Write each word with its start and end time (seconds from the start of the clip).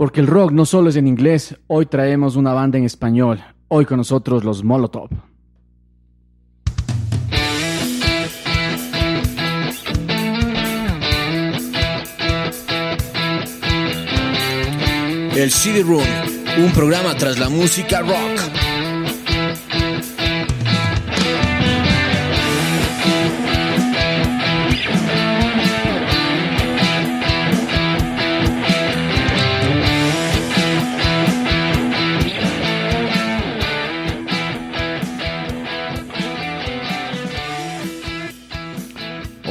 Porque 0.00 0.20
el 0.20 0.28
rock 0.28 0.50
no 0.52 0.64
solo 0.64 0.88
es 0.88 0.96
en 0.96 1.06
inglés, 1.06 1.54
hoy 1.66 1.84
traemos 1.84 2.34
una 2.34 2.54
banda 2.54 2.78
en 2.78 2.84
español. 2.84 3.38
Hoy 3.68 3.84
con 3.84 3.98
nosotros 3.98 4.44
los 4.44 4.64
Molotov. 4.64 5.10
El 15.36 15.50
CD 15.50 15.82
Room, 15.82 16.00
un 16.64 16.72
programa 16.72 17.14
tras 17.16 17.38
la 17.38 17.50
música 17.50 18.00
rock. 18.00 18.59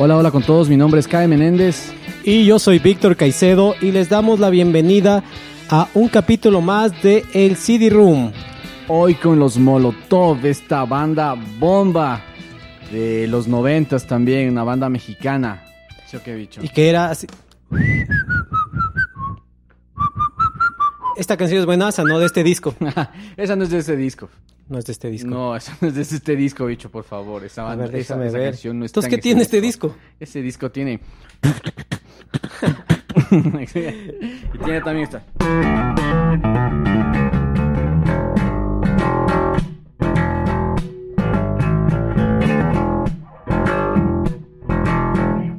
Hola, 0.02 0.16
hola 0.16 0.32
con 0.32 0.44
todos, 0.44 0.70
mi 0.70 0.78
nombre 0.78 1.02
es 1.02 1.10
Kai 1.10 1.28
Menéndez. 1.28 1.92
Y 2.24 2.46
yo 2.46 2.58
soy 2.58 2.80
Víctor 2.80 3.18
Caicedo 3.18 3.76
y 3.82 3.92
les 3.92 4.08
damos 4.08 4.40
la 4.40 4.50
bienvenida 4.50 5.26
a 5.70 5.90
un 5.94 6.08
capítulo 6.08 6.62
más 6.62 7.04
de 7.04 7.26
El 7.34 7.58
CD 7.58 7.90
Room. 7.90 8.32
Hoy 8.88 9.16
con 9.16 9.40
los 9.40 9.58
Molotov, 9.58 10.46
esta 10.46 10.86
banda 10.86 11.36
bomba 11.60 12.22
de 12.94 13.28
los 13.28 13.50
noventas 13.50 14.08
también, 14.08 14.50
una 14.52 14.64
banda 14.64 14.88
mexicana. 14.88 15.66
¿Sí 16.08 16.16
o 16.16 16.24
qué, 16.24 16.34
bicho? 16.34 16.62
Y 16.64 16.70
que 16.70 16.88
era 16.88 17.10
así. 17.10 17.28
Esta 21.18 21.36
canción 21.36 21.60
es 21.60 21.66
buenaza, 21.66 22.06
¿no? 22.06 22.20
De 22.20 22.26
este 22.26 22.46
disco. 22.46 22.74
Esa 23.36 23.58
no 23.58 23.66
es 23.66 23.70
de 23.70 23.80
ese 23.80 23.98
disco. 23.98 24.30
No 24.70 24.78
es 24.78 24.86
de 24.86 24.92
este 24.92 25.10
disco. 25.10 25.28
No, 25.28 25.56
esa 25.56 25.76
no 25.82 25.88
es 25.88 25.96
de 25.96 26.04
este 26.04 26.36
disco, 26.36 26.68
bicho, 26.68 26.92
por 26.92 27.04
favor. 27.04 27.44
Esa 27.44 27.64
banda, 27.64 27.88
ver, 27.88 27.96
esa, 27.96 28.24
esa 28.24 28.38
canción 28.38 28.78
no 28.78 28.86
está 28.86 29.00
Entonces, 29.00 29.14
en 29.14 29.18
¿qué 29.18 29.22
tiene 29.22 29.42
este 29.42 29.62
disco? 29.62 29.96
Ese 30.20 30.44
disco 30.44 30.70
tiene. 30.70 31.00
y 33.32 34.58
tiene 34.60 34.82
también 34.82 35.06
esta. 35.06 35.26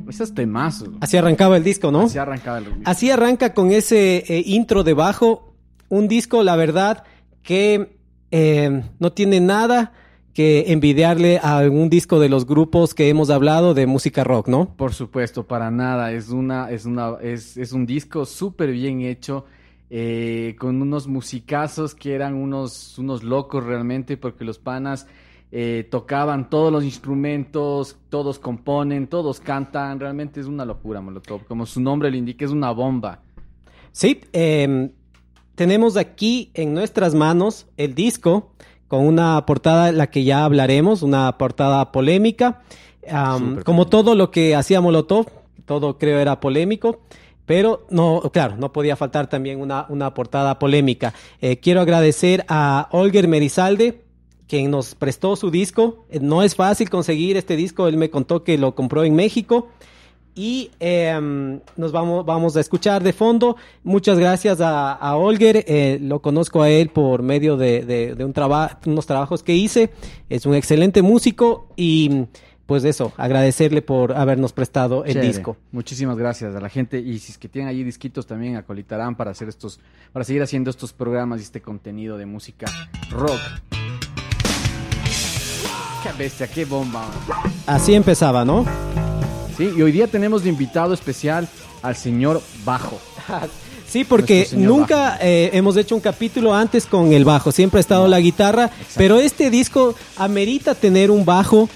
Esos 0.08 0.32
temazos. 0.34 0.90
Así 1.00 1.16
arrancaba 1.16 1.56
el 1.56 1.64
disco, 1.64 1.90
¿no? 1.90 2.02
Así 2.02 2.18
arrancaba 2.18 2.58
el 2.58 2.66
Así 2.84 3.10
arranca 3.10 3.54
con 3.54 3.72
ese 3.72 4.18
eh, 4.18 4.44
intro 4.46 4.84
de 4.84 4.94
bajo. 4.94 5.56
Un 5.88 6.06
disco, 6.06 6.44
la 6.44 6.54
verdad, 6.54 7.02
que 7.42 7.98
eh, 8.30 8.82
no 8.98 9.12
tiene 9.12 9.40
nada 9.40 9.92
que 10.34 10.72
envidiarle 10.72 11.38
a 11.38 11.58
algún 11.58 11.90
disco 11.90 12.20
de 12.20 12.28
los 12.28 12.46
grupos 12.46 12.94
que 12.94 13.08
hemos 13.08 13.30
hablado 13.30 13.74
de 13.74 13.86
música 13.86 14.24
rock, 14.24 14.48
¿no? 14.48 14.74
Por 14.76 14.94
supuesto, 14.94 15.46
para 15.46 15.70
nada. 15.70 16.12
Es 16.12 16.30
una, 16.30 16.70
es 16.70 16.84
una, 16.84 17.16
es, 17.20 17.56
es 17.56 17.72
un 17.72 17.84
disco 17.84 18.24
súper 18.24 18.70
bien 18.70 19.00
hecho, 19.00 19.44
eh, 19.90 20.54
con 20.58 20.80
unos 20.80 21.08
musicazos 21.08 21.94
que 21.94 22.14
eran 22.14 22.34
unos, 22.34 22.96
unos 22.98 23.24
locos 23.24 23.64
realmente, 23.64 24.16
porque 24.16 24.44
los 24.44 24.58
panas 24.58 25.08
eh, 25.50 25.88
tocaban 25.90 26.48
todos 26.48 26.72
los 26.72 26.84
instrumentos, 26.84 27.98
todos 28.08 28.38
componen, 28.38 29.08
todos 29.08 29.40
cantan. 29.40 29.98
Realmente 29.98 30.40
es 30.40 30.46
una 30.46 30.64
locura, 30.64 31.00
Molotov. 31.00 31.44
Como 31.44 31.66
su 31.66 31.80
nombre 31.80 32.08
lo 32.08 32.16
indica, 32.16 32.44
es 32.44 32.52
una 32.52 32.70
bomba. 32.70 33.20
Sí, 33.90 34.20
eh, 34.32 34.92
tenemos 35.60 35.98
aquí 35.98 36.50
en 36.54 36.72
nuestras 36.72 37.14
manos 37.14 37.66
el 37.76 37.94
disco 37.94 38.48
con 38.88 39.06
una 39.06 39.44
portada, 39.44 39.92
la 39.92 40.06
que 40.06 40.24
ya 40.24 40.46
hablaremos, 40.46 41.02
una 41.02 41.36
portada 41.36 41.92
polémica. 41.92 42.62
Como 43.66 43.86
todo 43.86 44.14
lo 44.14 44.30
que 44.30 44.56
hacía 44.56 44.80
Molotov, 44.80 45.26
todo 45.66 45.98
creo 45.98 46.18
era 46.18 46.40
polémico. 46.40 47.00
Pero 47.44 47.84
no, 47.90 48.22
claro, 48.32 48.56
no 48.56 48.72
podía 48.72 48.96
faltar 48.96 49.28
también 49.28 49.60
una, 49.60 49.84
una 49.90 50.14
portada 50.14 50.58
polémica. 50.58 51.12
Eh, 51.42 51.58
quiero 51.58 51.82
agradecer 51.82 52.46
a 52.48 52.88
Olger 52.90 53.28
Merizalde, 53.28 54.00
quien 54.48 54.70
nos 54.70 54.94
prestó 54.94 55.36
su 55.36 55.50
disco. 55.50 56.06
Eh, 56.08 56.20
No 56.22 56.42
es 56.42 56.54
fácil 56.54 56.88
conseguir 56.88 57.36
este 57.36 57.54
disco, 57.54 57.86
él 57.86 57.98
me 57.98 58.08
contó 58.08 58.44
que 58.44 58.56
lo 58.56 58.74
compró 58.74 59.04
en 59.04 59.14
México. 59.14 59.68
Y 60.34 60.70
eh, 60.80 61.58
nos 61.76 61.92
vamos, 61.92 62.24
vamos 62.24 62.56
a 62.56 62.60
escuchar 62.60 63.02
de 63.02 63.12
fondo. 63.12 63.56
Muchas 63.84 64.18
gracias 64.18 64.60
a, 64.60 64.92
a 64.92 65.16
Olger. 65.16 65.64
eh, 65.66 65.98
lo 66.00 66.20
conozco 66.22 66.62
a 66.62 66.70
él 66.70 66.88
por 66.90 67.22
medio 67.22 67.56
de, 67.56 67.84
de- 67.84 68.14
de 68.14 68.24
un 68.24 68.32
traba- 68.32 68.78
unos 68.86 69.06
trabajos 69.06 69.42
que 69.42 69.54
hice. 69.54 69.90
Es 70.28 70.46
un 70.46 70.54
excelente 70.54 71.02
músico 71.02 71.66
y 71.76 72.26
pues 72.66 72.84
eso, 72.84 73.12
agradecerle 73.16 73.82
por 73.82 74.12
habernos 74.16 74.52
prestado 74.52 75.04
el 75.04 75.14
Chévere. 75.14 75.26
disco. 75.26 75.56
Muchísimas 75.72 76.16
gracias 76.16 76.54
a 76.54 76.60
la 76.60 76.68
gente. 76.68 77.00
Y 77.00 77.18
si 77.18 77.32
es 77.32 77.38
que 77.38 77.48
tienen 77.48 77.68
allí 77.68 77.82
disquitos 77.82 78.26
también 78.28 78.54
acolitarán 78.54 79.16
para 79.16 79.32
hacer 79.32 79.48
estos, 79.48 79.80
para 80.12 80.24
seguir 80.24 80.40
haciendo 80.42 80.70
estos 80.70 80.92
programas 80.92 81.40
y 81.40 81.42
este 81.42 81.60
contenido 81.60 82.16
de 82.16 82.26
música 82.26 82.66
rock. 83.10 83.40
Qué 86.04 86.12
bestia, 86.16 86.46
qué 86.46 86.64
bomba. 86.64 87.04
Así 87.66 87.92
empezaba, 87.94 88.44
¿no? 88.44 88.64
Sí, 89.60 89.74
y 89.76 89.82
hoy 89.82 89.92
día 89.92 90.06
tenemos 90.06 90.42
de 90.42 90.48
invitado 90.48 90.94
especial 90.94 91.46
al 91.82 91.94
señor 91.94 92.40
Bajo. 92.64 92.98
Sí, 93.86 94.04
porque 94.04 94.46
nunca 94.52 95.18
eh, 95.20 95.50
hemos 95.52 95.76
hecho 95.76 95.96
un 95.96 96.00
capítulo 96.00 96.54
antes 96.54 96.86
con 96.86 97.12
el 97.12 97.24
bajo, 97.24 97.50
siempre 97.50 97.78
ha 97.78 97.80
estado 97.80 98.06
la 98.06 98.20
guitarra, 98.20 98.70
pero 98.96 99.18
este 99.18 99.50
disco 99.50 99.96
amerita 100.16 100.76
tener 100.76 101.10
un 101.10 101.24
bajo 101.24 101.68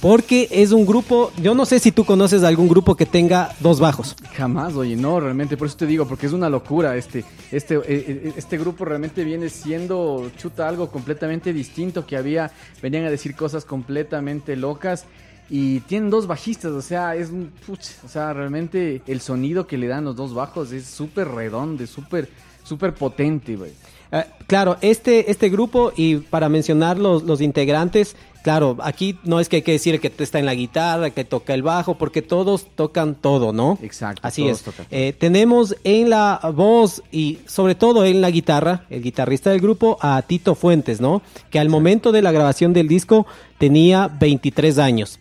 porque 0.00 0.46
es 0.52 0.70
un 0.70 0.86
grupo, 0.86 1.32
yo 1.42 1.56
no 1.56 1.66
sé 1.66 1.80
si 1.80 1.90
tú 1.90 2.04
conoces 2.04 2.44
algún 2.44 2.68
grupo 2.68 2.94
que 2.94 3.04
tenga 3.04 3.50
dos 3.58 3.80
bajos. 3.80 4.14
Jamás, 4.36 4.74
oye, 4.76 4.94
no, 4.94 5.18
realmente, 5.18 5.56
por 5.56 5.66
eso 5.66 5.76
te 5.76 5.86
digo, 5.86 6.06
porque 6.06 6.26
es 6.26 6.32
una 6.32 6.48
locura. 6.48 6.96
Este, 6.96 7.24
este, 7.50 7.74
eh, 7.74 7.82
eh, 7.88 8.32
este 8.36 8.58
grupo 8.58 8.84
realmente 8.84 9.24
viene 9.24 9.48
siendo, 9.48 10.30
chuta, 10.38 10.68
algo 10.68 10.88
completamente 10.92 11.52
distinto 11.52 12.06
que 12.06 12.16
había, 12.16 12.52
venían 12.80 13.06
a 13.06 13.10
decir 13.10 13.34
cosas 13.34 13.64
completamente 13.64 14.54
locas 14.54 15.06
y 15.48 15.80
tienen 15.80 16.10
dos 16.10 16.26
bajistas, 16.26 16.72
o 16.72 16.82
sea, 16.82 17.14
es 17.14 17.30
un, 17.30 17.52
puch, 17.66 17.86
o 18.04 18.08
sea, 18.08 18.32
realmente 18.32 19.02
el 19.06 19.20
sonido 19.20 19.66
que 19.66 19.78
le 19.78 19.86
dan 19.86 20.04
los 20.04 20.16
dos 20.16 20.34
bajos 20.34 20.72
es 20.72 20.86
súper 20.86 21.28
redondo, 21.28 21.86
súper, 21.86 22.28
súper 22.64 22.94
potente, 22.94 23.56
güey. 23.56 23.72
Eh, 24.12 24.24
claro, 24.46 24.76
este, 24.80 25.30
este 25.30 25.48
grupo, 25.48 25.92
y 25.96 26.16
para 26.16 26.48
mencionar 26.48 26.98
los, 26.98 27.24
los 27.24 27.40
integrantes, 27.40 28.16
claro, 28.42 28.76
aquí 28.80 29.18
no 29.24 29.40
es 29.40 29.48
que 29.48 29.56
hay 29.56 29.62
que 29.62 29.72
decir 29.72 30.00
que 30.00 30.12
está 30.18 30.38
en 30.38 30.46
la 30.46 30.54
guitarra, 30.54 31.10
que 31.10 31.24
toca 31.24 31.54
el 31.54 31.62
bajo, 31.62 31.96
porque 31.96 32.22
todos 32.22 32.66
tocan 32.74 33.14
todo, 33.14 33.52
¿no? 33.52 33.78
Exacto, 33.82 34.22
Así 34.24 34.42
todos 34.42 34.58
es. 34.58 34.62
tocan. 34.64 34.86
Eh, 34.90 35.14
tenemos 35.18 35.76
en 35.84 36.10
la 36.10 36.40
voz 36.54 37.02
y 37.10 37.38
sobre 37.46 37.74
todo 37.74 38.04
en 38.04 38.20
la 38.20 38.30
guitarra, 38.30 38.86
el 38.90 39.02
guitarrista 39.02 39.50
del 39.50 39.60
grupo, 39.60 39.98
a 40.00 40.22
Tito 40.22 40.54
Fuentes, 40.54 41.00
¿no? 41.00 41.22
Que 41.50 41.58
al 41.58 41.68
momento 41.68 42.12
de 42.12 42.22
la 42.22 42.32
grabación 42.32 42.72
del 42.72 42.88
disco 42.88 43.26
tenía 43.58 44.08
23 44.08 44.78
años. 44.78 45.18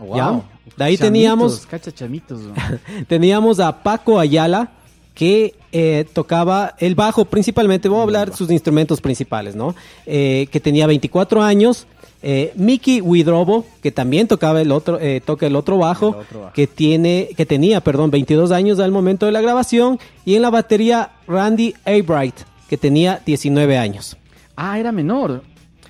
Wow. 0.00 0.16
Ya, 0.16 0.30
de 0.76 0.84
ahí 0.84 0.96
Chamitos, 0.96 1.00
teníamos- 1.00 1.66
Cacha 1.66 1.92
chamitos, 1.92 2.40
güey. 2.42 3.04
Teníamos 3.08 3.60
a 3.60 3.82
Paco 3.82 4.18
Ayala, 4.18 4.70
que 5.14 5.54
eh, 5.72 6.06
tocaba 6.12 6.74
el 6.78 6.94
bajo 6.94 7.24
principalmente, 7.24 7.88
voy 7.88 8.00
a 8.00 8.02
hablar 8.02 8.34
sus 8.34 8.50
instrumentos 8.50 9.00
principales, 9.00 9.54
¿no? 9.54 9.74
Eh, 10.06 10.46
que 10.50 10.60
tenía 10.60 10.86
24 10.86 11.42
años. 11.42 11.86
Eh, 12.24 12.52
Mickey 12.54 13.00
Widrobo, 13.00 13.66
que 13.82 13.90
también 13.90 14.28
tocaba 14.28 14.60
el 14.62 14.70
otro, 14.70 14.98
eh, 15.00 15.20
toca 15.24 15.44
el 15.48 15.56
otro 15.56 15.76
bajo, 15.78 16.10
El 16.10 16.14
otro 16.20 16.40
bajo. 16.42 16.52
que 16.54 16.68
tiene, 16.68 17.28
que 17.36 17.44
tenía, 17.46 17.80
perdón, 17.80 18.12
22 18.12 18.52
años 18.52 18.78
al 18.78 18.92
momento 18.92 19.26
de 19.26 19.32
la 19.32 19.40
grabación, 19.40 19.98
y 20.24 20.36
en 20.36 20.42
la 20.42 20.50
batería 20.50 21.10
Randy 21.26 21.74
Albright, 21.84 22.36
que 22.68 22.78
tenía 22.78 23.20
19 23.26 23.76
años. 23.76 24.16
Ah, 24.56 24.78
era 24.78 24.92
menor. 24.92 25.42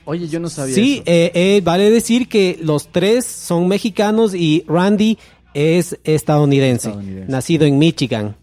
Oye, 0.04 0.26
yo 0.28 0.40
no 0.40 0.48
sabía 0.48 0.74
Sí, 0.74 0.94
eso. 0.94 1.02
eh, 1.06 1.30
eh, 1.34 1.60
vale 1.64 1.90
decir 1.90 2.28
que 2.28 2.58
los 2.62 2.88
tres 2.88 3.24
son 3.24 3.68
mexicanos 3.68 4.34
y 4.34 4.64
Randy 4.66 5.18
es 5.54 5.98
estadounidense, 6.04 6.88
Estadounidense. 6.88 7.30
nacido 7.30 7.66
en 7.66 7.78
Michigan. 7.78 8.36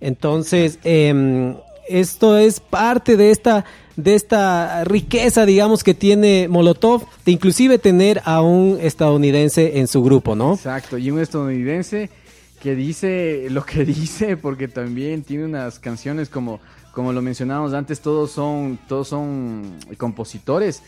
Entonces, 0.00 0.78
em, 0.84 1.54
esto 1.88 2.36
es 2.38 2.60
parte 2.60 3.16
de 3.16 3.30
esta, 3.30 3.64
de 3.96 4.14
esta 4.14 4.84
riqueza, 4.84 5.44
digamos, 5.46 5.82
que 5.82 5.94
tiene 5.94 6.46
Molotov, 6.48 7.04
de 7.24 7.32
inclusive 7.32 7.78
tener 7.78 8.20
a 8.24 8.42
un 8.42 8.78
estadounidense 8.80 9.78
en 9.78 9.88
su 9.88 10.02
grupo, 10.02 10.34
¿no? 10.36 10.54
Exacto, 10.54 10.98
y 10.98 11.10
un 11.10 11.20
estadounidense 11.20 12.10
que 12.62 12.74
dice 12.74 13.46
lo 13.50 13.64
que 13.64 13.84
dice, 13.86 14.36
porque 14.36 14.68
también 14.68 15.22
tiene 15.22 15.44
unas 15.46 15.78
canciones 15.78 16.28
como, 16.28 16.60
como 16.92 17.12
lo 17.12 17.22
mencionábamos 17.22 17.72
antes, 17.72 18.00
todos 18.00 18.30
son, 18.30 18.78
todos 18.88 19.08
son 19.08 19.74
compositores. 19.96 20.82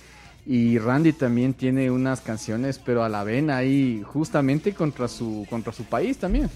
Y 0.47 0.79
Randy 0.79 1.13
también 1.13 1.55
tiene 1.55 1.91
unas 1.91 2.21
canciones, 2.21 2.81
pero 2.85 3.05
a 3.05 3.09
la 3.09 3.25
vena 3.25 3.59
ahí, 3.59 4.03
justamente 4.05 4.73
contra 4.73 5.07
su, 5.09 5.47
contra 5.49 5.73
su 5.73 5.85
país 5.85 6.19
también. 6.19 6.51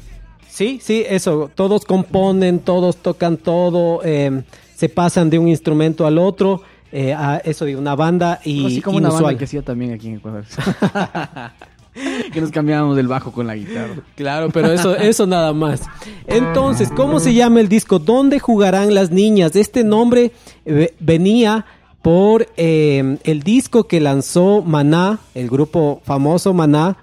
Sí, 0.49 0.79
sí, 0.83 1.05
eso. 1.09 1.51
Todos 1.55 1.85
componen, 1.85 2.61
todos 2.61 2.97
tocan 2.97 3.37
todo, 3.37 4.01
eh, 4.05 4.43
se 4.75 4.89
pasan 4.89 5.29
de 5.31 5.39
un 5.39 5.49
instrumento 5.49 6.07
al 6.07 6.19
otro, 6.19 6.63
eh, 6.93 7.13
a 7.13 7.39
eso 7.39 7.65
de 7.65 7.77
una 7.77 7.97
banda 7.97 8.41
y 8.45 8.67
Así 8.67 8.81
como 8.81 8.99
una 8.99 9.11
banda 9.11 9.37
que 9.37 9.45
hacía 9.45 9.63
también 9.63 9.93
aquí 9.93 10.09
en 10.09 10.17
Ecuador. 10.17 10.45
que 12.33 12.41
nos 12.41 12.51
cambiábamos 12.51 12.97
del 12.97 13.09
bajo 13.09 13.33
con 13.33 13.47
la 13.47 13.55
guitarra. 13.55 13.95
Claro, 14.17 14.51
pero 14.51 14.73
eso, 14.73 14.97
eso 14.97 15.27
nada 15.27 15.53
más. 15.53 15.83
Entonces, 16.27 16.91
¿cómo 16.95 17.21
se 17.21 17.35
llama 17.35 17.61
el 17.61 17.69
disco? 17.69 17.99
¿Dónde 17.99 18.39
jugarán 18.39 18.95
las 18.95 19.11
niñas? 19.11 19.55
Este 19.57 19.85
nombre 19.85 20.33
eh, 20.65 20.95
venía 21.01 21.65
por 22.05 22.47
eh, 22.59 23.17
el 23.25 23.43
disco 23.43 23.85
que 23.85 23.99
lanzó 23.99 24.61
Maná, 24.61 25.21
el 25.35 25.49
grupo 25.49 26.03
famoso 26.05 26.53
Maná. 26.53 26.99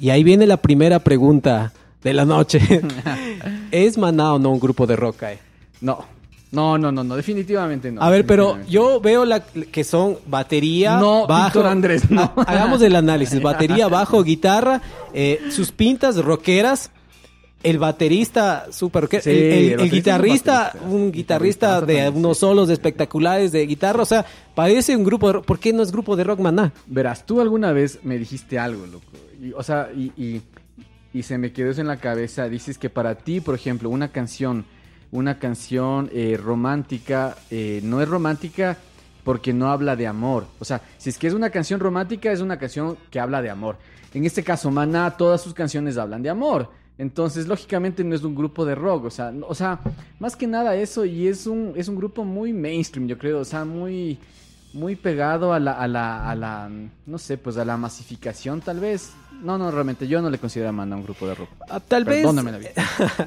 Y 0.00 0.10
ahí 0.10 0.22
viene 0.22 0.46
la 0.46 0.58
primera 0.58 1.00
pregunta 1.00 1.72
de 2.04 2.14
la 2.14 2.24
noche. 2.24 2.60
¿Es 3.72 3.98
Maná 3.98 4.34
o 4.34 4.38
no 4.38 4.52
un 4.52 4.60
grupo 4.60 4.86
de 4.86 4.94
rock? 4.94 5.24
eh? 5.24 5.38
No, 5.80 6.04
no, 6.52 6.78
no, 6.78 6.92
no, 6.92 7.02
no, 7.02 7.16
definitivamente 7.16 7.90
no. 7.90 8.00
A 8.00 8.08
ver, 8.08 8.24
pero 8.24 8.58
yo 8.68 9.00
veo 9.00 9.24
la, 9.24 9.40
que 9.40 9.82
son 9.82 10.16
batería, 10.28 10.96
No, 11.00 11.26
bajo. 11.26 11.44
Víctor 11.46 11.66
Andrés, 11.66 12.08
no. 12.08 12.32
Ha- 12.36 12.42
Hagamos 12.46 12.80
el 12.82 12.94
análisis. 12.94 13.42
Batería, 13.42 13.88
bajo, 13.88 14.22
guitarra, 14.22 14.80
eh, 15.12 15.40
sus 15.50 15.72
pintas 15.72 16.16
rockeras. 16.24 16.92
El 17.70 17.78
baterista 17.78 18.66
super 18.70 19.08
Sí, 19.10 19.30
el, 19.30 19.36
el- 19.36 19.42
el 19.42 19.70
el 19.72 19.76
baterista 19.78 19.82
es 19.82 19.86
un 19.86 19.90
guitarrista, 19.90 20.72
un 20.88 21.12
guitarrista 21.12 21.80
de 21.80 21.94
también, 21.96 22.16
unos 22.16 22.38
solos 22.38 22.70
espectaculares 22.70 23.52
de 23.52 23.66
guitarra, 23.66 24.02
o 24.02 24.06
sea, 24.06 24.24
parece 24.54 24.94
un 24.96 25.04
grupo 25.04 25.26
de 25.26 25.32
rock. 25.34 25.44
¿Por 25.46 25.58
qué 25.58 25.72
no 25.72 25.82
es 25.82 25.90
grupo 25.90 26.14
de 26.16 26.24
rock 26.24 26.40
maná? 26.40 26.72
Verás, 26.86 27.26
tú 27.26 27.40
alguna 27.40 27.72
vez 27.72 27.98
me 28.04 28.18
dijiste 28.18 28.58
algo, 28.58 28.86
loco. 28.86 29.04
Y, 29.42 29.52
o 29.52 29.62
sea, 29.62 29.90
y, 29.94 30.12
y, 30.16 30.42
y 31.12 31.22
se 31.22 31.38
me 31.38 31.52
quedó 31.52 31.70
eso 31.70 31.80
en 31.80 31.88
la 31.88 31.96
cabeza. 31.98 32.48
Dices 32.48 32.78
que 32.78 32.88
para 32.88 33.16
ti, 33.16 33.40
por 33.40 33.54
ejemplo, 33.54 33.90
una 33.90 34.08
canción, 34.12 34.64
una 35.10 35.38
canción 35.38 36.08
eh, 36.12 36.38
romántica, 36.42 37.36
eh, 37.50 37.80
no 37.82 38.00
es 38.00 38.08
romántica 38.08 38.76
porque 39.24 39.52
no 39.52 39.70
habla 39.70 39.96
de 39.96 40.06
amor. 40.06 40.46
O 40.60 40.64
sea, 40.64 40.80
si 40.98 41.10
es 41.10 41.18
que 41.18 41.26
es 41.26 41.34
una 41.34 41.50
canción 41.50 41.80
romántica, 41.80 42.30
es 42.30 42.40
una 42.40 42.58
canción 42.58 42.96
que 43.10 43.18
habla 43.18 43.42
de 43.42 43.50
amor. 43.50 43.76
En 44.14 44.24
este 44.24 44.44
caso, 44.44 44.70
Maná, 44.70 45.16
todas 45.16 45.42
sus 45.42 45.52
canciones 45.52 45.98
hablan 45.98 46.22
de 46.22 46.30
amor. 46.30 46.70
Entonces, 46.98 47.46
lógicamente 47.46 48.02
no 48.04 48.14
es 48.14 48.22
un 48.22 48.34
grupo 48.34 48.64
de 48.64 48.74
rock, 48.74 49.04
o 49.04 49.10
sea, 49.10 49.30
no- 49.30 49.46
o 49.48 49.54
sea, 49.54 49.80
más 50.18 50.34
que 50.34 50.46
nada 50.46 50.74
eso 50.76 51.04
y 51.04 51.28
es 51.28 51.46
un 51.46 51.72
es 51.76 51.88
un 51.88 51.96
grupo 51.96 52.24
muy 52.24 52.52
mainstream, 52.52 53.06
yo 53.06 53.18
creo, 53.18 53.40
o 53.40 53.44
sea, 53.44 53.64
muy 53.64 54.18
muy 54.72 54.94
pegado 54.94 55.52
a 55.54 55.58
la, 55.58 55.72
a 55.72 55.88
la, 55.88 56.30
a 56.30 56.34
la, 56.34 56.68
no 57.06 57.18
sé, 57.18 57.38
pues 57.38 57.56
a 57.56 57.64
la 57.64 57.76
masificación 57.78 58.60
tal 58.60 58.78
vez. 58.80 59.10
No, 59.42 59.56
no, 59.58 59.70
realmente 59.70 60.06
yo 60.08 60.20
no 60.20 60.28
le 60.30 60.38
considero 60.38 60.68
a 60.68 60.72
Maná 60.72 60.96
un 60.96 61.02
grupo 61.02 61.26
de 61.26 61.34
rock. 61.34 61.48
Ah, 61.70 61.80
Tal 61.80 62.04
vez. 62.04 62.16
Perdóname 62.18 62.52
la 62.52 62.58
vida. 62.58 62.72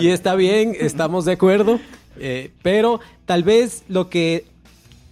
Y 0.00 0.08
está 0.08 0.34
bien, 0.34 0.74
estamos 0.78 1.24
de 1.24 1.32
acuerdo. 1.32 1.78
eh, 2.18 2.50
pero 2.62 3.00
tal 3.26 3.42
vez 3.42 3.84
lo 3.88 4.10
que 4.10 4.44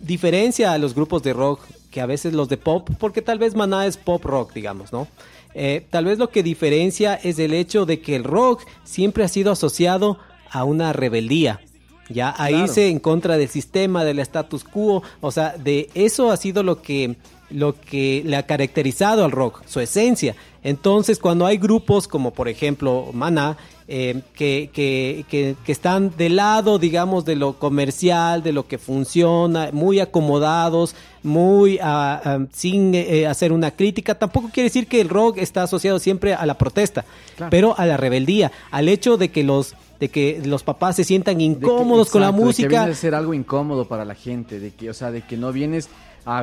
diferencia 0.00 0.72
a 0.72 0.78
los 0.78 0.94
grupos 0.94 1.22
de 1.22 1.32
rock, 1.32 1.60
que 1.90 2.00
a 2.00 2.06
veces 2.06 2.32
los 2.34 2.48
de 2.48 2.56
pop, 2.56 2.88
porque 2.98 3.22
tal 3.22 3.38
vez 3.38 3.54
Maná 3.54 3.86
es 3.86 3.96
pop 3.96 4.22
rock, 4.24 4.52
digamos, 4.54 4.92
¿no? 4.92 5.08
Eh, 5.54 5.84
tal 5.90 6.04
vez 6.04 6.18
lo 6.18 6.30
que 6.30 6.42
diferencia 6.42 7.14
es 7.14 7.38
el 7.38 7.52
hecho 7.54 7.86
de 7.86 8.00
que 8.00 8.16
el 8.16 8.24
rock 8.24 8.62
siempre 8.84 9.24
ha 9.24 9.28
sido 9.28 9.52
asociado 9.52 10.18
a 10.50 10.64
una 10.64 10.92
rebeldía. 10.92 11.60
Ya 12.08 12.30
a 12.30 12.48
Claro. 12.48 12.58
irse 12.64 12.88
en 12.88 12.98
contra 12.98 13.36
del 13.36 13.48
sistema, 13.48 14.04
del 14.04 14.18
status 14.18 14.64
quo, 14.64 15.02
o 15.20 15.30
sea, 15.30 15.54
de 15.56 15.90
eso 15.94 16.30
ha 16.30 16.36
sido 16.36 16.62
lo 16.62 16.82
que 16.82 17.16
lo 17.50 17.74
que 17.80 18.22
le 18.24 18.36
ha 18.36 18.46
caracterizado 18.46 19.24
al 19.24 19.32
rock, 19.32 19.62
su 19.66 19.80
esencia. 19.80 20.36
Entonces, 20.62 21.18
cuando 21.18 21.46
hay 21.46 21.58
grupos 21.58 22.06
como 22.06 22.32
por 22.32 22.48
ejemplo 22.48 23.10
Maná, 23.12 23.56
eh, 23.92 24.22
que, 24.34 24.70
que, 24.72 25.24
que, 25.28 25.56
que 25.64 25.72
están 25.72 26.12
del 26.16 26.36
lado, 26.36 26.78
digamos, 26.78 27.24
de 27.24 27.34
lo 27.34 27.54
comercial, 27.58 28.42
de 28.44 28.52
lo 28.52 28.68
que 28.68 28.78
funciona, 28.78 29.70
muy 29.72 29.98
acomodados, 29.98 30.94
muy 31.24 31.78
ah, 31.82 32.38
sin 32.52 32.94
eh, 32.94 33.26
hacer 33.26 33.52
una 33.52 33.72
crítica, 33.72 34.14
tampoco 34.16 34.48
quiere 34.52 34.68
decir 34.68 34.86
que 34.86 35.00
el 35.00 35.08
rock 35.08 35.38
está 35.38 35.64
asociado 35.64 35.98
siempre 35.98 36.34
a 36.34 36.46
la 36.46 36.56
protesta, 36.56 37.04
Claro. 37.36 37.50
pero 37.50 37.74
a 37.78 37.84
la 37.86 37.96
rebeldía, 37.96 38.52
al 38.70 38.88
hecho 38.88 39.16
de 39.16 39.30
que 39.30 39.42
los 39.44 39.74
de 39.98 40.08
que 40.08 40.40
los 40.46 40.62
papás 40.62 40.96
se 40.96 41.04
sientan 41.04 41.36
que- 41.36 41.44
incómodos 41.44 42.08
con 42.08 42.22
la 42.22 42.28
exacto, 42.28 42.36
de 42.36 42.40
que 42.40 42.46
música. 42.46 42.68
vienes 42.84 42.96
a 42.96 43.00
ser 43.02 43.14
algo 43.14 43.34
incómodo 43.34 43.86
para 43.86 44.06
la 44.06 44.14
gente, 44.14 44.58
de 44.58 44.70
que, 44.70 44.88
o 44.88 44.94
sea, 44.94 45.10
de 45.10 45.20
que 45.26 45.36
no 45.36 45.52
vienes 45.52 45.90
a, 46.24 46.38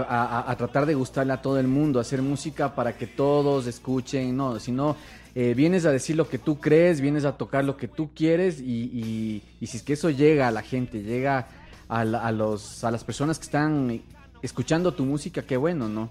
a- 0.51 0.55
tratar 0.57 0.85
de 0.85 0.93
gustarle 0.93 1.33
a 1.33 1.41
todo 1.41 1.59
el 1.59 1.67
mundo, 1.67 1.99
hacer 1.99 2.21
música 2.21 2.75
para 2.75 2.95
que 2.97 3.07
todos 3.07 3.65
escuchen, 3.65 4.35
no, 4.37 4.59
sino 4.59 4.95
eh, 5.39 5.53
vienes 5.55 5.85
a 5.85 5.91
decir 5.91 6.15
lo 6.15 6.27
que 6.27 6.39
tú 6.39 6.59
crees, 6.59 6.99
vienes 6.99 7.23
a 7.23 7.33
tocar 7.37 7.63
lo 7.63 7.77
que 7.77 7.87
tú 7.87 8.09
quieres 8.15 8.59
y, 8.59 8.63
y- 8.91 9.41
y 9.61 9.67
si 9.67 9.77
es 9.77 9.83
que 9.83 9.93
eso 9.93 10.09
llega 10.09 10.47
a 10.47 10.51
la 10.51 10.63
gente, 10.63 11.03
llega 11.03 11.47
a, 11.87 12.03
la- 12.03 12.25
a 12.25 12.31
los, 12.31 12.83
a 12.83 12.89
las 12.89 13.03
personas 13.03 13.37
que 13.37 13.45
están 13.45 14.01
escuchando 14.41 14.93
tu 14.93 15.05
música, 15.05 15.43
qué 15.43 15.55
bueno, 15.57 15.87
¿no? 15.89 16.09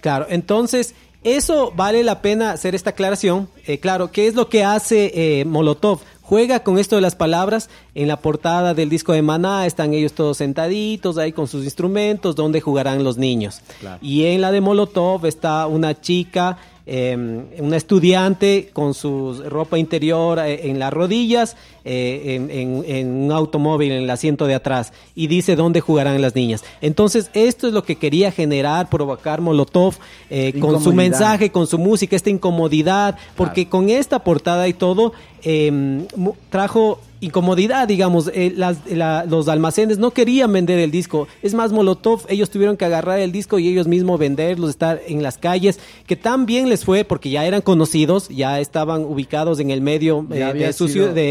Claro, 0.00 0.26
entonces 0.28 0.94
eso 1.24 1.72
vale 1.74 2.04
la 2.04 2.22
pena 2.22 2.52
hacer 2.52 2.76
esta 2.76 2.90
aclaración. 2.90 3.48
Eh, 3.66 3.78
claro, 3.80 4.12
¿qué 4.12 4.28
es 4.28 4.34
lo 4.36 4.48
que 4.48 4.62
hace 4.62 5.10
eh, 5.40 5.44
Molotov? 5.44 5.98
Juega 6.22 6.60
con 6.62 6.78
esto 6.78 6.94
de 6.94 7.02
las 7.02 7.16
palabras. 7.16 7.70
En 7.94 8.06
la 8.06 8.18
portada 8.18 8.74
del 8.74 8.90
disco 8.90 9.12
de 9.14 9.22
Maná 9.22 9.66
están 9.66 9.94
ellos 9.94 10.12
todos 10.12 10.36
sentaditos 10.36 11.16
ahí 11.18 11.32
con 11.32 11.48
sus 11.48 11.64
instrumentos, 11.64 12.36
donde 12.36 12.60
jugarán 12.60 13.02
los 13.02 13.16
niños. 13.16 13.62
Claro. 13.80 13.98
Y 14.02 14.26
en 14.26 14.42
la 14.42 14.52
de 14.52 14.60
Molotov 14.60 15.24
está 15.26 15.66
una 15.66 15.98
chica, 16.00 16.58
eh, 16.90 17.44
una 17.58 17.76
estudiante 17.76 18.70
con 18.72 18.94
su 18.94 19.42
ropa 19.46 19.78
interior 19.78 20.38
eh, 20.38 20.70
en 20.70 20.78
las 20.78 20.90
rodillas, 20.92 21.54
eh, 21.84 22.34
en, 22.34 22.50
en- 22.50 22.84
en 22.86 23.08
un 23.24 23.30
automóvil 23.32 23.92
en 23.92 24.02
el 24.04 24.10
asiento 24.10 24.46
de 24.46 24.54
atrás, 24.54 24.92
y 25.14 25.26
dice 25.26 25.54
dónde 25.54 25.80
jugarán 25.80 26.20
las 26.22 26.34
niñas. 26.34 26.64
Entonces, 26.80 27.30
esto 27.34 27.66
es 27.68 27.72
lo 27.74 27.82
que 27.84 27.96
quería 27.96 28.32
generar, 28.32 28.88
provocar 28.88 29.40
Molotov 29.42 29.96
eh, 30.30 30.52
con 30.60 30.70
su 30.82 30.90
mensaje, 30.96 31.50
con 31.50 31.66
su 31.66 31.78
música, 31.78 32.16
esta 32.16 32.30
incomodidad, 32.30 33.16
porque 33.36 33.68
con 33.68 33.90
esta 33.90 34.24
portada 34.24 34.66
y 34.66 34.72
todo, 34.72 35.12
mu- 36.16 36.34
trajo 36.50 37.00
incomodidad, 37.20 37.88
digamos, 37.88 38.30
eh, 38.32 38.52
las- 38.56 38.78
la- 38.90 39.24
los 39.24 39.48
almacenes 39.48 39.98
no 39.98 40.12
querían 40.12 40.52
vender 40.52 40.78
el 40.78 40.90
disco, 40.90 41.26
es 41.42 41.52
más 41.54 41.72
Molotov, 41.72 42.22
ellos 42.28 42.48
tuvieron 42.50 42.76
que 42.76 42.84
agarrar 42.84 43.18
el 43.18 43.32
disco 43.32 43.58
y 43.58 43.68
ellos 43.68 43.86
mismos 43.88 44.18
venderlos, 44.20 44.70
estar 44.70 45.00
en 45.06 45.22
las 45.22 45.36
calles, 45.38 45.80
que 46.06 46.16
tan 46.16 46.46
bien 46.46 46.68
les 46.68 46.84
fue 46.84 47.04
porque 47.04 47.30
ya 47.30 47.44
eran 47.44 47.60
conocidos, 47.60 48.28
ya 48.28 48.60
estaban 48.60 49.04
ubicados 49.04 49.58
en 49.60 49.70
el 49.70 49.80
medio 49.80 50.24
eh, 50.30 50.38
de 50.66 50.72
su 50.72 50.86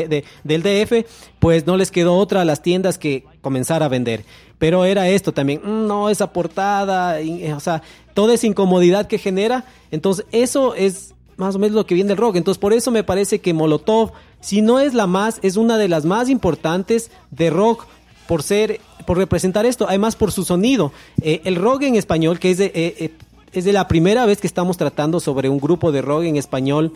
de- 0.07 0.23
del 0.43 0.61
DF, 0.63 1.05
pues 1.39 1.65
no 1.65 1.77
les 1.77 1.89
quedó 1.91 2.15
otra 2.17 2.41
a 2.41 2.45
las 2.45 2.61
tiendas 2.61 2.97
que 2.97 3.23
comenzar 3.41 3.81
a 3.83 3.87
vender. 3.87 4.23
Pero 4.59 4.85
era 4.85 5.07
esto 5.07 5.31
también, 5.33 5.61
mm, 5.63 5.87
no, 5.87 6.09
esa 6.09 6.33
portada, 6.33 7.21
y, 7.21 7.43
eh, 7.45 7.53
o 7.53 7.59
sea, 7.59 7.81
toda 8.13 8.33
esa 8.33 8.47
incomodidad 8.47 9.07
que 9.07 9.19
genera, 9.19 9.65
entonces 9.91 10.25
eso 10.31 10.73
es 10.75 11.13
más 11.37 11.55
o 11.55 11.59
menos 11.59 11.75
lo 11.75 11.85
que 11.85 11.93
viene 11.93 12.07
del 12.07 12.17
rock. 12.17 12.35
Entonces, 12.37 12.57
por 12.59 12.73
eso 12.73 12.89
me 12.89 13.03
parece 13.03 13.37
que 13.39 13.53
Molotov, 13.53 14.11
si 14.41 14.61
no 14.61 14.79
es 14.79 14.93
la 14.93 15.07
más, 15.07 15.39
es 15.41 15.57
una 15.57 15.77
de 15.77 15.87
las 15.87 16.05
más 16.05 16.29
importantes 16.29 17.11
de 17.31 17.49
rock 17.49 17.85
por 18.27 18.43
ser, 18.43 18.81
por 19.05 19.17
representar 19.17 19.65
esto, 19.65 19.85
además 19.87 20.15
por 20.15 20.31
su 20.31 20.43
sonido. 20.43 20.91
Eh, 21.21 21.41
el 21.45 21.55
rock 21.55 21.83
en 21.83 21.95
español, 21.95 22.39
que 22.39 22.51
es 22.51 22.57
de, 22.57 22.65
eh, 22.67 22.95
eh, 22.99 23.11
es 23.53 23.65
de 23.65 23.73
la 23.73 23.87
primera 23.87 24.25
vez 24.25 24.39
que 24.39 24.47
estamos 24.47 24.77
tratando 24.77 25.19
sobre 25.19 25.49
un 25.49 25.59
grupo 25.59 25.91
de 25.91 26.01
rock 26.01 26.23
en 26.23 26.35
español, 26.35 26.93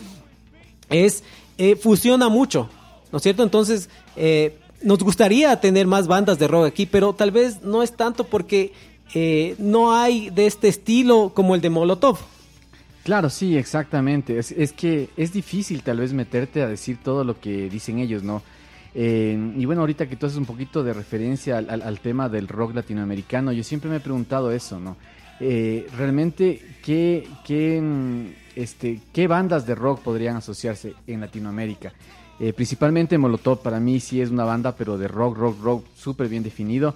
es, 0.89 1.23
eh, 1.57 1.75
fusiona 1.75 2.29
mucho, 2.29 2.69
¿no 3.11 3.17
es 3.17 3.23
cierto? 3.23 3.43
Entonces, 3.43 3.89
nos 4.83 4.99
gustaría 4.99 5.59
tener 5.59 5.87
más 5.87 6.07
bandas 6.07 6.37
de 6.37 6.47
rock 6.47 6.65
aquí, 6.65 6.85
pero 6.85 7.13
tal 7.13 7.31
vez 7.31 7.61
no 7.61 7.81
es 7.81 7.95
tanto 7.95 8.25
porque 8.25 8.73
no 9.57 9.95
hay 9.95 10.29
de 10.29 10.47
este 10.47 10.67
estilo 10.67 11.31
como 11.33 11.55
el 11.55 11.61
de 11.61 11.69
Molotov. 11.69 12.17
Claro, 13.03 13.29
sí, 13.29 13.57
exactamente. 13.57 14.37
Es, 14.37 14.51
es, 14.51 14.73
que 14.73 15.09
es 15.17 15.33
difícil 15.33 15.81
tal 15.81 15.99
vez 15.99 16.13
meterte 16.13 16.61
a 16.61 16.67
decir 16.67 16.97
todo 17.03 17.23
lo 17.23 17.39
que 17.39 17.69
dicen 17.69 17.99
ellos, 17.99 18.23
¿no? 18.23 18.43
Eh, 18.93 19.53
y 19.57 19.65
bueno, 19.65 19.81
ahorita 19.81 20.07
que 20.07 20.15
tú 20.15 20.25
haces 20.25 20.37
un 20.37 20.45
poquito 20.45 20.83
de 20.83 20.93
referencia 20.93 21.57
al, 21.57 21.99
tema 22.01 22.27
del 22.29 22.47
rock 22.47 22.75
latinoamericano, 22.75 23.51
yo 23.51 23.63
siempre 23.63 23.89
me 23.89 23.97
he 23.97 24.01
preguntado 24.01 24.51
eso, 24.51 24.79
¿no? 24.79 24.97
Eh, 25.39 25.87
realmente, 25.97 26.61
¿qué, 26.83 27.27
qué, 27.45 28.31
este, 28.55 28.99
¿qué 29.13 29.27
bandas 29.27 29.65
de 29.65 29.75
rock 29.75 30.01
podrían 30.01 30.35
asociarse 30.35 30.93
en 31.07 31.21
Latinoamérica? 31.21 31.93
Eh, 32.39 32.53
principalmente 32.53 33.17
Molotov, 33.17 33.61
para 33.61 33.79
mí 33.79 33.99
sí 33.99 34.21
es 34.21 34.29
una 34.29 34.43
banda, 34.43 34.75
pero 34.75 34.97
de 34.97 35.07
rock, 35.07 35.37
rock, 35.37 35.61
rock, 35.61 35.85
súper 35.95 36.27
bien 36.27 36.43
definido. 36.43 36.93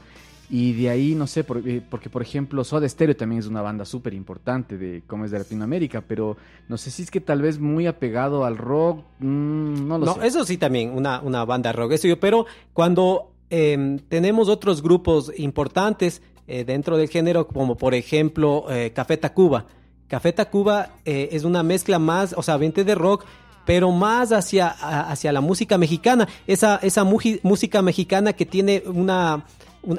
Y 0.50 0.74
de 0.74 0.90
ahí, 0.90 1.16
no 1.16 1.26
sé, 1.26 1.44
por, 1.44 1.68
eh, 1.68 1.82
porque 1.90 2.10
por 2.10 2.22
ejemplo 2.22 2.64
Soda 2.64 2.88
Stereo 2.88 3.16
también 3.16 3.40
es 3.40 3.48
una 3.48 3.62
banda 3.62 3.84
súper 3.84 4.14
importante 4.14 4.78
de 4.78 5.02
como 5.08 5.26
es 5.26 5.32
de 5.32 5.40
Latinoamérica, 5.40 6.02
pero 6.02 6.38
no 6.68 6.78
sé 6.78 6.92
si 6.92 7.02
es 7.04 7.12
que 7.12 7.22
tal 7.22 7.42
vez 7.42 7.60
muy 7.60 7.88
apegado 7.88 8.46
al 8.46 8.58
rock, 8.58 9.04
mmm, 9.20 9.88
no 9.88 9.98
lo 9.98 10.06
no, 10.06 10.14
sé. 10.16 10.28
Eso 10.28 10.46
sí 10.46 10.58
también, 10.58 10.92
una, 10.92 11.20
una 11.22 11.46
banda 11.46 11.72
rock, 11.72 11.94
eso 11.94 12.08
yo, 12.08 12.20
pero 12.20 12.46
cuando 12.74 13.32
eh, 13.50 14.00
tenemos 14.08 14.50
otros 14.50 14.84
grupos 14.84 15.32
importantes 15.38 16.22
eh, 16.48 16.64
dentro 16.64 16.96
del 16.96 17.10
género, 17.10 17.48
como 17.48 17.76
por 17.76 17.96
ejemplo 17.96 18.66
eh, 18.70 18.92
Café 18.94 19.18
Tacuba. 19.18 19.66
Café 20.08 20.32
Tacuba 20.32 20.90
eh, 21.04 21.30
es 21.32 21.44
una 21.44 21.64
mezcla 21.64 21.98
más, 21.98 22.36
o 22.38 22.44
sea, 22.44 22.58
20 22.58 22.84
de 22.84 22.94
rock, 22.94 23.26
pero 23.66 23.92
más 23.92 24.32
hacia, 24.32 24.68
hacia 24.70 25.32
la 25.32 25.42
música 25.42 25.80
mexicana, 25.80 26.28
esa, 26.46 26.76
esa 26.84 27.04
música 27.04 27.82
mexicana 27.82 28.34
que 28.34 28.46
tiene 28.46 28.84
una 28.86 29.44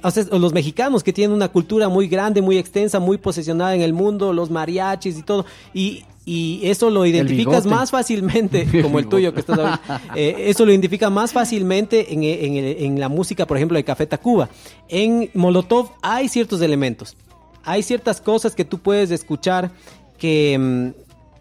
o 0.02 0.10
sea, 0.10 0.24
los 0.32 0.52
mexicanos 0.52 1.02
que 1.02 1.12
tienen 1.12 1.34
una 1.34 1.48
cultura 1.48 1.88
muy 1.88 2.08
grande, 2.08 2.42
muy 2.42 2.58
extensa, 2.58 2.98
muy 2.98 3.18
posesionada 3.18 3.74
en 3.74 3.82
el 3.82 3.92
mundo, 3.92 4.32
los 4.32 4.50
mariachis 4.50 5.18
y 5.18 5.22
todo. 5.22 5.46
Y, 5.72 6.04
y 6.24 6.60
eso 6.64 6.90
lo 6.90 7.06
identificas 7.06 7.66
más 7.66 7.90
fácilmente, 7.90 8.66
como 8.82 8.98
el 8.98 9.08
tuyo 9.08 9.32
que 9.32 9.40
estás 9.40 9.58
hablando, 9.58 9.80
eh, 10.16 10.46
eso 10.48 10.66
lo 10.66 10.72
identifica 10.72 11.08
más 11.08 11.32
fácilmente 11.32 12.12
en, 12.12 12.24
en, 12.24 12.84
en, 12.84 13.00
la 13.00 13.08
música, 13.08 13.46
por 13.46 13.56
ejemplo, 13.56 13.76
de 13.76 13.84
Café 13.84 14.06
Tacuba. 14.06 14.48
En 14.88 15.30
Molotov 15.34 15.90
hay 16.02 16.28
ciertos 16.28 16.60
elementos, 16.62 17.16
hay 17.62 17.82
ciertas 17.84 18.20
cosas 18.20 18.56
que 18.56 18.64
tú 18.64 18.78
puedes 18.78 19.12
escuchar 19.12 19.70
que, 20.18 20.58
mm, 20.58 20.88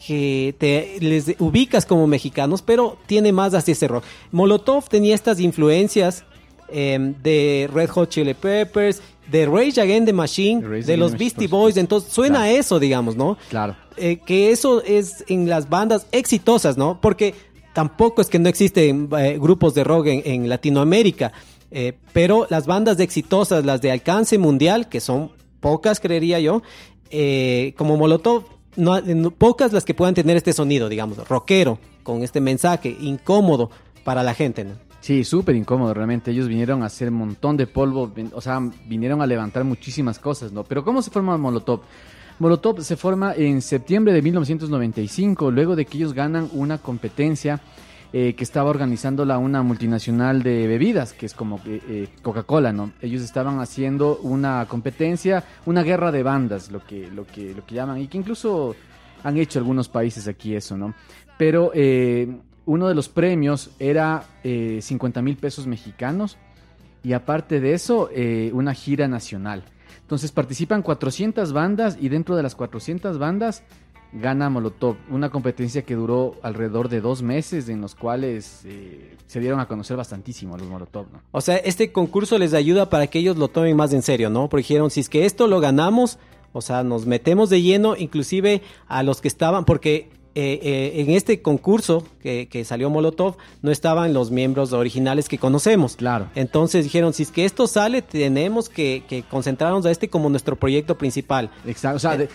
que 0.06 0.56
te 0.60 0.98
les 1.00 1.36
ubicas 1.40 1.88
como 1.88 2.06
mexicanos, 2.06 2.62
pero 2.62 2.98
tiene 3.08 3.32
más 3.32 3.56
hacia 3.56 3.72
ese 3.72 3.88
rock. 3.88 4.04
Molotov 4.32 4.88
tenía 4.88 5.16
estas 5.16 5.40
influencias 5.40 6.26
eh, 6.70 7.14
de 7.22 7.70
Red 7.74 7.90
Hot 7.90 8.10
Chili 8.10 8.34
Peppers, 8.34 9.02
de 9.32 9.46
Rage 9.46 9.82
Against 9.82 10.06
the 10.08 10.14
Machine, 10.14 10.62
Rage 10.68 10.84
de 10.86 10.98
los 10.98 11.18
Beastie 11.18 11.48
Boys, 11.48 11.78
entonces 11.78 12.12
suena 12.14 12.40
Claro. 12.42 12.56
eso, 12.58 12.80
digamos, 12.80 13.16
¿no? 13.16 13.38
Claro. 13.50 13.76
Eh, 13.98 14.20
que 14.26 14.52
eso 14.52 14.84
es 14.84 15.24
en 15.28 15.50
las 15.50 15.70
bandas 15.70 16.06
exitosas, 16.12 16.78
¿no? 16.78 17.00
Porque 17.02 17.34
tampoco 17.74 18.22
es 18.22 18.28
que 18.28 18.38
no 18.40 18.50
existen 18.50 19.10
eh, 19.18 19.38
grupos 19.42 19.74
de 19.74 19.84
rock 19.84 20.08
en, 20.08 20.22
en 20.26 20.50
Latinoamérica, 20.50 21.32
eh, 21.72 21.94
pero 22.14 22.46
las 22.50 22.68
bandas 22.68 23.00
exitosas, 23.00 23.66
las 23.66 23.82
de 23.82 23.92
alcance 23.92 24.38
mundial, 24.38 24.88
que 24.90 25.00
son 25.02 25.32
pocas, 25.60 26.00
creería 26.00 26.40
yo, 26.40 26.62
como 27.78 27.98
Molotov, 27.98 28.44
no, 28.76 29.00
no- 29.02 29.32
pocas 29.32 29.72
las 29.74 29.86
que 29.86 29.94
puedan 29.94 30.14
tener 30.14 30.38
este 30.38 30.54
sonido, 30.54 30.90
digamos, 30.90 31.18
rockero, 31.28 31.80
con 32.04 32.24
este 32.24 32.42
mensaje 32.42 32.96
incómodo 33.00 33.72
para 34.04 34.22
la 34.22 34.34
gente, 34.34 34.64
¿no? 34.66 34.74
Sí, 35.06 35.24
súper 35.24 35.56
incómodo 35.56 35.94
realmente. 35.94 36.32
Ellos 36.32 36.48
vinieron 36.48 36.82
a 36.82 36.88
hacer 36.88 37.10
un 37.10 37.18
montón 37.18 37.56
de 37.58 37.68
polvo, 37.68 38.12
o 38.34 38.42
sea, 38.42 38.60
vinieron 38.88 39.22
a 39.22 39.28
levantar 39.28 39.64
muchísimas 39.64 40.18
cosas, 40.18 40.52
¿no? 40.52 40.64
Pero 40.64 40.84
¿cómo 40.84 41.04
se 41.04 41.12
forma 41.12 41.38
Molotov? 41.38 41.82
Molotov 42.40 42.82
se 42.82 42.98
forma 42.98 43.36
en 43.36 43.62
septiembre 43.62 44.14
de 44.14 44.24
1995, 44.24 45.52
luego 45.52 45.76
de 45.76 45.86
que 45.86 45.98
ellos 45.98 46.14
ganan 46.14 46.50
una 46.54 46.80
competencia 46.80 47.62
eh, 48.14 48.34
que 48.34 48.44
estaba 48.44 48.72
organizándola 48.72 49.38
una 49.38 49.62
multinacional 49.62 50.42
de 50.42 50.66
bebidas, 50.66 51.14
que 51.14 51.28
es 51.28 51.36
como 51.36 51.58
eh, 51.68 51.80
eh, 51.88 52.08
Coca-Cola, 52.24 52.74
¿no? 52.74 52.92
Ellos 53.00 53.22
estaban 53.22 53.60
haciendo 53.60 54.18
una 54.24 54.66
competencia, 54.68 55.44
una 55.68 55.84
guerra 55.84 56.12
de 56.12 56.24
bandas, 56.24 56.72
lo 56.72 56.84
que, 56.84 57.12
lo 57.12 57.28
que, 57.28 57.54
lo 57.54 57.64
que 57.64 57.76
llaman, 57.76 58.02
y 58.02 58.08
que 58.08 58.18
incluso 58.18 58.76
han 59.24 59.38
hecho 59.38 59.60
algunos 59.60 59.88
países 59.88 60.28
aquí 60.28 60.56
eso, 60.56 60.76
¿no? 60.76 60.96
Pero 61.38 61.70
eh, 61.76 62.28
uno 62.66 62.88
de 62.88 62.96
los 62.96 63.10
premios 63.10 63.72
era 63.80 64.26
eh, 64.44 64.80
50 64.82 65.22
mil 65.22 65.38
pesos 65.38 65.68
mexicanos 65.68 66.38
y 67.04 67.14
aparte 67.14 67.60
de 67.60 67.74
eso, 67.74 68.10
eh, 68.12 68.50
una 68.54 68.74
gira 68.74 69.08
nacional. 69.08 69.64
Entonces 70.02 70.32
participan 70.32 70.82
400 70.82 71.54
bandas 71.54 71.98
y 72.00 72.10
dentro 72.10 72.36
de 72.36 72.44
las 72.44 72.56
400 72.56 73.18
bandas 73.18 73.64
gana 74.12 74.50
Molotov, 74.50 74.96
una 75.10 75.30
competencia 75.30 75.84
que 75.84 75.96
duró 75.96 76.36
alrededor 76.42 76.90
de 76.90 77.02
dos 77.02 77.22
meses 77.22 77.70
en 77.70 77.82
los 77.82 77.96
cuales 77.96 78.62
eh, 78.66 79.18
se 79.28 79.40
dieron 79.40 79.60
a 79.60 79.68
conocer 79.68 79.98
bastantísimo 79.98 80.58
los 80.58 80.68
Molotov, 80.68 81.08
¿no? 81.12 81.22
O 81.32 81.42
sea, 81.42 81.58
este 81.58 81.92
concurso 81.92 82.38
les 82.38 82.54
ayuda 82.54 82.90
para 82.90 83.08
que 83.08 83.20
ellos 83.20 83.38
lo 83.38 83.50
tomen 83.50 83.76
más 83.76 83.94
en 83.94 84.02
serio, 84.02 84.30
¿no? 84.30 84.48
Porque 84.48 84.64
dijeron, 84.64 84.90
si 84.90 85.02
es 85.02 85.10
que 85.10 85.26
esto 85.26 85.48
lo 85.48 85.60
ganamos, 85.60 86.18
o 86.54 86.62
sea, 86.62 86.84
nos 86.84 87.06
metemos 87.06 87.50
de 87.50 87.62
lleno, 87.62 87.96
inclusive 87.98 88.62
a 88.88 89.04
los 89.04 89.22
que 89.22 89.28
estaban, 89.28 89.66
porque 89.66 90.10
eh, 90.36 90.60
eh, 90.62 91.02
en 91.02 91.10
este 91.12 91.42
concurso 91.42 92.06
que, 92.22 92.48
que 92.50 92.66
salió 92.66 92.90
Molotov, 92.90 93.38
no 93.62 93.72
estaban 93.72 94.14
los 94.14 94.32
miembros 94.32 94.74
originales 94.74 95.30
que 95.30 95.38
conocemos. 95.38 95.96
Claro. 95.96 96.28
Entonces 96.36 96.84
dijeron, 96.84 97.14
si 97.14 97.24
es 97.24 97.32
que 97.32 97.46
esto 97.46 97.68
sale, 97.68 98.02
tenemos 98.02 98.68
que, 98.70 99.04
que 99.08 99.24
concentrarnos 99.24 99.86
a 99.86 99.92
este 99.92 100.10
como 100.10 100.30
nuestro 100.30 100.56
proyecto 100.58 100.98
principal. 100.98 101.50
Exacto, 101.66 101.96
o 101.96 102.00
sea, 102.00 102.18
de- 102.18 102.30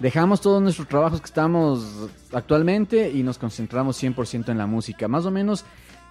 dejamos 0.00 0.40
todos 0.40 0.60
nuestros 0.60 0.88
trabajos 0.88 1.20
que 1.20 1.26
estamos 1.26 2.08
actualmente 2.32 3.10
y 3.14 3.22
nos 3.22 3.38
concentramos 3.38 4.02
100% 4.02 4.48
en 4.50 4.58
la 4.58 4.66
música. 4.66 5.06
Más 5.08 5.24
o 5.24 5.30
menos, 5.30 5.64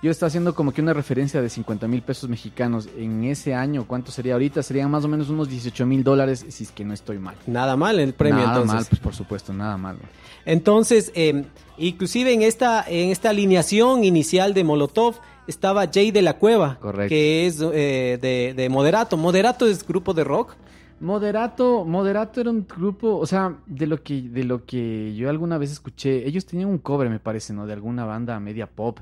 yo 0.03 0.11
estaba 0.11 0.27
haciendo 0.27 0.53
como 0.53 0.73
que 0.73 0.81
una 0.81 0.91
referencia 0.91 1.41
de 1.41 1.49
50 1.49 1.87
mil 1.87 2.01
pesos 2.01 2.29
mexicanos 2.29 2.89
en 2.97 3.23
ese 3.23 3.55
año. 3.55 3.87
¿Cuánto 3.87 4.11
sería 4.11 4.33
ahorita? 4.33 4.61
Serían 4.61 4.91
más 4.91 5.05
o 5.05 5.07
menos 5.07 5.29
unos 5.29 5.47
18 5.47 5.85
mil 5.85 6.03
dólares, 6.03 6.45
si 6.49 6.65
es 6.65 6.71
que 6.71 6.83
no 6.83 6.93
estoy 6.93 7.19
mal. 7.19 7.35
Nada 7.47 7.77
mal 7.77 7.97
el 8.01 8.13
premio 8.13 8.39
nada 8.39 8.49
entonces. 8.49 8.75
mal, 8.75 8.85
pues 8.89 8.99
por 8.99 9.15
supuesto, 9.15 9.53
nada 9.53 9.77
mal. 9.77 9.97
Entonces, 10.45 11.09
eh, 11.15 11.45
inclusive 11.77 12.33
en 12.33 12.41
esta, 12.41 12.83
en 12.85 13.11
esta 13.11 13.29
alineación 13.29 14.03
inicial 14.03 14.53
de 14.53 14.65
Molotov 14.65 15.15
estaba 15.47 15.87
Jay 15.91 16.11
de 16.11 16.21
la 16.21 16.37
Cueva, 16.37 16.79
Correcto. 16.81 17.07
que 17.07 17.47
es 17.47 17.61
eh, 17.61 18.19
de, 18.21 18.53
de 18.55 18.69
Moderato. 18.69 19.15
Moderato 19.15 19.65
es 19.65 19.87
grupo 19.87 20.13
de 20.13 20.25
rock. 20.25 20.55
Moderato, 20.99 21.85
Moderato 21.85 22.41
era 22.41 22.49
un 22.49 22.67
grupo, 22.67 23.17
o 23.17 23.25
sea, 23.25 23.55
de 23.67 23.87
lo 23.87 24.03
que 24.03 24.21
de 24.21 24.43
lo 24.43 24.65
que 24.65 25.15
yo 25.15 25.29
alguna 25.29 25.57
vez 25.57 25.71
escuché, 25.71 26.27
ellos 26.27 26.45
tenían 26.45 26.67
un 26.67 26.77
cover, 26.77 27.09
me 27.09 27.19
parece, 27.19 27.53
¿no? 27.53 27.65
De 27.65 27.71
alguna 27.73 28.03
banda 28.03 28.37
media 28.41 28.67
pop, 28.67 28.99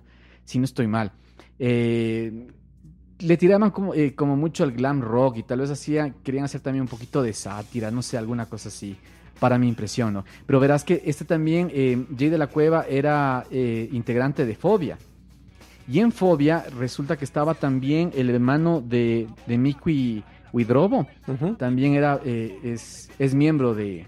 si 0.51 0.59
no 0.59 0.65
estoy 0.65 0.87
mal. 0.87 1.13
Eh, 1.57 2.47
le 3.19 3.37
tiraban 3.37 3.71
como, 3.71 3.93
eh, 3.93 4.13
como 4.15 4.35
mucho 4.35 4.63
al 4.63 4.73
glam 4.73 5.01
rock 5.01 5.37
y 5.37 5.43
tal 5.43 5.59
vez 5.59 5.69
hacían, 5.69 6.15
querían 6.23 6.43
hacer 6.43 6.59
también 6.59 6.81
un 6.81 6.87
poquito 6.87 7.23
de 7.23 7.31
sátira, 7.31 7.89
no 7.89 8.01
sé, 8.01 8.17
alguna 8.17 8.47
cosa 8.47 8.67
así, 8.67 8.97
para 9.39 9.57
mi 9.57 9.67
impresión, 9.69 10.13
¿no? 10.13 10.25
Pero 10.45 10.59
verás 10.59 10.83
que 10.83 11.01
este 11.05 11.23
también, 11.23 11.71
eh, 11.73 12.03
Jay 12.17 12.29
de 12.29 12.37
la 12.37 12.47
Cueva 12.47 12.85
era 12.89 13.45
eh, 13.49 13.87
integrante 13.93 14.45
de 14.45 14.55
Fobia. 14.55 14.97
Y 15.87 15.99
en 15.99 16.11
Fobia 16.11 16.65
resulta 16.77 17.15
que 17.15 17.25
estaba 17.25 17.53
también 17.53 18.11
el 18.15 18.29
hermano 18.29 18.81
de, 18.81 19.27
de 19.47 20.23
Widrobo 20.53 21.07
Ujú. 21.27 21.55
también 21.55 21.93
era 21.93 22.19
es, 22.25 23.09
es 23.17 23.33
miembro 23.33 23.73
de 23.73 24.05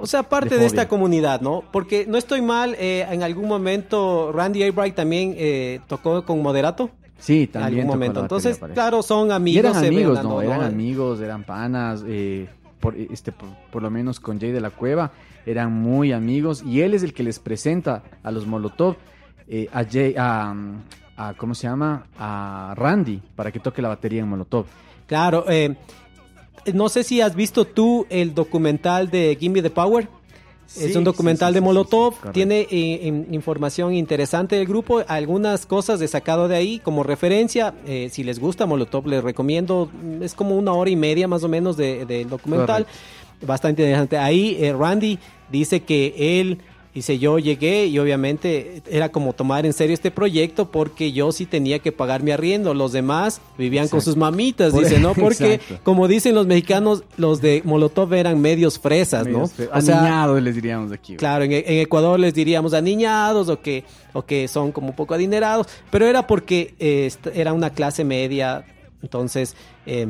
O 0.00 0.06
sea, 0.06 0.22
parte 0.22 0.54
De 0.54 0.60
de, 0.60 0.66
esta 0.66 0.88
comunidad, 0.88 1.40
¿no? 1.40 1.62
Porque 1.72 2.06
no 2.06 2.18
estoy 2.18 2.42
mal, 2.42 2.74
eh, 2.78 3.06
en 3.10 3.22
algún 3.22 3.48
momento 3.48 4.32
Randy 4.32 4.62
Albright 4.62 4.94
también 4.94 5.34
eh, 5.36 5.80
tocó 5.86 6.24
con 6.24 6.42
Moderato. 6.42 6.90
sí 7.18 7.42
En 7.42 7.48
también 7.48 7.80
algún 7.80 7.86
tocó 7.86 7.94
momento. 7.94 8.20
Entonces, 8.20 8.58
claro, 8.74 9.02
son 9.02 9.28
y 9.28 9.32
amigos. 9.32 9.64
eran 9.64 9.74
se 9.74 9.88
amigos 9.88 10.22
no 10.22 10.42
eran 10.42 10.62
amigos 10.62 11.20
eran 11.20 11.44
panas 11.44 12.04
eh, 12.06 12.48
por 12.80 12.94
este 12.96 13.32
por, 13.32 13.48
por 13.70 13.82
lo 13.82 13.90
menos 13.90 14.20
con 14.20 14.38
Jay 14.38 14.52
de 14.52 14.60
la 14.60 14.70
Cueva 14.70 15.12
eran 15.46 15.72
muy 15.72 16.12
amigos 16.12 16.62
y 16.62 16.80
él 16.80 16.94
es 16.94 17.02
el 17.02 17.12
que 17.14 17.22
les 17.22 17.38
presenta 17.38 18.02
a 18.22 18.30
los 18.30 18.46
Molotov 18.46 18.96
eh, 19.48 19.68
a 19.72 19.84
Jay 19.84 20.14
a, 20.18 20.54
a 21.16 21.34
cómo 21.34 21.54
se 21.54 21.68
llama 21.68 22.06
a 22.18 22.74
Randy 22.76 23.22
para 23.34 23.50
que 23.50 23.60
toque 23.60 23.80
la 23.80 23.88
batería 23.88 24.20
en 24.22 24.28
Molotov 24.28 24.66
Claro, 25.06 25.44
eh, 25.48 25.76
no 26.74 26.88
sé 26.88 27.04
si 27.04 27.20
has 27.20 27.34
visto 27.34 27.64
tú 27.64 28.06
el 28.10 28.34
documental 28.34 29.10
de 29.10 29.36
Gimme 29.38 29.62
the 29.62 29.70
Power. 29.70 30.08
es 30.80 30.96
un 30.96 31.04
documental 31.04 31.50
sí, 31.50 31.52
sí, 31.52 31.54
de 31.54 31.60
Molotov, 31.60 32.14
tiene 32.32 32.66
eh, 32.70 33.00
in- 33.06 33.28
información 33.30 33.94
interesante 33.94 34.56
del 34.56 34.66
grupo, 34.66 35.02
algunas 35.06 35.64
cosas 35.64 36.00
he 36.00 36.08
sacado 36.08 36.48
de 36.48 36.56
ahí 36.56 36.80
como 36.80 37.04
referencia, 37.04 37.72
eh, 37.86 38.08
si 38.10 38.24
les 38.24 38.40
gusta 38.40 38.66
Molotov 38.66 39.06
les 39.06 39.22
recomiendo, 39.22 39.88
es 40.20 40.34
como 40.34 40.56
una 40.56 40.72
hora 40.72 40.90
y 40.90 40.96
media 40.96 41.28
más 41.28 41.44
o 41.44 41.48
menos 41.48 41.76
de- 41.76 42.04
del 42.04 42.28
documental, 42.28 42.84
bastante 43.46 43.82
interesante. 43.82 44.18
Ahí 44.18 44.56
eh, 44.60 44.72
Randy 44.72 45.18
dice 45.52 45.80
que 45.80 46.40
él 46.40 46.58
Dice, 46.96 47.18
yo 47.18 47.38
llegué 47.38 47.88
y 47.88 47.98
obviamente 47.98 48.82
era 48.88 49.10
como 49.10 49.34
tomar 49.34 49.66
en 49.66 49.74
serio 49.74 49.92
este 49.92 50.10
proyecto 50.10 50.70
porque 50.70 51.12
yo 51.12 51.30
sí 51.30 51.44
tenía 51.44 51.78
que 51.78 51.92
pagar 51.92 52.22
mi 52.22 52.30
arriendo. 52.30 52.72
Los 52.72 52.92
demás 52.92 53.42
vivían 53.58 53.88
con 53.88 54.00
sus 54.00 54.16
mamitas, 54.16 54.72
dice, 54.72 54.98
¿no? 55.00 55.12
Porque, 55.12 55.60
como 55.82 56.08
dicen 56.08 56.34
los 56.34 56.46
mexicanos, 56.46 57.04
los 57.18 57.42
de 57.42 57.60
Molotov 57.66 58.14
eran 58.14 58.40
medios 58.40 58.78
fresas, 58.78 59.26
¿no? 59.26 59.44
aniñados 59.72 60.42
les 60.42 60.54
diríamos 60.54 60.90
aquí. 60.90 61.16
Claro, 61.16 61.44
en, 61.44 61.52
Ecuador 61.52 62.18
les 62.18 62.32
diríamos 62.32 62.72
aniñados 62.72 63.50
o 63.50 63.60
que, 63.60 63.84
o 64.14 64.22
que 64.22 64.48
son 64.48 64.72
como 64.72 64.88
un 64.88 64.96
poco 64.96 65.12
adinerados, 65.12 65.66
pero 65.90 66.06
era 66.06 66.26
porque 66.26 66.76
eh, 66.78 67.12
era 67.34 67.52
una 67.52 67.68
clase 67.68 68.04
media, 68.04 68.64
entonces... 69.02 69.54
Eh, 69.84 70.06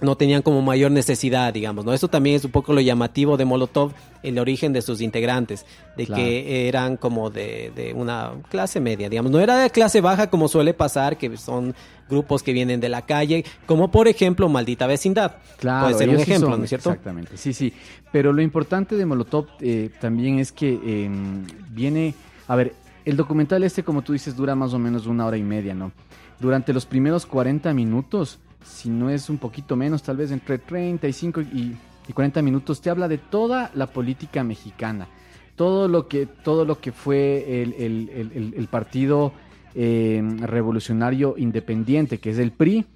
no 0.00 0.16
tenían 0.16 0.42
como 0.42 0.62
mayor 0.62 0.90
necesidad, 0.90 1.52
digamos, 1.52 1.84
¿no? 1.84 1.92
Eso 1.92 2.08
también 2.08 2.36
es 2.36 2.44
un 2.44 2.50
poco 2.50 2.72
lo 2.72 2.80
llamativo 2.80 3.36
de 3.36 3.44
Molotov, 3.44 3.92
el 4.22 4.38
origen 4.38 4.72
de 4.72 4.82
sus 4.82 5.00
integrantes, 5.00 5.66
de 5.96 6.06
que 6.06 6.68
eran 6.68 6.96
como 6.96 7.30
de, 7.30 7.72
de, 7.74 7.92
una 7.94 8.32
clase 8.48 8.80
media, 8.80 9.08
digamos, 9.08 9.30
no 9.30 9.40
era 9.40 9.58
de 9.58 9.70
clase 9.70 10.00
baja 10.00 10.30
como 10.30 10.48
suele 10.48 10.74
pasar, 10.74 11.16
que 11.16 11.36
son 11.36 11.74
grupos 12.08 12.42
que 12.42 12.52
vienen 12.52 12.80
de 12.80 12.88
la 12.88 13.02
calle, 13.02 13.44
como 13.66 13.90
por 13.90 14.08
ejemplo 14.08 14.48
Maldita 14.48 14.86
Vecindad. 14.86 15.36
Claro, 15.58 15.86
puede 15.86 15.98
ser 15.98 16.08
un 16.08 16.16
ejemplo, 16.16 16.56
¿no 16.56 16.64
es 16.64 16.68
cierto? 16.68 16.90
Exactamente, 16.90 17.36
sí, 17.36 17.52
sí. 17.52 17.72
Pero 18.12 18.32
lo 18.32 18.42
importante 18.42 18.96
de 18.96 19.06
Molotov 19.06 19.46
eh, 19.60 19.90
también 20.00 20.38
es 20.38 20.50
que 20.52 20.72
em, 20.72 21.46
viene, 21.70 22.14
a 22.48 22.56
ver, 22.56 22.74
el 23.04 23.16
documental 23.16 23.62
este, 23.62 23.82
como 23.82 24.02
tú 24.02 24.12
dices, 24.12 24.36
dura 24.36 24.54
más 24.54 24.74
o 24.74 24.78
menos 24.78 25.06
una 25.06 25.26
hora 25.26 25.36
y 25.36 25.42
media, 25.42 25.74
¿no? 25.74 25.92
Durante 26.38 26.72
los 26.72 26.86
primeros 26.86 27.26
40 27.26 27.72
minutos 27.74 28.38
si 28.62 28.88
no 28.88 29.10
es 29.10 29.30
un 29.30 29.38
poquito 29.38 29.76
menos, 29.76 30.02
tal 30.02 30.16
vez 30.16 30.30
entre 30.30 30.58
35 30.58 31.40
y, 31.40 31.76
y 32.08 32.12
40 32.12 32.42
minutos, 32.42 32.80
te 32.80 32.90
habla 32.90 33.08
de 33.08 33.18
toda 33.18 33.70
la 33.74 33.86
política 33.86 34.42
mexicana, 34.42 35.08
todo 35.56 35.88
lo 35.88 36.08
que, 36.08 36.26
todo 36.26 36.64
lo 36.64 36.80
que 36.80 36.92
fue 36.92 37.62
el, 37.62 38.68
partido 38.70 39.32
eh, 39.74 40.22
revolucionario 40.40 41.34
independiente, 41.36 42.18
que 42.18 42.30
es 42.30 42.38
el 42.38 42.52
PRI, 42.52 42.86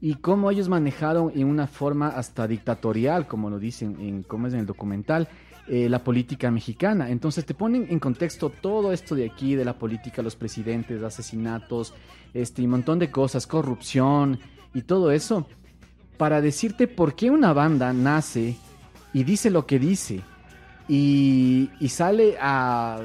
y 0.00 0.14
cómo 0.16 0.50
ellos 0.50 0.68
manejaron 0.68 1.32
en 1.34 1.46
una 1.46 1.66
forma 1.66 2.08
hasta 2.08 2.48
dictatorial, 2.48 3.26
como 3.26 3.50
lo 3.50 3.58
dicen 3.58 3.96
en, 4.00 4.22
como 4.22 4.46
es 4.46 4.54
en 4.54 4.60
el 4.60 4.66
documental, 4.66 5.28
eh, 5.68 5.88
la 5.88 6.02
política 6.02 6.50
mexicana. 6.50 7.10
Entonces 7.10 7.44
te 7.44 7.54
ponen 7.54 7.86
en 7.88 8.00
contexto 8.00 8.50
todo 8.50 8.92
esto 8.92 9.14
de 9.14 9.30
aquí, 9.30 9.54
de 9.54 9.64
la 9.64 9.78
política, 9.78 10.22
los 10.22 10.34
presidentes, 10.34 11.02
asesinatos, 11.02 11.94
este, 12.34 12.62
un 12.62 12.70
montón 12.70 12.98
de 12.98 13.10
cosas, 13.10 13.46
corrupción, 13.46 14.40
y 14.74 14.82
todo 14.82 15.10
eso 15.10 15.46
para 16.16 16.40
decirte 16.40 16.86
por 16.86 17.14
qué 17.14 17.30
una 17.30 17.52
banda 17.52 17.92
nace 17.92 18.56
y 19.12 19.24
dice 19.24 19.50
lo 19.50 19.66
que 19.66 19.78
dice 19.78 20.22
y, 20.88 21.70
sale 21.88 22.36
a 22.40 23.00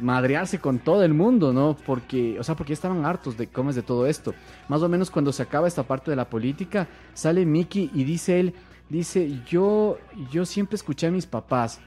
madrearse 0.00 0.58
con 0.58 0.78
todo 0.78 1.04
el 1.04 1.14
mundo, 1.14 1.52
¿no? 1.52 1.76
Porque, 1.86 2.38
o 2.38 2.44
sea, 2.44 2.54
porque 2.56 2.72
estaban 2.72 3.04
hartos 3.04 3.36
de 3.36 3.46
comes 3.46 3.74
de 3.76 3.82
todo 3.82 4.06
esto. 4.06 4.34
Más 4.68 4.82
o 4.82 4.88
menos 4.88 5.10
cuando 5.10 5.32
se 5.32 5.42
acaba 5.42 5.68
esta 5.68 5.84
parte 5.84 6.10
de 6.10 6.16
la 6.16 6.28
política, 6.28 6.88
sale 7.14 7.46
Mickey 7.46 7.90
y 7.94 8.04
dice 8.04 8.40
él, 8.40 8.54
dice, 8.88 9.40
yo, 9.46 9.98
yo 10.30 10.44
siempre 10.44 10.76
escuché 10.76 11.06
a 11.06 11.10
mis 11.10 11.26
papás 11.26 11.80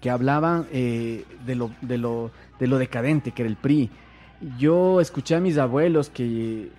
que 0.00 0.10
hablaban 0.10 0.66
eh, 0.72 1.24
de, 1.46 1.54
lo, 1.54 1.70
de, 1.80 1.98
lo, 1.98 2.30
de 2.58 2.66
lo 2.66 2.78
decadente 2.78 3.32
que 3.32 3.42
era 3.42 3.50
el 3.50 3.56
PRI. 3.56 3.90
Yo 4.58 5.00
escuché 5.00 5.34
a 5.34 5.40
mis 5.40 5.58
abuelos 5.58 6.10
que, 6.10 6.70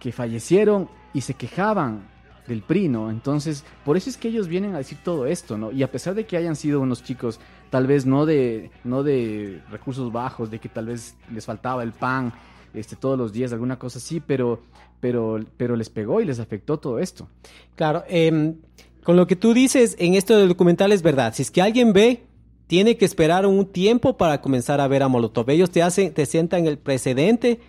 que 0.00 0.12
fallecieron 0.12 0.88
y 1.14 1.22
se 1.22 1.32
quejaban 1.34 2.12
del 2.46 2.60
PRI, 2.60 2.88
¿no? 2.88 3.10
Entonces, 3.10 3.64
por 3.84 3.96
eso 3.96 4.10
es 4.10 4.18
que 4.18 4.28
ellos 4.28 4.48
vienen 4.48 4.74
a 4.74 4.78
decir 4.78 4.98
todo 5.02 5.26
esto, 5.26 5.56
¿no? 5.56 5.72
Y 5.72 5.82
a 5.82 5.90
pesar 5.90 6.14
de 6.14 6.26
que 6.26 6.36
hayan 6.36 6.56
sido 6.56 6.80
unos 6.80 7.02
chicos, 7.02 7.40
tal 7.70 7.86
vez 7.86 8.04
no 8.04 8.26
de, 8.26 8.70
no 8.84 9.02
de 9.02 9.62
recursos 9.70 10.12
bajos, 10.12 10.50
de 10.50 10.58
que 10.58 10.68
tal 10.68 10.86
vez 10.86 11.16
les 11.32 11.46
faltaba 11.46 11.82
el 11.82 11.92
pan 11.92 12.34
este, 12.74 12.96
todos 12.96 13.16
los 13.16 13.32
días, 13.32 13.52
alguna 13.52 13.78
cosa 13.78 13.98
así, 13.98 14.20
pero, 14.20 14.60
pero, 15.00 15.40
pero 15.56 15.76
les 15.76 15.88
pegó 15.88 16.20
y 16.20 16.26
les 16.26 16.38
afectó 16.38 16.78
todo 16.78 16.98
esto. 16.98 17.28
Claro, 17.76 18.04
em, 18.08 18.56
con 19.02 19.16
lo 19.16 19.26
que 19.26 19.36
tú 19.36 19.54
dices 19.54 19.96
en 19.98 20.14
esto 20.14 20.36
del 20.36 20.48
documental 20.48 20.92
es 20.92 21.02
verdad. 21.02 21.32
Si 21.34 21.42
es 21.42 21.50
que 21.50 21.62
alguien 21.62 21.92
ve, 21.92 22.24
tiene 22.66 22.96
que 22.96 23.04
esperar 23.04 23.46
un 23.46 23.66
tiempo 23.66 24.16
para 24.16 24.40
comenzar 24.40 24.80
a 24.80 24.88
ver 24.88 25.02
a 25.02 25.08
Molotov. 25.08 25.48
Ellos 25.50 25.70
te 25.70 25.82
hacen, 25.82 26.12
te 26.12 26.26
sientan 26.26 26.66
el 26.66 26.78
precedente 26.78 27.60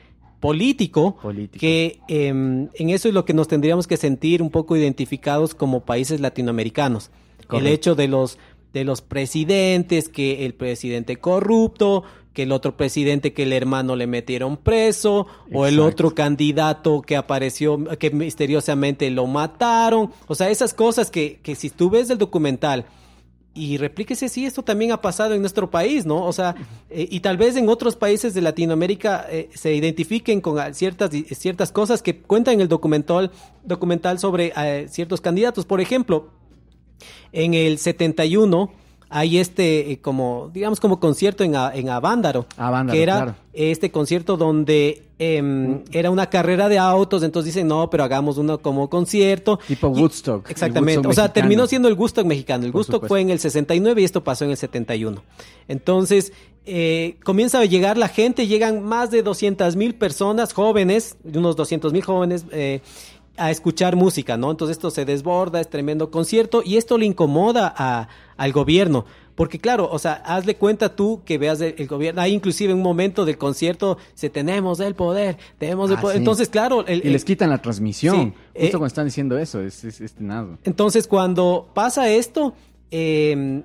político, 0.46 1.18
que 1.58 2.00
em, 2.08 2.70
en 2.76 2.90
eso 2.92 3.08
es 3.08 3.14
lo 3.16 3.26
que 3.26 3.34
nos 3.34 3.48
tendríamos 3.48 3.88
que 3.88 3.98
sentir 3.98 4.44
un 4.44 4.52
poco 4.52 4.76
identificados 4.78 5.56
como 5.56 5.86
países 5.86 6.22
latinoamericanos. 6.22 7.10
El 7.52 7.66
hecho 7.66 7.96
de 7.96 8.08
los 8.08 8.38
de 8.74 8.84
los 8.84 9.02
presidentes, 9.02 10.10
que 10.10 10.46
el 10.46 10.54
presidente 10.54 11.16
corrupto, 11.16 12.04
que 12.34 12.44
el 12.44 12.52
otro 12.52 12.78
presidente 12.78 13.34
que 13.34 13.44
el 13.44 13.54
hermano 13.54 13.96
le 13.96 14.06
metieron 14.06 14.58
preso, 14.58 15.26
o 15.52 15.66
el 15.66 15.80
otro 15.80 16.14
candidato 16.14 17.02
que 17.02 17.16
apareció, 17.16 17.84
que 17.98 18.12
misteriosamente 18.12 19.10
lo 19.10 19.26
mataron. 19.26 20.12
O 20.28 20.36
sea, 20.36 20.50
esas 20.50 20.74
cosas 20.74 21.10
que, 21.10 21.40
que 21.42 21.56
si 21.56 21.70
tú 21.70 21.90
ves 21.90 22.10
el 22.10 22.18
documental, 22.18 22.86
y 23.56 23.78
replíquese 23.78 24.28
si 24.28 24.46
esto 24.46 24.64
también 24.64 24.92
ha 24.92 25.02
pasado 25.02 25.34
en 25.34 25.40
nuestro 25.40 25.72
país, 25.72 26.06
¿no? 26.06 26.26
O 26.26 26.34
sea, 26.34 26.56
eh, 26.90 27.08
y 27.10 27.22
tal 27.22 27.38
vez 27.38 27.56
en 27.56 27.70
otros 27.70 27.96
países 27.96 28.34
de 28.34 28.42
Latinoamérica 28.42 29.26
eh, 29.30 29.50
se 29.54 29.74
identifiquen 29.74 30.42
con 30.42 30.74
ciertas, 30.74 31.10
ciertas 31.32 31.72
cosas 31.72 32.02
que 32.02 32.20
cuentan 32.20 32.56
en 32.56 32.62
el 32.62 32.68
documental, 32.68 33.32
documental 33.64 34.20
sobre 34.20 34.52
eh, 34.58 34.88
ciertos 34.90 35.22
candidatos. 35.22 35.66
Por 35.66 35.80
ejemplo, 35.80 36.32
en 37.32 37.54
el 37.54 37.78
71 37.78 38.72
hay 39.16 39.38
este 39.38 39.94
eh, 39.94 40.00
como 40.02 40.52
digamos 40.54 40.82
como 40.82 41.00
concierto 41.00 41.46
en, 41.46 41.56
en 41.56 41.90
Avándaro, 41.90 42.46
que 42.92 43.02
era 43.02 43.38
este 43.54 43.90
concierto 43.90 44.36
donde 44.36 45.04
em, 45.20 45.76
mm. 45.76 45.84
era 45.94 46.12
una 46.12 46.30
carrera 46.30 46.68
de 46.68 46.78
autos 46.78 47.24
entonces 47.24 47.54
dicen 47.54 47.70
no 47.70 47.90
pero 47.90 48.04
hagamos 48.04 48.38
uno 48.38 48.58
como 48.58 48.90
concierto 48.90 49.58
tipo 49.66 49.88
Woodstock 49.88 50.50
exactamente. 50.50 51.08
O 51.08 51.14
sea 51.14 51.32
terminó 51.32 51.66
siendo 51.66 51.88
el 51.88 51.94
Woodstock 51.94 52.26
mexicano. 52.26 52.66
El 52.66 52.72
Woodstock 52.72 53.08
fue 53.08 53.22
en 53.22 53.30
el 53.30 53.40
69 53.40 54.02
y 54.02 54.04
esto 54.04 54.22
pasó 54.22 54.44
en 54.44 54.52
el 54.52 54.58
71 54.58 55.24
entonces 55.70 56.34
eh, 56.66 57.16
comienza 57.24 57.60
a 57.60 57.66
llegar 57.66 57.98
la 57.98 58.10
gente 58.10 58.48
llegan 58.48 58.84
más 58.84 59.12
de 59.12 59.24
200 59.24 59.78
mil 59.78 59.96
personas 59.96 60.52
jóvenes 60.52 61.16
unos 61.24 61.56
200 61.56 61.94
mil 61.94 62.04
jóvenes 62.04 62.44
eh, 62.52 62.82
a 63.38 63.52
escuchar 63.52 63.96
música, 63.96 64.38
¿no? 64.38 64.52
Entonces 64.52 64.78
esto 64.78 64.92
se 64.92 65.06
desborda, 65.06 65.60
es 65.60 65.70
tremendo 65.70 66.12
concierto 66.12 66.62
y 66.64 66.78
esto 66.78 66.98
le 66.98 67.06
incomoda 67.06 67.74
a, 67.76 68.08
al 68.38 68.52
gobierno. 68.52 69.06
Porque 69.36 69.60
claro, 69.60 69.90
o 69.92 70.00
sea, 70.00 70.14
hazle 70.14 70.56
cuenta 70.56 70.96
tú 70.96 71.22
que 71.26 71.38
veas 71.38 71.60
el, 71.60 71.88
gobierno, 71.88 72.22
hay 72.22 72.34
inclusive 72.34 72.74
un 72.74 72.82
momento 72.82 73.26
del 73.26 73.38
concierto, 73.38 73.98
se 74.14 74.30
tenemos 74.30 74.80
el 74.80 74.96
poder, 74.96 75.38
tenemos 75.58 75.90
el 75.92 75.98
ah, 75.98 76.02
poder. 76.02 76.18
Entonces, 76.18 76.48
claro... 76.48 76.86
y 76.88 77.02
les 77.02 77.26
quitan 77.26 77.50
la 77.50 77.62
transmisión. 77.62 78.34
Justo 78.34 78.38
eh, 78.54 78.70
cuando 78.72 78.88
están 78.88 79.06
diciendo 79.06 79.38
eso, 79.38 79.62
es, 79.62 79.84
es, 79.84 80.20
nada. 80.20 80.58
Entonces, 80.64 81.06
cuando 81.06 81.70
pasa 81.74 82.10
esto, 82.10 82.54
eh, 82.92 83.64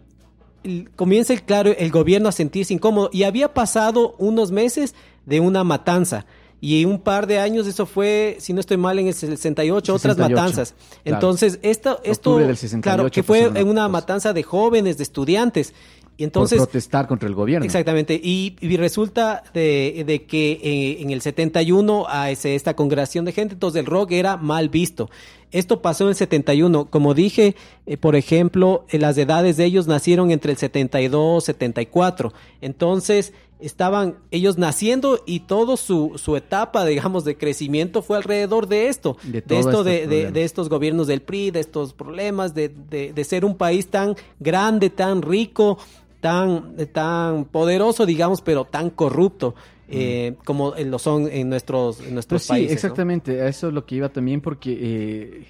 comienza 0.96 1.32
el, 1.32 1.42
claro, 1.44 1.70
el 1.70 1.90
gobierno 1.92 2.28
a 2.28 2.32
sentirse 2.32 2.74
incómodo. 2.74 3.08
Y 3.12 3.22
había 3.22 3.54
pasado 3.54 4.16
unos 4.18 4.50
meses 4.50 4.96
de 5.24 5.38
una 5.38 5.62
matanza 5.62 6.26
y 6.60 6.84
un 6.84 6.98
par 6.98 7.26
de 7.26 7.38
años 7.38 7.66
eso 7.66 7.86
fue, 7.86 8.36
si 8.38 8.52
no 8.52 8.60
estoy 8.60 8.76
mal, 8.76 8.98
en 8.98 9.06
el 9.06 9.14
68, 9.14 9.94
otras 9.94 10.18
matanzas. 10.18 10.74
Entonces, 11.04 11.58
esto, 11.62 12.00
esto 12.04 12.38
claro, 12.82 13.10
que 13.10 13.22
fue 13.22 13.50
en 13.54 13.68
una 13.68 13.88
matanza 13.88 14.32
de 14.32 14.42
jóvenes, 14.42 14.98
de 14.98 15.04
estudiantes. 15.04 15.72
Y 16.18 16.24
entonces, 16.24 16.58
Por 16.58 16.68
protestar 16.68 17.06
contra 17.06 17.26
el 17.30 17.34
gobierno. 17.34 17.64
Exactamente. 17.64 18.20
Y, 18.22 18.54
resulta 18.76 19.42
de, 19.54 20.04
de 20.06 20.24
que 20.24 20.60
eh, 20.62 21.00
en 21.00 21.08
el 21.12 21.22
71 21.22 22.04
a 22.10 22.30
ese, 22.30 22.54
esta 22.54 22.76
congregación 22.76 23.24
de 23.24 23.32
gente, 23.32 23.54
entonces 23.54 23.80
el 23.80 23.86
rock 23.86 24.12
era 24.12 24.36
mal 24.36 24.68
visto. 24.68 25.08
Esto 25.50 25.80
pasó 25.80 26.04
en 26.04 26.10
el 26.10 26.16
71. 26.16 26.90
Como 26.90 27.14
dije, 27.14 27.56
eh, 27.86 27.96
por 27.96 28.16
ejemplo, 28.16 28.84
las 28.90 29.16
edades 29.16 29.56
de 29.56 29.64
ellos 29.64 29.86
nacieron 29.86 30.30
entre 30.30 30.52
el 30.52 30.58
72 30.58 31.42
74. 31.42 32.34
Entonces, 32.60 33.32
estaban 33.62 34.16
ellos 34.30 34.58
naciendo 34.58 35.22
y 35.26 35.40
toda 35.40 35.76
su, 35.76 36.12
su, 36.16 36.36
etapa, 36.36 36.84
digamos, 36.84 37.24
de 37.24 37.36
crecimiento 37.36 38.02
fue 38.02 38.16
alrededor 38.16 38.66
de 38.66 38.88
esto, 38.88 39.16
de, 39.22 39.42
esto, 39.48 39.84
de, 39.84 40.06
de, 40.06 40.44
estos 40.44 40.68
gobiernos 40.68 41.06
del 41.06 41.22
PRI, 41.22 41.50
de 41.50 41.60
estos 41.60 41.92
problemas, 41.92 42.54
de, 42.54 42.68
de, 42.68 43.24
ser 43.24 43.44
un 43.44 43.56
país 43.56 43.88
tan 43.88 44.16
grande, 44.38 44.90
tan 44.90 45.22
rico, 45.22 45.78
tan, 46.20 46.76
tan 46.92 47.44
poderoso, 47.44 48.06
digamos, 48.06 48.40
pero 48.40 48.64
tan 48.64 48.90
corrupto. 48.90 49.54
Eh, 49.92 50.36
como 50.44 50.72
lo 50.76 51.00
son 51.00 51.26
en 51.26 51.48
nuestros, 51.48 51.98
en 52.00 52.14
nuestros 52.14 52.42
pues 52.42 52.48
países. 52.48 52.68
Sí, 52.68 52.74
exactamente, 52.74 53.48
eso 53.48 53.68
es 53.68 53.74
lo 53.74 53.84
que 53.84 53.96
iba 53.96 54.08
también 54.08 54.40
porque 54.40 54.78
eh, 54.80 55.46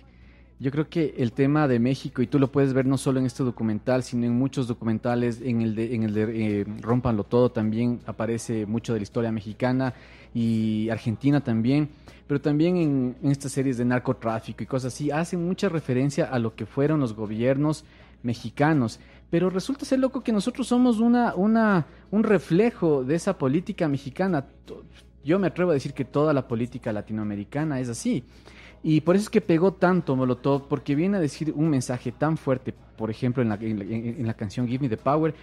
yo 0.61 0.71
creo 0.71 0.91
que 0.91 1.15
el 1.17 1.33
tema 1.33 1.67
de 1.67 1.79
México, 1.79 2.21
y 2.21 2.27
tú 2.27 2.39
lo 2.39 2.53
puedes 2.53 2.75
ver 2.75 2.85
no 2.85 2.99
solo 2.99 3.19
en 3.19 3.25
este 3.25 3.43
documental, 3.43 4.03
sino 4.03 4.27
en 4.27 4.35
muchos 4.35 4.69
documentales, 4.69 5.41
en 5.41 5.63
el 5.63 5.75
de, 5.75 5.95
en 5.95 6.03
el 6.03 6.13
de 6.13 6.61
eh, 6.61 6.67
Todo 7.31 7.51
también 7.51 8.01
aparece 8.05 8.67
mucho 8.67 8.93
de 8.93 8.99
la 8.99 9.03
historia 9.05 9.33
mexicana 9.33 9.95
y 10.35 10.91
Argentina 10.91 11.41
también, 11.41 11.89
pero 12.27 12.43
también 12.43 12.77
en, 12.77 13.17
estas 13.23 13.53
series 13.53 13.79
de 13.79 13.87
narcotráfico 13.87 14.63
y 14.63 14.67
cosas 14.67 14.93
así, 14.93 15.11
hacen 15.11 15.43
mucha 15.47 15.71
referencia 15.71 16.27
a 16.27 16.39
lo 16.39 16.55
que 16.55 16.67
fueron 16.67 17.01
los 17.01 17.15
gobiernos 17.15 17.87
mexicanos. 18.23 19.01
Pero 19.31 19.49
resulta 19.49 19.87
ser 19.87 20.01
loco 20.01 20.23
que 20.23 20.31
nosotros 20.31 20.67
somos 20.67 20.99
una, 20.99 21.35
una, 21.37 21.87
un 22.11 22.23
reflejo 22.23 23.03
de 23.03 23.15
esa 23.15 23.39
política 23.39 23.89
mexicana. 23.89 24.45
Yo 25.25 25.39
me 25.39 25.47
atrevo 25.47 25.71
a 25.71 25.75
decir 25.75 25.95
que 25.95 26.05
toda 26.05 26.35
la 26.35 26.47
política 26.47 26.93
latinoamericana 26.93 27.81
es 27.81 27.89
así. 27.89 28.25
Y 28.83 29.03
por 29.03 29.17
eso 29.17 29.25
es 29.25 29.31
que 29.31 29.41
pegó 29.41 29.73
tanto 29.73 30.17
Molotov, 30.17 30.69
porque 30.69 30.95
viene 30.95 31.19
a 31.19 31.21
decir 31.21 31.53
un 31.55 31.69
mensaje 31.69 32.13
tan 32.13 32.37
fuerte, 32.37 32.75
por 32.97 33.11
ejemplo, 33.11 33.43
en 33.43 33.51
la, 33.51 33.57
en 33.57 34.27
la 34.27 34.35
canción 34.35 34.67
Give 34.67 34.83
Me 34.83 34.89
the 34.89 34.97
Power, 34.97 35.35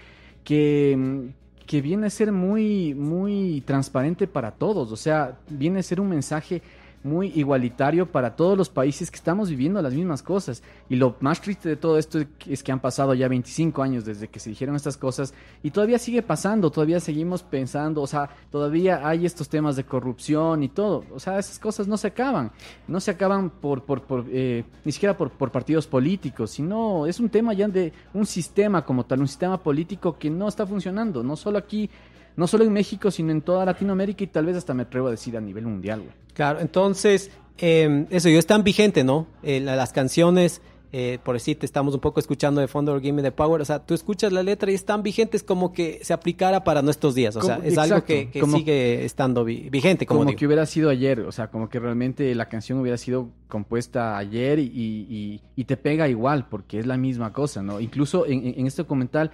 que, 0.43 1.29
que 1.65 1.81
viene 1.81 2.07
a 2.07 2.09
ser 2.09 2.31
muy, 2.31 2.95
muy 2.95 3.61
transparente 3.61 4.25
para 4.25 4.51
todos. 4.51 4.91
O 4.91 4.95
sea, 4.95 5.37
viene 5.49 5.79
a 5.79 5.83
ser 5.83 6.01
un 6.01 6.09
mensaje 6.09 6.61
muy 7.07 7.31
igualitario 7.35 8.11
para 8.11 8.35
todos 8.35 8.57
los 8.57 8.69
países 8.69 9.09
que 9.09 9.15
estamos 9.15 9.49
viviendo 9.49 9.81
las 9.81 9.93
mismas 9.93 10.21
cosas. 10.21 10.61
Y 10.89 10.95
lo 10.95 11.15
más 11.19 11.41
triste 11.41 11.69
de 11.69 11.75
todo 11.75 11.97
esto 11.97 12.19
es 12.45 12.63
que 12.63 12.71
han 12.71 12.79
pasado 12.79 13.13
ya 13.13 13.27
25 13.27 13.81
años 13.81 14.05
desde 14.05 14.27
que 14.27 14.39
se 14.39 14.49
dijeron 14.49 14.75
estas 14.75 14.97
cosas 14.97 15.33
y 15.63 15.71
todavía 15.71 15.99
sigue 15.99 16.21
pasando, 16.21 16.69
todavía 16.69 16.99
seguimos 16.99 17.43
pensando, 17.43 18.01
o 18.01 18.07
sea, 18.07 18.29
todavía 18.51 19.07
hay 19.07 19.25
estos 19.25 19.49
temas 19.49 19.75
de 19.75 19.85
corrupción 19.85 20.63
y 20.63 20.69
todo. 20.69 21.05
O 21.13 21.19
sea, 21.19 21.39
esas 21.39 21.59
cosas 21.59 21.87
no 21.87 21.97
se 21.97 22.07
acaban, 22.07 22.51
no 22.87 22.99
se 22.99 23.11
acaban 23.11 23.49
por, 23.49 23.83
por, 23.83 24.03
por 24.03 24.25
eh, 24.29 24.63
ni 24.83 24.91
siquiera 24.91 25.17
por, 25.17 25.31
por 25.31 25.51
partidos 25.51 25.87
políticos, 25.87 26.51
sino 26.51 27.05
es 27.05 27.19
un 27.19 27.29
tema 27.29 27.53
ya 27.53 27.67
de 27.67 27.93
un 28.13 28.25
sistema 28.25 28.85
como 28.85 29.05
tal, 29.05 29.21
un 29.21 29.27
sistema 29.27 29.57
político 29.57 30.17
que 30.17 30.29
no 30.29 30.47
está 30.47 30.65
funcionando, 30.65 31.23
no 31.23 31.35
solo 31.35 31.57
aquí 31.57 31.89
no 32.37 32.47
solo 32.47 32.63
en 32.63 32.71
México, 32.71 33.11
sino 33.11 33.31
en 33.31 33.41
toda 33.41 33.65
Latinoamérica 33.65 34.23
y 34.23 34.27
tal 34.27 34.45
vez 34.45 34.55
hasta 34.55 34.73
me 34.73 34.83
atrevo 34.83 35.07
a 35.07 35.11
decir 35.11 35.35
a 35.35 35.41
nivel 35.41 35.65
mundial, 35.65 36.01
güey. 36.01 36.13
Claro, 36.33 36.59
entonces, 36.59 37.31
eh, 37.57 38.05
eso, 38.11 38.29
yo 38.29 38.37
están 38.37 38.63
vigente, 38.63 39.03
¿no? 39.03 39.25
Eh, 39.41 39.59
las 39.59 39.91
canciones, 39.91 40.61
eh, 40.93 41.17
por 41.23 41.33
decirte, 41.33 41.65
estamos 41.65 41.95
un 41.95 41.99
poco 41.99 42.19
escuchando 42.19 42.61
de 42.61 42.67
fondo 42.67 42.99
Give 43.01 43.11
Me 43.11 43.23
the 43.23 43.31
Power, 43.31 43.59
o 43.59 43.65
sea, 43.65 43.79
tú 43.79 43.95
escuchas 43.95 44.31
la 44.31 44.43
letra 44.43 44.71
y 44.71 44.75
están 44.75 45.01
vigentes 45.01 45.41
como 45.41 45.73
que 45.73 45.99
se 46.03 46.13
aplicara 46.13 46.63
para 46.63 46.83
nuestros 46.83 47.15
días, 47.15 47.35
o 47.35 47.41
sea, 47.41 47.59
es 47.63 47.75
algo 47.79 48.03
que, 48.03 48.29
sigue 48.53 49.03
estando 49.03 49.43
vigente, 49.43 50.05
como, 50.05 50.19
como 50.19 50.35
que 50.35 50.45
hubiera 50.45 50.67
sido 50.67 50.91
ayer, 50.91 51.21
o 51.21 51.31
sea, 51.31 51.47
como 51.49 51.69
que 51.69 51.79
realmente 51.79 52.35
la 52.35 52.47
canción 52.49 52.79
hubiera 52.79 52.99
sido 52.99 53.29
compuesta 53.47 54.15
ayer 54.15 54.59
y, 54.59 55.41
y, 55.55 55.63
te 55.63 55.75
pega 55.75 56.07
igual, 56.07 56.47
porque 56.47 56.77
es 56.77 56.85
la 56.85 56.97
misma 56.97 57.33
cosa, 57.33 57.63
¿no? 57.63 57.79
Incluso 57.79 58.27
en, 58.27 58.53
en 58.57 58.67
este 58.67 58.83
documental 58.83 59.31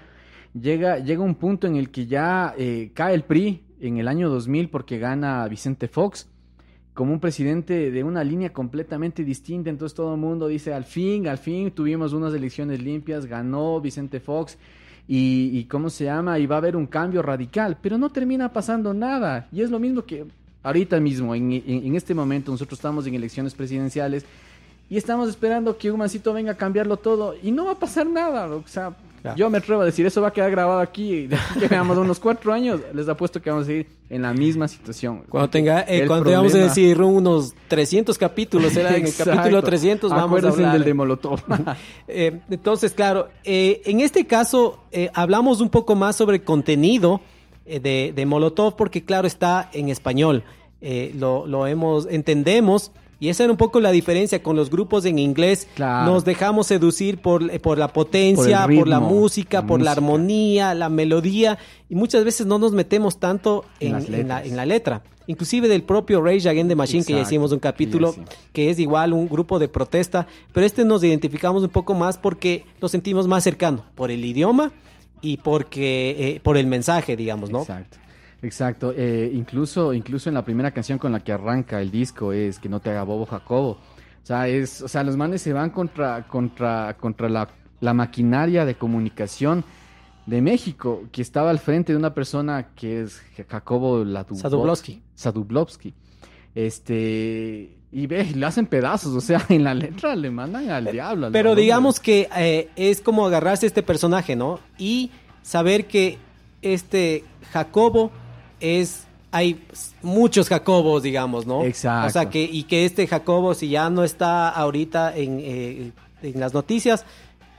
llega, 0.53 0.99
llega 0.99 1.23
un 1.23 1.35
punto 1.35 1.67
en 1.67 1.75
el 1.75 1.89
que 1.89 2.05
ya 2.05 2.53
eh, 2.57 2.91
cae 2.93 3.13
el 3.13 3.23
PRI 3.23 3.61
en 3.81 3.97
el 3.97 4.07
año 4.07 4.29
2000 4.29 4.69
porque 4.69 4.99
gana 4.99 5.47
Vicente 5.47 5.87
Fox 5.87 6.27
como 6.93 7.11
un 7.11 7.19
presidente 7.19 7.91
de 7.91 8.03
una 8.03 8.23
línea 8.23 8.53
completamente 8.53 9.23
distinta. 9.23 9.69
Entonces 9.69 9.95
todo 9.95 10.13
el 10.13 10.19
mundo 10.19 10.47
dice, 10.47 10.73
al 10.73 10.83
fin, 10.83 11.27
al 11.27 11.37
fin 11.37 11.71
tuvimos 11.71 12.13
unas 12.13 12.33
elecciones 12.33 12.81
limpias, 12.81 13.25
ganó 13.25 13.81
Vicente 13.81 14.19
Fox 14.19 14.57
y, 15.07 15.65
¿cómo 15.65 15.89
se 15.89 16.05
llama? 16.05 16.39
Y 16.39 16.45
va 16.45 16.55
a 16.55 16.57
haber 16.59 16.77
un 16.77 16.87
cambio 16.87 17.21
radical, 17.21 17.77
pero 17.81 17.97
no 17.97 18.09
termina 18.09 18.53
pasando 18.53 18.93
nada. 18.93 19.47
Y 19.51 19.61
es 19.61 19.69
lo 19.69 19.79
mismo 19.79 20.03
que 20.03 20.25
ahorita 20.61 20.99
mismo, 20.99 21.35
en, 21.35 21.51
en 21.51 21.95
este 21.95 22.13
momento, 22.13 22.51
nosotros 22.51 22.79
estamos 22.79 23.05
en 23.05 23.15
elecciones 23.15 23.53
presidenciales 23.53 24.25
y 24.89 24.95
estamos 24.95 25.27
esperando 25.27 25.77
que 25.77 25.91
un 25.91 25.99
mancito 25.99 26.31
venga 26.31 26.53
a 26.53 26.57
cambiarlo 26.57 26.97
todo 26.97 27.35
y 27.41 27.51
no 27.51 27.65
va 27.65 27.71
a 27.73 27.79
pasar 27.79 28.07
nada. 28.07 28.47
O 28.47 28.63
sea, 28.65 28.95
yo 29.35 29.49
me 29.49 29.57
atrevo 29.59 29.81
a 29.81 29.85
decir, 29.85 30.05
eso 30.05 30.21
va 30.21 30.29
a 30.29 30.33
quedar 30.33 30.51
grabado 30.51 30.79
aquí 30.79 31.13
y 31.13 31.27
de 31.27 31.35
aquí 31.35 31.59
que 31.59 31.67
veamos 31.67 31.97
unos 31.97 32.19
cuatro 32.19 32.51
años, 32.51 32.81
les 32.93 33.07
apuesto 33.07 33.41
que 33.41 33.49
vamos 33.49 33.63
a 33.63 33.67
seguir 33.67 33.87
en 34.09 34.21
la 34.21 34.33
misma 34.33 34.67
situación. 34.67 35.23
Cuando 35.29 35.49
tenga, 35.49 35.85
eh, 35.87 36.05
cuando 36.05 36.25
tengamos 36.25 36.53
a 36.55 36.57
decir 36.59 37.01
unos 37.01 37.53
300 37.67 38.17
capítulos, 38.17 38.75
era 38.75 38.95
en 38.95 39.05
el 39.07 39.15
capítulo 39.15 39.61
300 39.61 40.11
vamos 40.11 40.43
a 40.43 40.49
hablar. 40.49 40.73
del 40.73 40.83
de 40.83 40.93
Molotov. 40.93 41.39
eh, 42.07 42.41
entonces, 42.49 42.93
claro, 42.93 43.29
eh, 43.43 43.81
en 43.85 44.01
este 44.01 44.25
caso 44.25 44.83
eh, 44.91 45.09
hablamos 45.13 45.61
un 45.61 45.69
poco 45.69 45.95
más 45.95 46.15
sobre 46.15 46.37
el 46.37 46.43
contenido 46.43 47.21
de, 47.65 48.11
de, 48.13 48.25
Molotov 48.25 48.75
porque 48.75 49.05
claro 49.05 49.25
está 49.25 49.69
en 49.71 49.87
español. 49.87 50.43
lo, 50.81 51.47
lo 51.47 51.65
hemos, 51.65 52.07
entendemos 52.07 52.91
y 53.23 53.29
esa 53.29 53.45
era 53.45 53.53
un 53.53 53.57
poco 53.57 53.79
la 53.79 53.91
diferencia 53.91 54.43
con 54.43 54.57
los 54.57 54.69
grupos 54.69 55.05
en 55.05 55.17
inglés. 55.17 55.69
Nos 55.77 56.25
dejamos 56.25 56.67
seducir 56.67 57.21
por, 57.21 57.49
eh, 57.49 57.57
por 57.57 57.77
la 57.77 57.87
potencia, 57.87 58.67
por, 58.67 58.85
la 58.85 58.99
música, 58.99 59.65
por 59.65 59.81
la 59.81 59.93
armonía, 59.93 60.73
la 60.73 60.89
melodía. 60.89 61.57
Y 61.87 61.95
muchas 61.95 62.25
veces 62.25 62.47
no 62.47 62.59
nos 62.59 62.73
metemos 62.73 63.21
tanto 63.21 63.63
en, 63.79 64.27
la, 64.27 64.65
letra. 64.65 65.03
Inclusive 65.25 65.69
del 65.69 65.83
propio 65.83 66.21
Rage 66.21 66.49
Against 66.49 66.67
the 66.67 66.75
Machine, 66.75 67.05
que 67.05 67.13
ya 67.13 67.21
hicimos 67.21 67.53
un 67.53 67.59
capítulo, 67.59 68.13
que 68.51 68.69
es 68.69 68.77
igual 68.77 69.13
un 69.13 69.29
grupo 69.29 69.57
de 69.57 69.69
protesta. 69.69 70.27
Pero 70.51 70.65
este 70.65 70.83
nos 70.83 71.01
identificamos 71.01 71.63
un 71.63 71.69
poco 71.69 71.93
más 71.93 72.17
porque 72.17 72.65
lo 72.81 72.89
sentimos 72.89 73.25
más 73.25 73.45
cercano. 73.45 73.85
Por 73.95 74.11
el 74.11 74.25
idioma 74.25 74.73
y 75.21 75.37
porque 75.37 76.15
eh, 76.19 76.39
por 76.43 76.57
el 76.57 76.67
mensaje, 76.67 77.15
digamos, 77.15 77.51
¿no? 77.51 77.61
Exacto. 77.61 78.02
Exacto, 78.43 78.93
eh, 78.95 79.31
incluso, 79.33 79.93
incluso 79.93 80.29
en 80.29 80.35
la 80.35 80.43
primera 80.43 80.71
canción 80.71 80.99
con 80.99 81.13
la 81.13 81.21
que 81.21 81.31
arranca 81.31 81.81
el 81.81 81.89
disco 81.89 82.33
es 82.33 82.59
que 82.59 82.67
no 82.67 82.81
te 82.81 82.89
haga 82.89 83.03
bobo 83.03 83.25
Jacobo. 83.25 83.69
O 83.71 84.25
sea, 84.25 84.47
es, 84.47 84.81
o 84.81 84.87
sea, 84.87 85.03
los 85.03 85.15
manes 85.15 85.41
se 85.41 85.53
van 85.53 85.69
contra, 85.69 86.27
contra, 86.27 86.95
contra 86.97 87.29
la, 87.29 87.49
la 87.79 87.93
maquinaria 87.93 88.65
de 88.65 88.75
comunicación 88.75 89.63
de 90.25 90.41
México, 90.41 91.03
que 91.11 91.21
estaba 91.21 91.49
al 91.49 91.59
frente 91.59 91.93
de 91.93 91.97
una 91.97 92.13
persona 92.13 92.67
que 92.75 93.01
es 93.01 93.21
Jacobo 93.49 94.05
Sadublovsky. 94.35 95.01
Sadublovsky. 95.15 95.93
Este, 96.53 97.77
y 97.91 98.07
ve, 98.07 98.25
le 98.35 98.45
hacen 98.45 98.65
pedazos, 98.65 99.13
o 99.15 99.21
sea, 99.21 99.45
en 99.49 99.63
la 99.63 99.73
letra 99.73 100.15
le 100.15 100.29
mandan 100.29 100.69
al 100.69 100.91
diablo. 100.91 101.29
Pero 101.31 101.55
digamos 101.55 101.99
que 101.99 102.27
eh, 102.35 102.69
es 102.75 102.99
como 102.99 103.25
agarrarse 103.25 103.65
a 103.65 103.67
este 103.67 103.83
personaje, 103.83 104.35
¿no? 104.35 104.59
Y 104.77 105.11
saber 105.41 105.85
que 105.87 106.17
este 106.61 107.23
Jacobo 107.51 108.11
es 108.63 109.05
hay 109.33 109.59
muchos 110.03 110.47
Jacobos, 110.47 111.01
digamos, 111.01 111.47
¿no? 111.47 111.63
Exacto. 111.63 112.07
O 112.07 112.09
sea, 112.11 112.29
que, 112.29 112.43
y 112.43 112.63
que 112.63 112.85
este 112.85 113.07
Jacobo, 113.07 113.55
si 113.55 113.67
ya 113.67 113.89
no 113.89 114.03
está 114.03 114.47
ahorita 114.47 115.17
en, 115.17 115.39
eh, 115.41 115.91
en 116.21 116.39
las 116.39 116.53
noticias, 116.53 117.03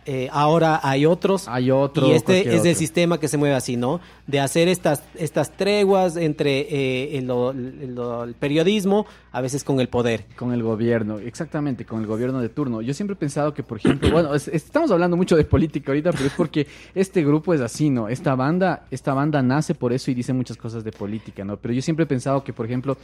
eh, 0.06 0.28
ahora 0.32 0.80
hay 0.82 1.06
otros. 1.06 1.48
Hay 1.48 1.70
otros. 1.70 2.08
Y 2.08 2.12
este 2.12 2.54
es 2.54 2.64
el 2.64 2.76
sistema 2.76 3.18
que 3.18 3.28
se 3.28 3.36
mueve 3.36 3.54
así, 3.54 3.76
¿no? 3.76 4.00
De 4.26 4.40
hacer 4.40 4.68
estas, 4.68 5.02
estas 5.14 5.56
treguas 5.56 6.16
entre 6.16 6.60
eh, 6.60 7.18
el, 7.18 8.34
periodismo, 8.38 9.06
a 9.32 9.40
veces 9.40 9.64
con 9.64 9.80
el 9.80 9.88
poder. 9.88 10.26
Con 10.36 10.52
el 10.52 10.62
gobierno, 10.62 11.18
exactamente, 11.18 11.84
con 11.84 12.00
el 12.00 12.06
gobierno 12.06 12.40
de 12.40 12.48
turno. 12.48 12.82
Yo 12.82 12.92
siempre 12.92 13.14
he 13.14 13.16
pensado 13.18 13.54
que, 13.54 13.62
por 13.62 13.78
ejemplo, 13.78 14.10
bueno, 14.10 14.34
estamos 14.34 14.90
hablando 14.90 15.16
mucho 15.16 15.36
de 15.36 15.44
política 15.44 15.92
ahorita, 15.92 16.12
pero 16.12 16.26
es 16.26 16.34
porque 16.34 16.66
este 16.94 17.24
grupo 17.24 17.54
es 17.54 17.60
así, 17.60 17.90
¿no? 17.90 18.08
Esta 18.08 18.34
banda, 18.34 18.86
esta 18.90 19.14
banda 19.14 19.42
nace 19.42 19.74
por 19.74 19.92
eso 19.92 20.10
y 20.10 20.14
dice 20.14 20.32
muchas 20.32 20.56
cosas 20.56 20.84
de 20.84 20.92
política, 20.92 21.44
¿no? 21.44 21.56
Pero 21.56 21.72
yo 21.72 21.82
siempre 21.82 22.04
he 22.04 22.06
pensado 22.06 22.44
que, 22.44 22.52
por 22.52 22.66
ejemplo, 22.66 22.96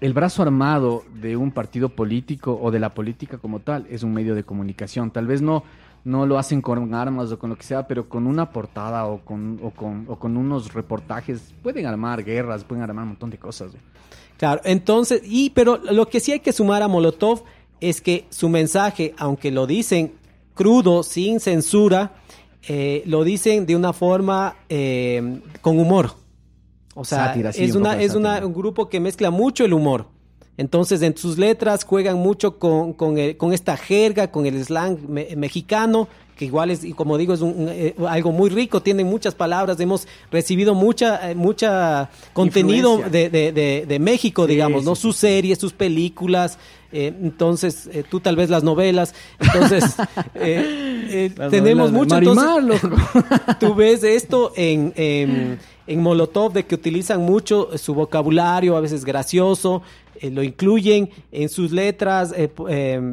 el 0.00 0.14
brazo 0.14 0.42
armado 0.42 1.04
de 1.14 1.36
un 1.36 1.50
partido 1.50 1.90
político 1.90 2.58
o 2.60 2.70
de 2.70 2.80
la 2.80 2.94
política 2.94 3.38
como 3.38 3.60
tal 3.60 3.86
es 3.90 4.02
un 4.02 4.12
medio 4.14 4.34
de 4.34 4.44
comunicación. 4.44 5.10
Tal 5.10 5.26
vez 5.26 5.42
no, 5.42 5.62
no 6.04 6.26
lo 6.26 6.38
hacen 6.38 6.62
con 6.62 6.94
armas 6.94 7.30
o 7.32 7.38
con 7.38 7.50
lo 7.50 7.56
que 7.56 7.64
sea, 7.64 7.86
pero 7.86 8.08
con 8.08 8.26
una 8.26 8.50
portada 8.50 9.06
o 9.06 9.20
con, 9.20 9.60
o 9.62 9.70
con, 9.70 10.06
o 10.08 10.16
con 10.16 10.36
unos 10.36 10.72
reportajes 10.72 11.52
pueden 11.62 11.86
armar 11.86 12.24
guerras, 12.24 12.64
pueden 12.64 12.82
armar 12.82 13.02
un 13.02 13.10
montón 13.10 13.30
de 13.30 13.38
cosas. 13.38 13.72
Claro, 14.38 14.62
entonces, 14.64 15.20
y 15.24 15.50
pero 15.50 15.76
lo 15.76 16.08
que 16.08 16.20
sí 16.20 16.32
hay 16.32 16.40
que 16.40 16.52
sumar 16.52 16.82
a 16.82 16.88
Molotov 16.88 17.44
es 17.80 18.00
que 18.00 18.24
su 18.30 18.48
mensaje, 18.48 19.14
aunque 19.18 19.50
lo 19.50 19.66
dicen 19.66 20.12
crudo, 20.54 21.02
sin 21.02 21.40
censura, 21.40 22.12
eh, 22.68 23.02
lo 23.06 23.24
dicen 23.24 23.66
de 23.66 23.76
una 23.76 23.92
forma 23.92 24.56
eh, 24.68 25.40
con 25.60 25.78
humor. 25.78 26.14
O 26.94 27.04
sea, 27.04 27.34
es, 27.34 27.74
una, 27.74 28.00
es 28.00 28.14
un 28.14 28.52
grupo 28.52 28.88
que 28.88 29.00
mezcla 29.00 29.30
mucho 29.30 29.64
el 29.64 29.72
humor. 29.72 30.06
Entonces, 30.56 31.00
en 31.00 31.16
sus 31.16 31.38
letras 31.38 31.84
juegan 31.84 32.18
mucho 32.18 32.58
con, 32.58 32.92
con, 32.92 33.16
esta 33.52 33.76
jerga, 33.78 34.30
con 34.30 34.44
el 34.44 34.62
slang 34.62 34.98
mexicano, 35.08 36.08
que 36.36 36.44
igual 36.44 36.70
es, 36.70 36.84
como 36.96 37.16
digo, 37.16 37.32
es 37.32 37.40
eh, 37.42 37.94
algo 38.06 38.32
muy 38.32 38.50
rico, 38.50 38.82
tiene 38.82 39.04
muchas 39.04 39.34
palabras, 39.34 39.80
hemos 39.80 40.06
recibido 40.30 40.74
mucha, 40.74 41.30
eh, 41.30 41.34
mucha 41.34 42.10
contenido 42.34 42.98
de, 42.98 43.30
de, 43.30 43.86
de, 43.86 43.98
México, 43.98 44.46
digamos, 44.46 44.84
¿no? 44.84 44.96
Sus 44.96 45.16
series, 45.16 45.58
sus 45.58 45.72
películas, 45.72 46.58
eh, 46.92 47.14
entonces, 47.22 47.88
tú 48.10 48.20
tal 48.20 48.36
vez 48.36 48.50
las 48.50 48.62
novelas, 48.62 49.14
entonces, 49.38 49.96
tenemos 51.50 51.92
mucho. 51.92 52.18
Entonces, 52.18 52.80
tú 53.58 53.74
ves 53.74 54.02
esto 54.02 54.52
en 54.56 54.92
en 54.96 55.58
Molotov 55.98 56.52
de 56.52 56.64
que 56.64 56.74
utilizan 56.74 57.22
mucho 57.22 57.76
su 57.76 57.94
vocabulario, 57.94 58.76
a 58.76 58.80
veces 58.80 59.04
gracioso, 59.04 59.82
eh, 60.20 60.30
lo 60.30 60.42
incluyen 60.42 61.10
en 61.32 61.48
sus 61.48 61.72
letras. 61.72 62.32
Eh, 62.36 62.48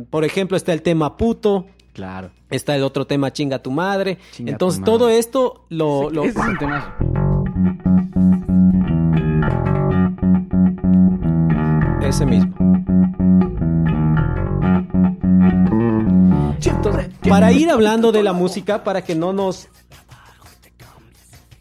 por 0.09 0.25
ejemplo, 0.25 0.57
está 0.57 0.73
el 0.73 0.81
tema 0.81 1.17
puto. 1.17 1.65
Claro. 1.93 2.29
Está 2.49 2.75
el 2.75 2.83
otro 2.83 3.05
tema 3.07 3.33
chinga 3.33 3.59
tu 3.59 3.71
madre. 3.71 4.19
Entonces, 4.39 4.83
todo 4.83 5.09
esto 5.09 5.65
lo. 5.69 6.09
lo... 6.09 6.23
es 6.23 6.35
un 6.35 6.57
tema. 6.57 6.95
Ese 12.01 12.25
mismo. 12.25 12.53
Entonces, 16.63 17.09
para 17.27 17.51
ir 17.51 17.69
hablando 17.69 18.11
de 18.11 18.23
la 18.23 18.33
música, 18.33 18.83
para 18.83 19.03
que 19.03 19.15
no 19.15 19.33
nos 19.33 19.67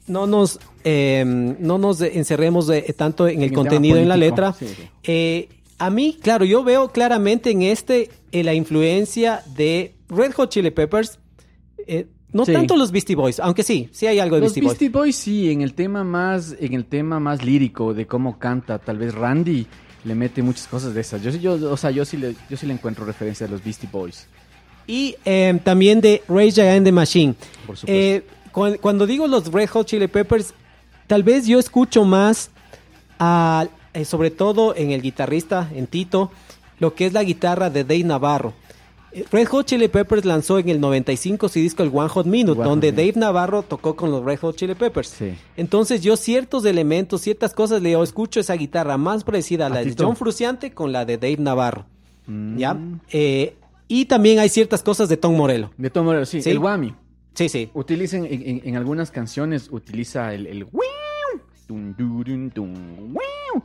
no 0.09 0.27
nos 0.27 0.59
eh, 0.85 1.25
no 1.27 1.79
nos 1.79 2.01
encerremos 2.01 2.66
de- 2.69 2.83
tanto 2.97 3.27
en 3.29 3.42
el 3.42 3.49
En 3.49 3.55
contenido 3.55 3.97
en 3.99 4.09
la 4.09 4.16
letra. 4.16 4.53
sí, 4.53 4.66
sí. 4.69 4.83
eh, 5.05 5.49
a 5.79 5.90
mí, 5.90 6.16
claro, 6.23 6.45
yo 6.45 6.64
veo 6.64 6.90
claramente 6.90 7.51
en 7.51 7.62
este 7.62 8.11
eh, 8.33 8.42
la 8.45 8.55
influencia 8.55 9.42
de 9.57 9.95
Red 10.09 10.33
Hot 10.35 10.51
Chili 10.51 10.71
Peppers. 10.71 11.19
eh, 11.87 12.07
no 12.33 12.45
Sí. 12.45 12.53
tanto 12.53 12.77
los 12.77 12.90
Beastie 12.92 13.14
Boys, 13.16 13.40
aunque 13.40 13.62
sí, 13.62 13.88
sí 13.92 14.07
hay 14.07 14.19
algo 14.19 14.37
de 14.37 14.42
Los 14.42 14.51
Beastie 14.55 14.62
Boys. 14.62 14.73
Beastie 14.79 14.88
Boys 14.90 15.16
sí, 15.16 15.51
en 15.51 15.62
el 15.62 15.73
tema 15.75 16.05
más, 16.05 16.55
en 16.61 16.75
el 16.75 16.85
tema 16.85 17.19
más 17.21 17.42
lírico 17.45 17.95
de 17.95 18.07
cómo 18.07 18.38
canta, 18.38 18.79
tal 18.79 18.99
vez 18.99 19.14
Randy 19.14 19.66
le 20.05 20.14
mete 20.14 20.42
muchas 20.42 20.66
cosas 20.66 20.92
de 20.92 21.01
esas. 21.01 21.23
Yo 21.23 21.33
sí, 21.33 21.38
yo, 21.40 21.55
o 21.73 21.77
sea, 21.77 21.90
yo 21.92 22.05
sí 22.05 22.16
le, 22.16 22.35
yo 22.51 22.57
sí 22.57 22.66
le 22.66 22.75
encuentro 22.75 23.05
referencia 23.07 23.47
a 23.47 23.51
los 23.51 23.62
Beastie 23.64 23.88
Boys. 23.90 24.27
Y 24.87 25.16
eh, 25.25 25.59
también 25.64 26.01
de 26.01 26.23
Rage 26.29 26.61
Against 26.61 26.85
the 26.85 26.92
Machine. 26.92 27.35
Por 27.66 27.77
supuesto. 27.77 27.87
Eh, 27.88 28.23
cuan- 28.57 28.79
cuando, 28.81 29.07
digo 29.07 29.27
los 29.27 29.53
Red 29.53 29.69
Hot 29.69 29.87
Chili 29.87 30.07
Peppers, 30.09 30.55
tal 31.07 31.23
vez 31.23 31.47
yo 31.47 31.59
escucho 31.59 32.05
más, 32.05 32.51
a, 33.19 33.66
eh, 33.92 34.05
sobre 34.07 34.31
todo 34.31 34.75
en 34.75 34.90
el 34.92 35.03
guitarrista, 35.03 35.69
en 35.75 35.87
Tito, 35.87 36.31
lo 36.81 36.95
que 36.95 37.07
es 37.07 37.12
la 37.12 37.23
guitarra 37.23 37.69
de 37.69 37.85
Dave 37.85 38.05
Navarro. 38.05 38.55
Eh, 39.12 39.25
Red 39.31 39.49
Hot 39.49 39.66
Chili 39.66 39.88
Peppers 39.88 40.25
lanzó 40.25 40.59
en 40.59 40.69
el 40.69 40.81
95 40.81 41.49
su 41.49 41.59
disco 41.59 41.83
el 41.83 41.90
One 41.92 42.09
Hot 42.09 42.27
Minute, 42.27 42.59
One 42.61 42.69
donde. 42.69 42.92
Dave 42.92 43.12
Navarro 43.16 43.62
tocó 43.62 43.95
con 43.95 44.11
los 44.11 44.25
Red 44.25 44.38
Hot 44.40 44.57
Chili 44.57 44.75
Peppers. 44.75 45.09
Sí. 45.09 45.35
Entonces 45.57 46.03
yo 46.03 46.16
ciertos 46.16 46.64
elementos, 46.64 47.21
ciertas 47.23 47.53
cosas, 47.55 47.81
le 47.83 47.92
escucho 48.03 48.40
esa 48.40 48.55
guitarra 48.55 48.97
más 48.97 49.23
parecida 49.25 49.66
a 49.66 49.69
la 49.71 49.77
¿A 49.81 49.85
de? 49.85 49.95
John 49.99 50.16
Fruciante 50.16 50.73
con 50.73 50.92
la 50.92 51.05
de 51.05 51.16
Dave 51.19 51.37
Navarro. 51.38 51.87
Mm. 52.27 52.57
¿Ya? 52.59 52.77
Eh, 53.11 53.55
y 53.88 54.05
también 54.07 54.38
hay 54.40 54.49
ciertas 54.49 54.83
cosas 54.83 55.09
de 55.09 55.16
Tom 55.16 55.37
Morello. 55.37 55.71
De 55.79 55.88
Tom 55.90 56.05
Morello, 56.07 56.27
sí. 56.27 56.42
Sí. 56.42 56.51
El 56.51 56.59
Whammy. 56.59 56.92
Sí, 57.37 57.49
sí. 57.49 57.70
Utilicen, 57.75 58.25
en, 58.27 58.42
en- 58.42 58.62
en 58.64 58.77
algunas 58.77 59.11
canciones 59.12 59.68
utiliza 59.70 60.35
el, 60.35 60.46
el 60.49 60.66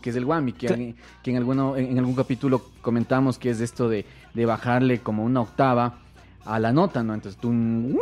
que 0.01 0.09
es 0.09 0.15
el 0.15 0.25
whammy, 0.25 0.53
que, 0.53 0.67
Cla- 0.67 0.95
que 1.23 1.31
en, 1.31 1.37
alguno, 1.37 1.75
en, 1.77 1.85
en 1.87 1.99
algún 1.99 2.15
capítulo 2.15 2.61
comentamos 2.81 3.37
que 3.37 3.49
es 3.49 3.59
esto 3.61 3.89
de, 3.89 4.05
de 4.33 4.45
bajarle 4.45 4.99
como 4.99 5.23
una 5.23 5.41
octava 5.41 5.99
a 6.45 6.59
la 6.59 6.71
nota, 6.71 7.03
¿no? 7.03 7.13
Entonces, 7.13 7.39
wiu. 7.43 7.97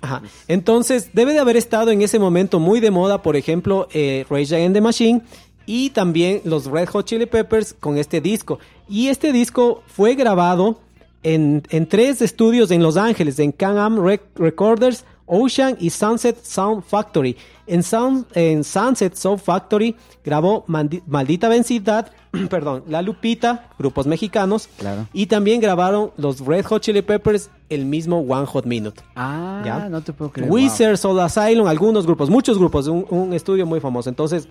Ajá. 0.00 0.22
Entonces, 0.46 1.10
debe 1.12 1.32
de 1.32 1.40
haber 1.40 1.56
estado 1.56 1.90
en 1.90 2.02
ese 2.02 2.18
momento 2.18 2.60
muy 2.60 2.78
de 2.80 2.90
moda, 2.92 3.20
por 3.22 3.34
ejemplo, 3.36 3.88
eh, 3.92 4.24
Rage 4.30 4.54
Against 4.54 4.74
the 4.74 4.80
Machine 4.80 5.22
y 5.66 5.90
también 5.90 6.40
los 6.44 6.66
Red 6.66 6.88
Hot 6.90 7.04
Chili 7.06 7.26
Peppers 7.26 7.74
con 7.74 7.98
este 7.98 8.20
disco. 8.20 8.60
Y 8.88 9.08
este 9.08 9.32
disco 9.32 9.82
fue 9.86 10.14
grabado 10.14 10.78
en, 11.22 11.62
en 11.70 11.86
tres 11.86 12.22
estudios 12.22 12.70
en 12.70 12.82
Los 12.82 12.96
Ángeles, 12.96 13.38
en 13.38 13.52
Can-Am 13.52 13.96
Rec- 13.98 14.22
Recorders, 14.36 15.04
Ocean 15.26 15.76
y 15.78 15.90
Sunset 15.90 16.42
Sound 16.42 16.82
Factory. 16.82 17.36
En, 17.66 17.80
Sound- 17.82 18.24
en 18.34 18.64
Sunset 18.64 19.14
Sound 19.14 19.40
Factory 19.40 19.94
grabó 20.24 20.64
Mandi- 20.68 21.02
Maldita 21.06 21.48
Vencidad, 21.48 22.10
perdón, 22.48 22.84
La 22.88 23.02
Lupita, 23.02 23.68
grupos 23.78 24.06
mexicanos, 24.06 24.68
Claro. 24.78 25.06
y 25.12 25.26
también 25.26 25.60
grabaron 25.60 26.12
los 26.16 26.40
Red 26.40 26.64
Hot 26.66 26.80
Chili 26.82 27.02
Peppers 27.02 27.50
el 27.68 27.84
mismo 27.84 28.20
One 28.20 28.46
Hot 28.46 28.64
Minute. 28.64 29.02
Ah, 29.16 29.62
Ya. 29.66 29.88
no 29.90 30.00
te 30.00 30.14
puedo 30.14 30.30
creer. 30.32 30.50
Wizard, 30.50 30.96
Soul 30.96 31.20
Asylum, 31.20 31.66
algunos 31.66 32.06
grupos, 32.06 32.30
muchos 32.30 32.56
grupos, 32.58 32.86
un, 32.86 33.04
un 33.10 33.34
estudio 33.34 33.66
muy 33.66 33.80
famoso. 33.80 34.08
Entonces, 34.08 34.48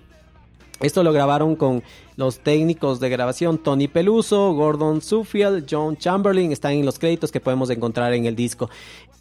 esto 0.80 1.02
lo 1.02 1.12
grabaron 1.12 1.56
con 1.56 1.82
los 2.16 2.38
técnicos 2.40 3.00
de 3.00 3.08
grabación 3.08 3.58
Tony 3.58 3.88
Peluso, 3.88 4.52
Gordon 4.52 5.00
Suffield, 5.02 5.66
John 5.70 5.96
Chamberlain, 5.96 6.52
están 6.52 6.72
en 6.72 6.84
los 6.86 6.98
créditos 6.98 7.30
que 7.32 7.40
podemos 7.40 7.70
encontrar 7.70 8.12
en 8.12 8.26
el 8.26 8.34
disco. 8.36 8.68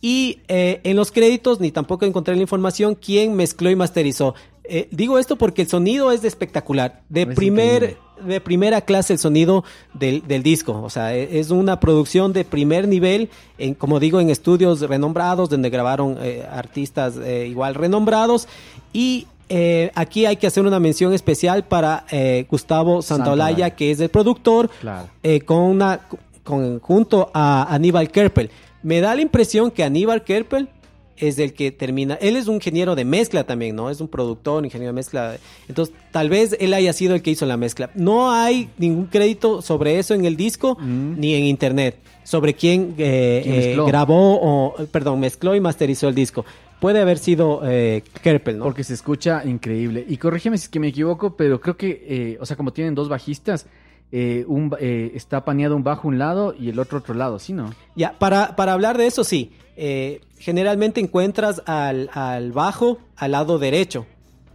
Y 0.02 0.40
eh, 0.48 0.80
en 0.84 0.96
los 0.96 1.12
créditos, 1.12 1.60
ni 1.60 1.72
tampoco 1.72 2.06
encontré 2.06 2.36
la 2.36 2.42
información, 2.42 2.96
quién 2.96 3.36
mezcló 3.36 3.70
y 3.72 3.76
masterizó. 3.76 4.36
Eh, 4.64 4.88
digo 4.92 5.18
esto 5.18 5.38
porque 5.38 5.64
el 5.64 5.68
sonido 5.70 6.12
es 6.12 6.24
espectacular. 6.24 7.02
De 7.10 7.22
Es 7.24 7.28
primer, 7.36 7.84
increíble. 7.84 8.34
de 8.34 8.42
primera 8.42 8.82
clase 8.82 9.14
el 9.14 9.20
sonido 9.20 9.64
del, 9.94 10.28
del 10.28 10.44
disco. 10.44 10.82
O 10.84 10.90
sea, 10.90 11.16
e- 11.16 11.40
es 11.40 11.50
una 11.52 11.80
producción 11.80 12.34
de 12.34 12.46
primer 12.46 12.88
nivel, 12.88 13.30
en, 13.58 13.74
como 13.74 14.00
digo, 14.00 14.20
en 14.20 14.30
estudios 14.30 14.82
renombrados, 14.82 15.50
donde 15.50 15.70
grabaron 15.70 16.18
eh, 16.22 16.46
artistas 16.52 17.16
igual 17.48 17.74
renombrados. 17.76 18.48
Y 18.94 19.26
eh, 19.50 19.92
aquí 19.96 20.26
hay 20.26 20.36
que 20.38 20.48
hacer 20.48 20.66
una 20.66 20.80
mención 20.80 21.14
especial 21.14 21.64
para 21.66 22.06
eh, 22.12 22.46
Gustavo 22.50 23.02
Santaolalla, 23.02 23.46
Santaolalla. 23.46 23.76
que 23.76 23.92
es 23.92 24.00
el 24.00 24.10
productor, 24.10 24.70
Claro. 24.82 25.08
eh, 25.24 25.42
con 25.42 25.60
una, 25.60 26.02
con, 26.44 26.80
junto 26.80 27.30
a 27.34 27.74
Aníbal 27.74 28.10
Kerpel. 28.12 28.50
Me 28.84 29.02
da 29.02 29.16
la 29.16 29.22
impresión 29.22 29.72
que 29.72 29.84
Aníbal 29.84 30.24
Kerpel 30.24 30.70
es 31.18 31.40
el 31.40 31.54
que 31.54 31.72
termina. 31.72 32.16
Él 32.16 32.36
es 32.36 32.48
un 32.48 32.56
ingeniero 32.56 32.96
de 32.96 33.06
mezcla 33.06 33.44
también, 33.44 33.76
¿no? 33.76 33.90
Es 33.90 34.02
un 34.02 34.08
productor, 34.08 34.60
un 34.60 34.66
ingeniero 34.66 34.92
de 34.94 34.96
mezcla. 34.96 35.38
Entonces, 35.68 35.94
tal 36.12 36.30
vez 36.30 36.56
él 36.60 36.74
haya 36.74 36.94
sido 36.94 37.16
el 37.16 37.22
que 37.22 37.32
hizo 37.32 37.46
la 37.46 37.58
mezcla. 37.58 37.90
No 37.96 38.32
hay 38.32 38.70
ningún 38.78 39.06
crédito 39.08 39.62
sobre 39.62 40.00
eso 40.00 40.14
en 40.14 40.26
el 40.26 40.36
disco 40.38 40.78
Mm. 40.80 41.20
ni 41.20 41.34
en 41.36 41.44
internet. 41.46 41.98
Sobre 42.24 42.54
quién, 42.54 42.94
eh, 42.98 43.42
¿Quién 43.44 43.56
eh, 43.80 43.86
grabó 43.88 44.40
o, 44.42 44.76
perdón, 44.92 45.20
mezcló 45.22 45.56
y 45.56 45.62
masterizó 45.62 46.10
el 46.10 46.16
disco. 46.16 46.44
Puede 46.82 47.00
haber 47.00 47.18
sido 47.18 47.62
eh, 47.64 48.04
Kerpel, 48.22 48.58
¿no? 48.58 48.66
Porque 48.66 48.84
se 48.84 48.94
escucha 48.94 49.44
increíble. 49.46 50.06
Y 50.08 50.18
corrígeme 50.18 50.58
si 50.58 50.64
es 50.66 50.70
que 50.70 50.80
me 50.80 50.90
equivoco, 50.90 51.36
pero 51.36 51.60
creo 51.62 51.78
que, 51.78 52.06
eh, 52.08 52.38
o 52.42 52.46
sea, 52.46 52.56
como 52.58 52.72
tienen 52.74 52.94
dos 52.96 53.08
bajistas, 53.10 53.66
eh, 54.12 54.46
un, 54.48 54.74
eh, 54.80 55.12
está 55.16 55.44
paneado 55.46 55.76
un 55.76 55.84
bajo 55.84 56.08
un 56.08 56.18
lado 56.18 56.54
y 56.58 56.70
el 56.70 56.80
otro 56.80 57.00
otro 57.00 57.14
lado, 57.14 57.40
¿sí, 57.40 57.54
no? 57.54 57.74
Ya, 57.96 58.18
para, 58.18 58.56
para 58.56 58.74
hablar 58.74 58.98
de 58.98 59.08
eso, 59.08 59.24
sí. 59.24 59.52
Eh, 59.76 60.22
generalmente 60.40 61.00
encuentras 61.02 61.62
al, 61.66 62.10
al 62.14 62.52
bajo 62.52 63.00
al 63.16 63.32
lado 63.32 63.60
derecho. 63.60 64.06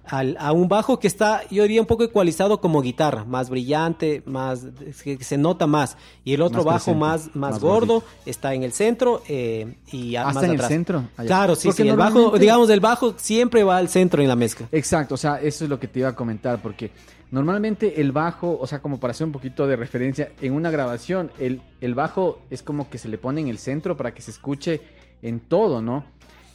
Al, 0.04 0.36
a 0.40 0.50
un 0.50 0.66
bajo 0.68 0.98
que 0.98 1.06
está, 1.06 1.42
yo 1.48 1.62
diría, 1.62 1.80
un 1.80 1.86
poco 1.86 2.02
ecualizado 2.02 2.60
como 2.60 2.82
guitarra, 2.82 3.24
más 3.24 3.48
brillante, 3.48 4.22
más 4.26 4.66
que 5.04 5.22
se 5.22 5.38
nota 5.38 5.68
más. 5.68 5.96
Y 6.24 6.34
el 6.34 6.42
otro 6.42 6.64
Más 6.64 6.74
bajo 6.86 6.94
más, 6.94 7.26
más, 7.36 7.52
más 7.52 7.60
gordo 7.60 8.00
gordito. 8.00 8.12
está 8.26 8.52
en 8.52 8.64
el 8.64 8.72
centro 8.72 9.22
eh, 9.28 9.76
y 9.92 10.16
a- 10.16 10.28
Ah, 10.28 10.32
más 10.32 10.42
en 10.42 10.50
el 10.50 10.60
centro. 10.62 11.04
Ah. 11.16 11.22
Claro, 11.24 11.54
sí, 11.54 11.68
Porque 11.68 11.84
sí. 11.84 11.88
El 11.88 11.96
bajo, 11.96 12.36
digamos, 12.36 12.68
el 12.70 12.80
bajo 12.80 13.14
siempre 13.16 13.62
va 13.62 13.76
al 13.76 13.88
centro 13.88 14.20
en 14.20 14.28
la 14.28 14.34
mezcla. 14.36 14.66
Exacto, 14.72 15.14
o 15.14 15.18
sea, 15.18 15.36
eso 15.40 15.62
es 15.64 15.70
lo 15.70 15.78
que 15.78 15.86
te 15.86 16.00
iba 16.00 16.08
a 16.08 16.16
comentar, 16.16 16.60
porque 16.60 16.90
normalmente 17.32 18.00
el 18.00 18.12
bajo, 18.12 18.56
o 18.60 18.66
sea, 18.68 18.80
como 18.80 19.00
para 19.00 19.10
hacer 19.10 19.26
un 19.26 19.32
poquito 19.32 19.66
de 19.66 19.74
referencia, 19.74 20.30
en 20.40 20.52
una 20.52 20.70
grabación, 20.70 21.32
el, 21.40 21.60
el 21.80 21.94
bajo 21.94 22.38
es 22.50 22.62
como 22.62 22.88
que 22.88 22.98
se 22.98 23.08
le 23.08 23.18
pone 23.18 23.40
en 23.40 23.48
el 23.48 23.58
centro 23.58 23.96
para 23.96 24.14
que 24.14 24.22
se 24.22 24.30
escuche 24.30 24.80
en 25.22 25.40
todo, 25.40 25.82
¿no? 25.82 26.04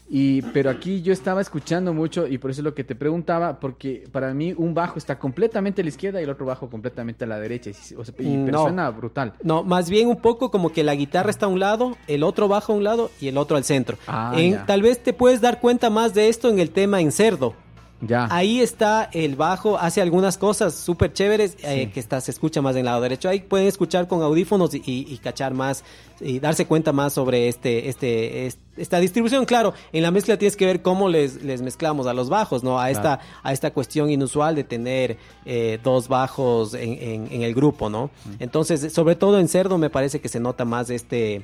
Y, 0.09 0.41
pero 0.53 0.69
aquí 0.69 1.01
yo 1.01 1.11
estaba 1.11 1.41
escuchando 1.41 1.93
mucho 1.93 2.27
y 2.27 2.37
por 2.37 2.49
eso 2.49 2.61
es 2.61 2.63
lo 2.63 2.73
que 2.73 2.85
te 2.85 2.95
preguntaba, 2.95 3.59
porque 3.59 4.07
para 4.09 4.33
mí 4.33 4.53
un 4.55 4.73
bajo 4.73 4.97
está 4.97 5.19
completamente 5.19 5.81
a 5.81 5.83
la 5.83 5.89
izquierda 5.89 6.21
y 6.21 6.23
el 6.23 6.29
otro 6.29 6.45
bajo 6.45 6.69
completamente 6.69 7.25
a 7.25 7.27
la 7.27 7.37
derecha. 7.39 7.71
Y, 7.71 7.95
o 7.95 8.05
sea, 8.05 8.15
y- 8.19 8.37
pero 8.45 8.51
No. 8.59 8.63
suena 8.63 8.89
brutal. 8.89 9.33
No, 9.43 9.63
más 9.63 9.89
bien 9.89 10.07
un 10.07 10.21
poco 10.21 10.49
como 10.49 10.71
que 10.71 10.85
la 10.85 10.95
guitarra 10.95 11.29
está 11.29 11.47
a 11.47 11.49
un 11.49 11.59
lado, 11.59 11.97
el 12.07 12.23
otro 12.23 12.47
bajo 12.47 12.71
a 12.71 12.75
un 12.77 12.85
lado 12.85 13.11
y 13.19 13.27
el 13.27 13.37
otro 13.37 13.57
al 13.57 13.65
centro. 13.65 13.97
Ah, 14.07 14.31
En- 14.37 14.65
tal 14.65 14.81
vez 14.81 15.03
te 15.03 15.11
puedes 15.11 15.41
dar 15.41 15.59
cuenta 15.59 15.89
más 15.89 16.13
de 16.13 16.29
esto 16.29 16.47
en 16.49 16.59
el 16.59 16.69
tema 16.69 17.01
en 17.01 17.11
cerdo. 17.11 17.53
Ya. 17.99 18.27
Ahí 18.29 18.61
está 18.61 19.09
el 19.11 19.35
bajo, 19.35 19.77
hace 19.79 20.01
algunas 20.01 20.37
cosas 20.37 20.75
súper 20.75 21.13
chéveres 21.13 21.57
eh, 21.63 21.89
que 21.91 21.99
está, 21.99 22.21
se 22.21 22.29
escucha 22.29 22.61
más 22.61 22.75
en 22.75 22.81
el 22.81 22.85
lado 22.85 23.01
derecho. 23.01 23.27
Ahí 23.27 23.39
pueden 23.39 23.65
escuchar 23.67 24.07
con 24.07 24.21
audífonos 24.21 24.73
y, 24.75 24.83
y- 24.85 25.07
y 25.11 25.17
cachar 25.17 25.55
más 25.55 25.83
y 26.21 26.37
darse 26.39 26.67
cuenta 26.67 26.93
más 26.93 27.13
sobre 27.13 27.47
este, 27.47 27.89
este, 27.89 28.45
es- 28.45 28.59
esta 28.75 28.99
distribución. 28.99 29.45
Claro, 29.45 29.73
en 29.93 30.03
la 30.03 30.11
mezcla 30.11 30.37
tienes 30.37 30.55
que 30.55 30.67
ver 30.67 30.83
cómo 30.83 31.09
les, 31.09 31.41
les 31.43 31.63
mezclamos 31.63 32.05
a 32.05 32.13
los 32.13 32.29
bajos, 32.29 32.63
¿no? 32.63 32.79
A 32.79 32.91
esta, 32.91 33.19
a 33.41 33.51
esta 33.51 33.71
cuestión 33.71 34.11
inusual 34.11 34.53
de 34.53 34.63
tener 34.63 35.17
eh, 35.45 35.79
dos 35.83 36.07
bajos 36.07 36.75
en, 36.75 36.93
en- 37.01 37.27
en 37.31 37.41
el 37.41 37.55
grupo, 37.55 37.89
¿no? 37.89 38.11
Entonces, 38.39 38.93
sobre 38.93 39.15
todo 39.15 39.39
en 39.39 39.47
cerdo 39.47 39.79
me 39.79 39.89
parece 39.89 40.21
que 40.21 40.29
se 40.29 40.39
nota 40.39 40.65
más 40.65 40.91
este, 40.91 41.37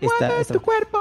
esta, 0.00 0.40
esta- 0.40 0.58
cuerpo. 0.60 0.98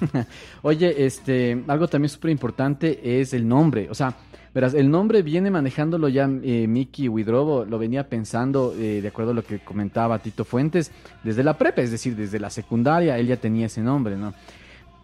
Oye, 0.62 1.06
este, 1.06 1.62
algo 1.68 1.88
también 1.88 2.08
súper 2.08 2.30
importante 2.30 3.20
es 3.20 3.32
el 3.32 3.46
nombre. 3.46 3.88
O 3.90 3.94
sea, 3.94 4.16
verás, 4.58 4.74
el 4.74 4.90
nombre 4.90 5.22
viene 5.22 5.52
manejándolo 5.52 6.08
ya 6.08 6.28
eh, 6.42 6.66
Miki 6.66 7.08
Widrobo, 7.08 7.64
lo 7.64 7.78
venía 7.78 8.08
pensando, 8.08 8.74
eh, 8.76 9.00
de 9.00 9.06
acuerdo 9.06 9.30
a 9.30 9.34
lo 9.34 9.44
que 9.44 9.60
comentaba 9.60 10.18
Tito 10.18 10.44
Fuentes, 10.44 10.90
desde 11.22 11.44
la 11.44 11.56
prepa, 11.56 11.80
es 11.80 11.92
decir, 11.92 12.16
desde 12.16 12.40
la 12.40 12.50
secundaria, 12.50 13.16
él 13.18 13.28
ya 13.28 13.36
tenía 13.36 13.66
ese 13.66 13.82
nombre, 13.82 14.16
¿no? 14.16 14.34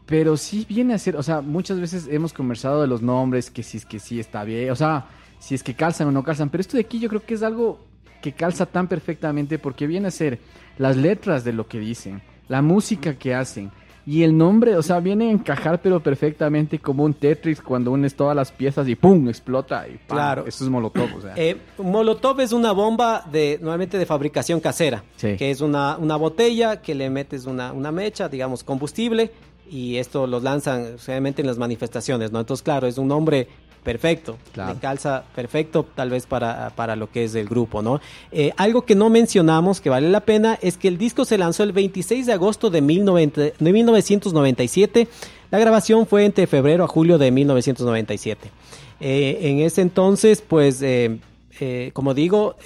Pero 0.06 0.36
sí 0.36 0.66
viene 0.68 0.94
a 0.94 0.98
ser, 0.98 1.14
o 1.14 1.22
sea, 1.22 1.40
muchas 1.40 1.78
veces 1.78 2.08
hemos 2.10 2.32
conversado 2.32 2.80
de 2.80 2.88
los 2.88 3.00
nombres, 3.00 3.48
que 3.48 3.62
si 3.62 3.76
es 3.76 3.86
que 3.86 4.00
sí 4.00 4.18
está 4.18 4.42
bien, 4.42 4.70
o 4.72 4.76
sea, 4.76 5.06
si 5.38 5.54
es 5.54 5.62
que 5.62 5.74
calzan 5.74 6.08
o 6.08 6.10
no 6.10 6.24
calzan, 6.24 6.50
pero 6.50 6.60
esto 6.60 6.76
de 6.76 6.82
aquí 6.82 6.98
yo 6.98 7.08
creo 7.08 7.24
que 7.24 7.34
es 7.34 7.44
algo 7.44 7.78
que 8.20 8.32
calza 8.32 8.66
tan 8.66 8.88
perfectamente 8.88 9.60
porque 9.60 9.86
viene 9.86 10.08
a 10.08 10.10
ser 10.10 10.40
las 10.78 10.96
letras 10.96 11.44
de 11.44 11.52
lo 11.52 11.68
que 11.68 11.78
dicen, 11.78 12.22
la 12.48 12.60
música 12.60 13.14
que 13.14 13.36
hacen, 13.36 13.70
Y 14.06 14.22
el 14.22 14.36
nombre, 14.36 14.76
o 14.76 14.82
sea, 14.82 15.00
viene 15.00 15.28
a 15.28 15.30
encajar 15.30 15.80
pero 15.82 16.00
perfectamente 16.02 16.78
como 16.78 17.04
un 17.04 17.14
Tetris 17.14 17.60
cuando 17.62 17.90
unes 17.90 18.14
todas 18.14 18.36
las 18.36 18.52
piezas 18.52 18.86
y 18.86 18.94
¡pum! 18.96 19.28
explota 19.28 19.88
y 19.88 19.92
¡pam! 19.92 20.16
Claro. 20.18 20.44
Eso 20.46 20.64
es 20.64 20.70
Molotov, 20.70 21.08
o 21.16 21.20
sea. 21.22 21.32
Eh, 21.36 21.56
Molotov 21.78 22.40
es 22.40 22.52
una 22.52 22.72
bomba 22.72 23.24
de 23.32 23.58
normalmente 23.60 23.96
de 23.98 24.04
fabricación 24.06 24.60
casera, 24.60 25.02
Sí. 25.16 25.36
que 25.36 25.50
es 25.50 25.60
una, 25.62 25.96
una 25.96 26.16
botella 26.16 26.82
que 26.82 26.94
le 26.94 27.08
metes 27.08 27.46
una, 27.46 27.72
una 27.72 27.90
mecha, 27.92 28.28
digamos, 28.28 28.62
combustible, 28.62 29.30
y 29.70 29.96
esto 29.96 30.26
los 30.26 30.42
lanzan 30.42 30.96
realmente 31.06 31.40
en 31.40 31.46
las 31.48 31.56
manifestaciones, 31.56 32.30
¿no? 32.30 32.40
Entonces, 32.40 32.62
claro, 32.62 32.86
es 32.86 32.98
un 32.98 33.08
nombre 33.08 33.48
perfecto, 33.84 34.38
Claro. 34.52 34.74
le 34.74 34.80
calza 34.80 35.24
perfecto 35.36 35.86
tal 35.94 36.10
vez 36.10 36.26
para, 36.26 36.70
para 36.70 36.96
lo 36.96 37.10
que 37.10 37.24
es 37.24 37.34
el 37.34 37.46
grupo, 37.46 37.82
¿no? 37.82 38.00
Eh, 38.32 38.52
algo 38.56 38.82
que 38.82 38.94
no 38.94 39.10
mencionamos 39.10 39.80
que 39.80 39.90
vale 39.90 40.08
la 40.08 40.20
pena 40.20 40.58
es 40.62 40.76
que 40.76 40.88
el 40.88 40.98
disco 40.98 41.24
se 41.24 41.38
lanzó 41.38 41.62
el 41.62 41.72
26 41.72 42.26
de 42.26 42.32
agosto 42.32 42.70
de, 42.70 42.80
1990 42.80 43.62
de 43.62 43.72
1997, 43.72 45.08
la 45.50 45.58
grabación 45.58 46.06
fue 46.06 46.24
entre 46.24 46.46
febrero 46.46 46.84
a 46.84 46.88
julio 46.88 47.18
de 47.18 47.30
1997. 47.30 48.50
Eh, 49.00 49.38
en 49.42 49.60
ese 49.60 49.82
entonces, 49.82 50.42
pues, 50.42 50.80
eh, 50.82 51.18
como 51.92 52.14
digo, 52.14 52.56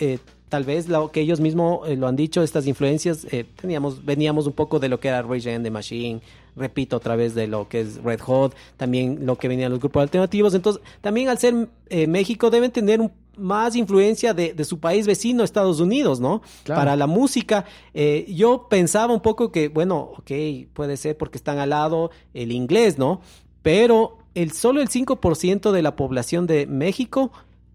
tal 0.49 0.65
vez 0.65 0.89
lo 0.89 1.11
que 1.11 1.21
ellos 1.21 1.41
mismos 1.41 1.89
lo 1.89 2.07
han 2.07 2.17
dicho, 2.17 2.43
estas 2.43 2.67
influencias, 2.67 3.27
eh, 3.31 3.45
teníamos, 3.61 4.05
veníamos 4.05 4.47
un 4.47 4.53
poco 4.53 4.79
de 4.79 4.89
lo 4.89 5.01
que 5.01 5.09
era 5.09 5.23
Rage 5.23 5.49
Against 5.49 5.65
the 5.65 5.71
Machine, 5.71 6.21
repito, 6.57 6.97
a 6.97 7.01
través 7.01 7.35
de 7.35 7.47
lo 7.47 7.69
que 7.69 7.81
es 7.81 8.03
Red 8.03 8.21
Hot, 8.21 8.55
también 8.77 9.27
lo 9.27 9.37
que 9.37 9.49
venían 9.49 9.71
los 9.71 9.81
grupos 9.81 10.03
alternativos. 10.03 10.55
Entonces, 10.55 10.83
también 11.01 11.29
al 11.29 11.39
ser 11.39 11.69
eh, 11.89 12.07
México 12.07 12.51
deben 12.51 12.71
tener 12.71 13.01
un- 13.01 13.13
más 13.37 13.77
influencia 13.77 14.35
de, 14.35 14.53
de 14.53 14.65
su 14.65 14.81
país 14.81 15.07
vecino, 15.07 15.45
Estados 15.45 15.79
Unidos, 15.79 16.19
¿no? 16.19 16.43
Claro. 16.65 16.81
Para 16.81 16.97
la 16.97 17.07
música. 17.07 17.65
Eh, 17.95 18.27
yo 18.35 18.67
pensaba 18.69 19.15
un 19.15 19.21
poco 19.21 19.53
que, 19.53 19.69
bueno, 19.69 20.11
ok, 20.19 20.31
puede 20.73 20.97
ser 20.97 21.17
porque 21.17 21.39
están 21.39 21.59
al 21.59 21.71
lado 21.71 22.11
el 22.35 22.51
inglés, 22.51 22.99
¿no? 22.99 23.21
Pero 23.63 24.19
el, 24.35 24.51
solo 24.53 24.81
el 24.81 24.89
5% 24.89 25.71
de 25.71 25.83
la 25.83 25.95
población 25.95 26.49
de 26.49 26.67
México 26.67 27.31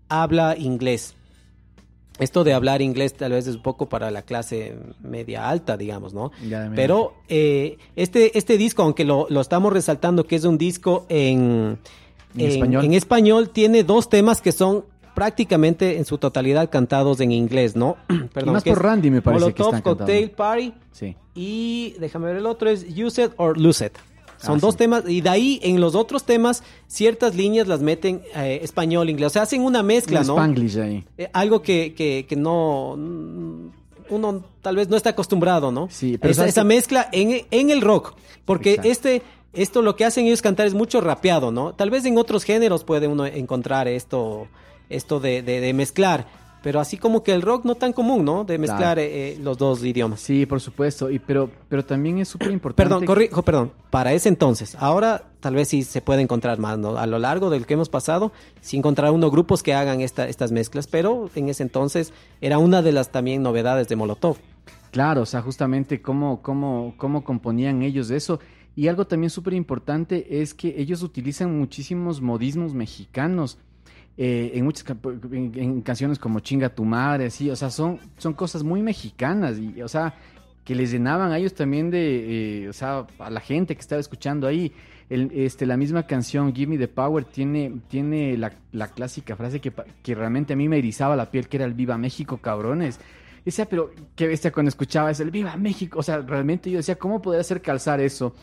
habla 0.10 0.58
inglés. 0.58 1.16
Esto 2.20 2.44
de 2.44 2.54
hablar 2.54 2.82
inglés 2.82 3.14
tal 3.16 3.32
vez 3.32 3.48
es 3.48 3.56
un 3.56 3.64
poco 3.64 3.90
para 3.90 4.12
la 4.12 4.22
clase 4.22 4.76
media 5.02 5.50
alta, 5.50 5.78
digamos, 5.78 6.14
¿no? 6.14 6.32
Ya. 6.48 6.72
Pero 6.76 7.16
eh, 7.28 7.78
este, 7.96 8.38
este 8.38 8.58
disco, 8.58 8.84
aunque 8.84 9.04
lo, 9.04 9.26
lo 9.30 9.42
estamos 9.42 9.74
resaltando 9.74 10.26
que 10.26 10.36
es 10.36 10.44
un 10.44 10.58
disco 10.60 11.06
en, 11.10 11.80
En 12.38 12.48
español. 12.50 12.86
en 12.86 12.94
español, 12.94 13.50
tiene 13.50 13.84
dos 13.84 14.10
temas 14.10 14.42
que 14.42 14.52
son 14.52 14.86
prácticamente 15.16 15.98
en 15.98 16.06
su 16.06 16.18
totalidad 16.20 16.70
cantados 16.70 17.20
en 17.20 17.32
inglés, 17.32 17.76
¿no? 17.76 17.98
Perdón, 18.34 18.54
más 18.54 18.64
que 18.64 18.72
por 18.72 18.84
Randy 18.84 19.10
me 19.12 19.22
parece 19.22 19.54
que 19.54 19.64
Molotov 19.64 19.66
están 19.76 19.82
cantados. 19.82 19.98
Cocktail 20.00 20.32
Party 20.32 20.74
Sí. 20.92 21.16
y 21.34 21.96
déjame 22.00 22.28
ver 22.28 22.38
el 22.38 22.46
otro 22.46 22.70
es 22.70 22.86
Use 22.96 23.24
It 23.26 23.32
or 23.38 23.58
Lose 23.60 23.86
It. 23.88 23.94
Son 24.44 24.56
Ah, 24.58 24.60
dos 24.62 24.74
sí. 24.74 24.80
temas 24.80 25.04
y 25.08 25.22
de 25.22 25.30
ahí 25.30 25.60
en 25.64 25.80
los 25.80 25.96
otros 25.96 26.24
temas 26.24 26.64
ciertas 26.88 27.36
líneas 27.36 27.68
las 27.68 27.80
meten 27.82 28.22
eh, 28.36 28.60
español 28.62 29.10
inglés, 29.10 29.28
o 29.28 29.30
sea 29.32 29.42
hacen 29.44 29.62
una 29.62 29.82
mezcla, 29.84 30.22
¿no? 30.24 30.34
Spanglish 30.36 30.78
ahí. 30.80 31.06
Eh, 31.18 31.30
algo 31.34 31.62
que, 31.62 31.94
que, 31.96 32.26
que 32.28 32.36
no 32.36 32.98
uno 34.10 34.44
tal 34.62 34.76
vez 34.76 34.90
no 34.90 34.98
está 34.98 35.12
acostumbrado, 35.12 35.72
¿no? 35.72 35.88
Sí, 35.90 36.18
pero 36.18 36.32
esa, 36.32 36.42
¿sabes 36.42 36.54
esa 36.54 36.64
mezcla 36.64 37.10
en, 37.12 37.46
en 37.52 37.70
el 37.70 37.82
rock, 37.82 38.14
porque 38.46 38.72
Exacto. 38.72 38.90
este 38.92 39.22
esto 39.54 39.82
lo 39.84 39.96
que 39.96 40.04
hacen 40.04 40.26
ellos 40.26 40.42
cantar 40.42 40.66
es 40.66 40.74
mucho 40.74 41.00
rapeado, 41.00 41.52
¿no? 41.52 41.74
Tal 41.74 41.90
vez 41.92 42.04
en 42.06 42.18
otros 42.18 42.44
géneros 42.44 42.84
puede 42.84 43.08
uno 43.08 43.26
encontrar 43.26 43.88
esto 43.88 44.48
esto 44.90 45.20
de, 45.20 45.42
de- 45.42 45.62
de 45.62 45.74
mezclar, 45.74 46.28
pero 46.64 46.80
así 46.80 46.98
como 46.98 47.22
que 47.24 47.34
el 47.34 47.42
rock 47.42 47.66
no 47.66 47.76
tan 47.76 47.92
común, 47.94 48.24
¿no? 48.26 48.46
De 48.46 48.58
mezclar 48.58 48.96
Claro. 48.96 49.02
eh, 49.02 49.34
eh, 49.34 49.40
los 49.40 49.58
dos 49.58 49.84
idiomas. 49.84 50.22
Sí, 50.22 50.46
por 50.46 50.62
supuesto. 50.62 51.12
Y 51.12 51.20
pero, 51.20 51.50
pero 51.68 51.84
también 51.86 52.20
es 52.20 52.30
súper 52.30 52.52
importante. 52.52 52.90
Perdón, 52.90 53.06
corrijo, 53.06 53.44
perdón. 53.44 53.72
Para 53.90 54.14
ese 54.14 54.30
entonces, 54.30 54.76
ahora 54.80 55.26
tal 55.42 55.56
vez 55.56 55.68
sí 55.68 55.84
se 55.84 56.02
puede 56.02 56.22
encontrar 56.22 56.58
más, 56.60 56.80
¿no? 56.80 56.98
A 56.98 57.06
lo 57.06 57.20
largo 57.20 57.50
del 57.50 57.66
que 57.66 57.74
hemos 57.74 57.90
pasado, 57.90 58.32
sí 58.62 58.78
encontrar 58.78 59.12
unos 59.12 59.30
grupos 59.30 59.62
que 59.62 59.74
hagan 59.74 60.00
esta, 60.00 60.28
estas 60.28 60.54
mezclas, 60.54 60.88
pero 60.88 61.30
en 61.36 61.50
ese 61.50 61.64
entonces 61.64 62.14
era 62.40 62.58
una 62.58 62.82
de 62.82 62.94
las 62.94 63.12
también 63.12 63.44
novedades 63.44 63.90
de 63.90 63.98
Molotov. 63.98 64.38
Claro, 64.92 65.24
o 65.24 65.26
sea, 65.26 65.42
justamente 65.42 66.02
cómo, 66.02 66.42
cómo, 66.42 66.94
cómo 66.98 67.24
componían 67.26 67.82
ellos 67.82 68.10
eso. 68.10 68.40
Y 68.76 68.88
algo 68.88 69.06
también 69.06 69.30
súper 69.30 69.54
importante 69.54 70.42
es 70.42 70.54
que 70.54 70.76
ellos 70.78 71.04
utilizan 71.04 71.60
muchísimos 71.60 72.22
modismos 72.22 72.74
mexicanos. 72.74 73.58
Eh, 74.18 74.52
en 74.54 74.66
muchas 74.66 74.86
en, 75.32 75.82
canciones 75.82 76.20
como 76.20 76.40
Chinga 76.40 76.70
tu 76.70 76.86
madre, 76.86 77.26
así, 77.26 77.50
o 77.50 77.56
sea, 77.56 77.72
son, 77.72 78.00
son 78.18 78.34
cosas 78.34 78.64
muy 78.64 78.84
mexicanas 78.84 79.58
y, 79.58 79.82
o 79.82 79.88
sea, 79.88 80.14
que 80.64 80.76
les 80.76 80.92
llenaban 80.92 81.32
a 81.32 81.38
ellos 81.38 81.56
también 81.56 81.90
de, 81.90 82.66
eh, 82.66 82.70
o 82.70 82.74
sea, 82.74 83.08
a 83.20 83.30
la 83.30 83.40
gente 83.40 83.76
que 83.76 83.82
estaba 83.82 84.00
escuchando 84.00 84.48
ahí. 84.48 84.72
Este, 85.10 85.68
la 85.68 85.78
misma 85.78 86.08
canción 86.08 86.56
Give 86.56 86.72
Me 86.72 86.78
the 86.78 86.88
Power 86.88 87.26
tiene, 87.26 87.82
tiene 87.88 88.36
la, 88.36 88.52
la 88.72 88.88
clásica 88.88 89.36
frase 89.36 89.60
que, 89.60 89.72
que 90.02 90.16
realmente 90.16 90.54
a 90.54 90.56
mí 90.56 90.68
me 90.68 90.80
erizaba 90.80 91.16
la 91.16 91.30
piel, 91.30 91.50
que 91.50 91.58
era 91.58 91.66
el 91.66 91.74
Viva 91.74 91.98
México, 91.98 92.38
cabrones. 92.38 93.00
Y 93.42 93.46
decía, 93.46 93.66
pero 93.66 93.92
qué 94.16 94.26
bestia 94.28 94.52
cuando 94.52 94.70
escuchaba 94.70 95.12
eso, 95.12 95.22
el 95.22 95.30
Viva 95.30 95.56
México. 95.58 96.00
O 96.00 96.04
sea, 96.04 96.20
realmente 96.20 96.72
yo 96.72 96.78
decía, 96.78 96.96
¿cómo 96.96 97.22
poder 97.22 97.42
hacer 97.42 97.62
calzar 97.62 98.00
eso 98.00 98.34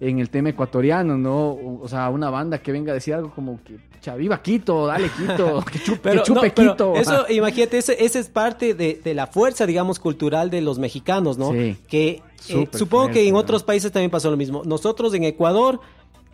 en 0.00 0.18
el 0.18 0.30
tema 0.30 0.50
ecuatoriano, 0.50 1.16
no? 1.16 1.56
O, 1.80 1.88
sea, 1.88 2.10
una 2.10 2.30
banda 2.30 2.58
que 2.58 2.72
venga 2.72 2.92
a 2.92 2.94
decir 2.94 3.14
algo 3.14 3.30
como 3.34 3.60
que, 3.62 3.78
"Cha, 4.00 4.16
viva 4.16 4.42
Quito, 4.42 4.86
dale 4.86 5.08
Quito, 5.08 5.64
que 5.72 5.78
chupe, 5.78 6.10
que 6.10 6.16
no, 6.16 6.22
chupe 6.22 6.50
pero 6.50 6.72
Quito. 6.72 6.94
Eso, 6.96 7.26
imagínate, 7.30 7.78
ese, 7.78 8.04
ese 8.04 8.18
es 8.18 8.28
parte 8.28 8.74
de, 8.74 9.00
de 9.02 9.14
la 9.14 9.26
fuerza, 9.26 9.66
digamos, 9.66 9.98
cultural 9.98 10.50
de 10.50 10.60
los 10.60 10.78
mexicanos, 10.78 11.38
¿no? 11.38 11.52
Sí. 11.52 11.76
Que 11.88 12.22
eh, 12.48 12.68
supongo 12.72 13.08
que 13.10 13.26
en 13.26 13.34
otros 13.34 13.62
países 13.62 13.90
también 13.92 14.10
pasó 14.10 14.30
lo 14.30 14.36
mismo. 14.36 14.62
Nosotros 14.64 15.14
en 15.14 15.24
Ecuador 15.24 15.80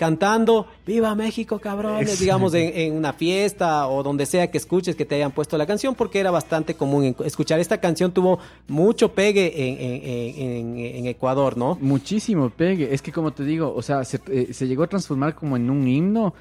cantando 0.00 0.66
¡Viva 0.86 1.14
México, 1.14 1.58
cabrones! 1.58 2.18
Digamos, 2.18 2.54
en, 2.54 2.72
en 2.74 2.94
una 2.96 3.12
fiesta 3.12 3.86
o 3.86 4.02
donde 4.02 4.24
sea 4.24 4.50
que 4.50 4.56
escuches 4.56 4.96
que 4.96 5.04
te 5.04 5.14
hayan 5.16 5.30
puesto 5.30 5.58
la 5.58 5.66
canción, 5.66 5.94
porque 5.94 6.18
era 6.20 6.30
bastante 6.30 6.74
común 6.74 7.14
escuchar. 7.22 7.60
Esta 7.60 7.78
canción 7.78 8.10
tuvo 8.10 8.38
mucho 8.66 9.12
pegue 9.12 9.52
en, 9.68 9.76
en- 9.78 10.78
en- 10.78 10.96
en 10.96 11.06
Ecuador, 11.06 11.58
¿no? 11.58 11.76
Muchísimo 11.82 12.48
pegue. 12.48 12.94
Es 12.94 13.02
que 13.02 13.12
como 13.12 13.32
te 13.32 13.44
digo, 13.44 13.74
o 13.76 13.82
sea, 13.82 14.02
se, 14.04 14.18
eh, 14.28 14.54
se 14.54 14.66
llegó 14.66 14.84
a 14.84 14.86
transformar 14.86 15.34
como 15.34 15.56
en 15.56 15.68
un 15.68 15.86
himno 15.86 16.32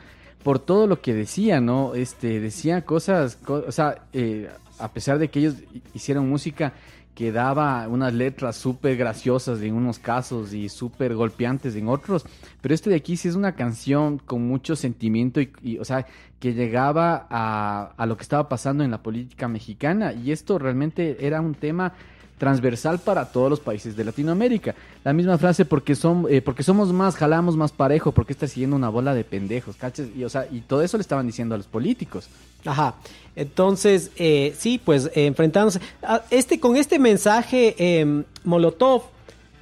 por 0.41 0.58
todo 0.60 0.88
lo 0.88 1.02
que 1.02 1.13
decía, 1.13 1.60
¿no? 1.60 1.95
Este, 1.95 2.39
decía 2.39 2.86
cosas, 2.86 3.36
co- 3.36 3.65
o 3.67 3.72
sea, 3.74 4.04
eh, 4.13 4.48
a 4.80 4.88
pesar 4.93 5.19
de 5.19 5.28
que 5.28 5.39
ellos 5.39 5.56
hi- 5.74 5.82
hicieron 5.93 6.30
música 6.30 6.72
que 7.15 7.32
daba 7.32 7.88
unas 7.88 8.13
letras 8.13 8.56
súper 8.56 8.95
graciosas 8.95 9.62
en 9.62 9.74
unos 9.74 10.00
casos 10.00 10.54
y 10.54 10.69
súper 10.69 11.15
golpeantes 11.15 11.76
en 11.76 11.89
otros, 11.89 12.26
pero 12.62 12.74
este 12.74 12.89
de 12.89 12.95
aquí 12.95 13.17
sí 13.17 13.28
es 13.28 13.36
una 13.36 13.56
canción 13.56 14.19
con 14.19 14.48
mucho 14.48 14.76
sentimiento 14.76 15.41
y, 15.41 15.78
o 15.80 15.86
sea, 15.86 16.06
que 16.39 16.54
llegaba 16.54 17.28
a, 17.30 17.91
a 17.98 18.06
lo 18.06 18.15
que 18.15 18.24
estaba 18.24 18.48
pasando 18.48 18.84
en 18.84 18.91
la 18.91 19.04
política 19.04 19.48
mexicana 19.48 20.13
y 20.13 20.32
esto 20.32 20.58
realmente 20.58 21.26
era 21.26 21.41
un 21.41 21.56
tema 21.56 21.93
transversal 22.39 23.00
para 23.00 23.26
todos 23.26 23.52
los 23.52 23.60
países 23.60 23.95
de 23.95 24.04
Latinoamérica. 24.04 24.74
La 25.04 25.13
misma 25.13 25.38
frase 25.38 25.65
porque 25.65 25.93
son 25.93 26.26
eh, 26.30 26.41
porque 26.41 26.63
somos 26.63 26.91
más, 26.91 27.15
jalamos 27.15 27.56
más 27.56 27.72
parejo, 27.72 28.12
porque 28.13 28.34
está 28.34 28.48
siguiendo 28.48 28.76
una 28.76 28.89
bola 28.89 29.13
de 29.13 29.24
pendejos, 29.24 29.76
¿cachas? 29.76 30.08
Y 30.15 30.24
o 30.24 30.30
sea, 30.30 30.48
y 30.50 30.62
todo 30.62 30.82
eso 30.82 30.98
le 30.98 31.02
estaban 31.02 31.28
diciendo 31.28 31.54
a 31.54 31.58
los 31.58 31.67
políticos. 31.67 32.30
Ajá. 32.65 32.95
Entonces, 33.36 34.12
eh, 34.17 34.54
sí, 34.58 34.82
pues 34.84 35.06
eh, 35.15 35.26
enfrentándose. 35.26 35.80
a 36.04 36.24
este, 36.30 36.60
con 36.60 36.76
este 36.76 37.00
mensaje, 37.00 37.76
eh, 37.78 38.24
Molotov, 38.43 39.04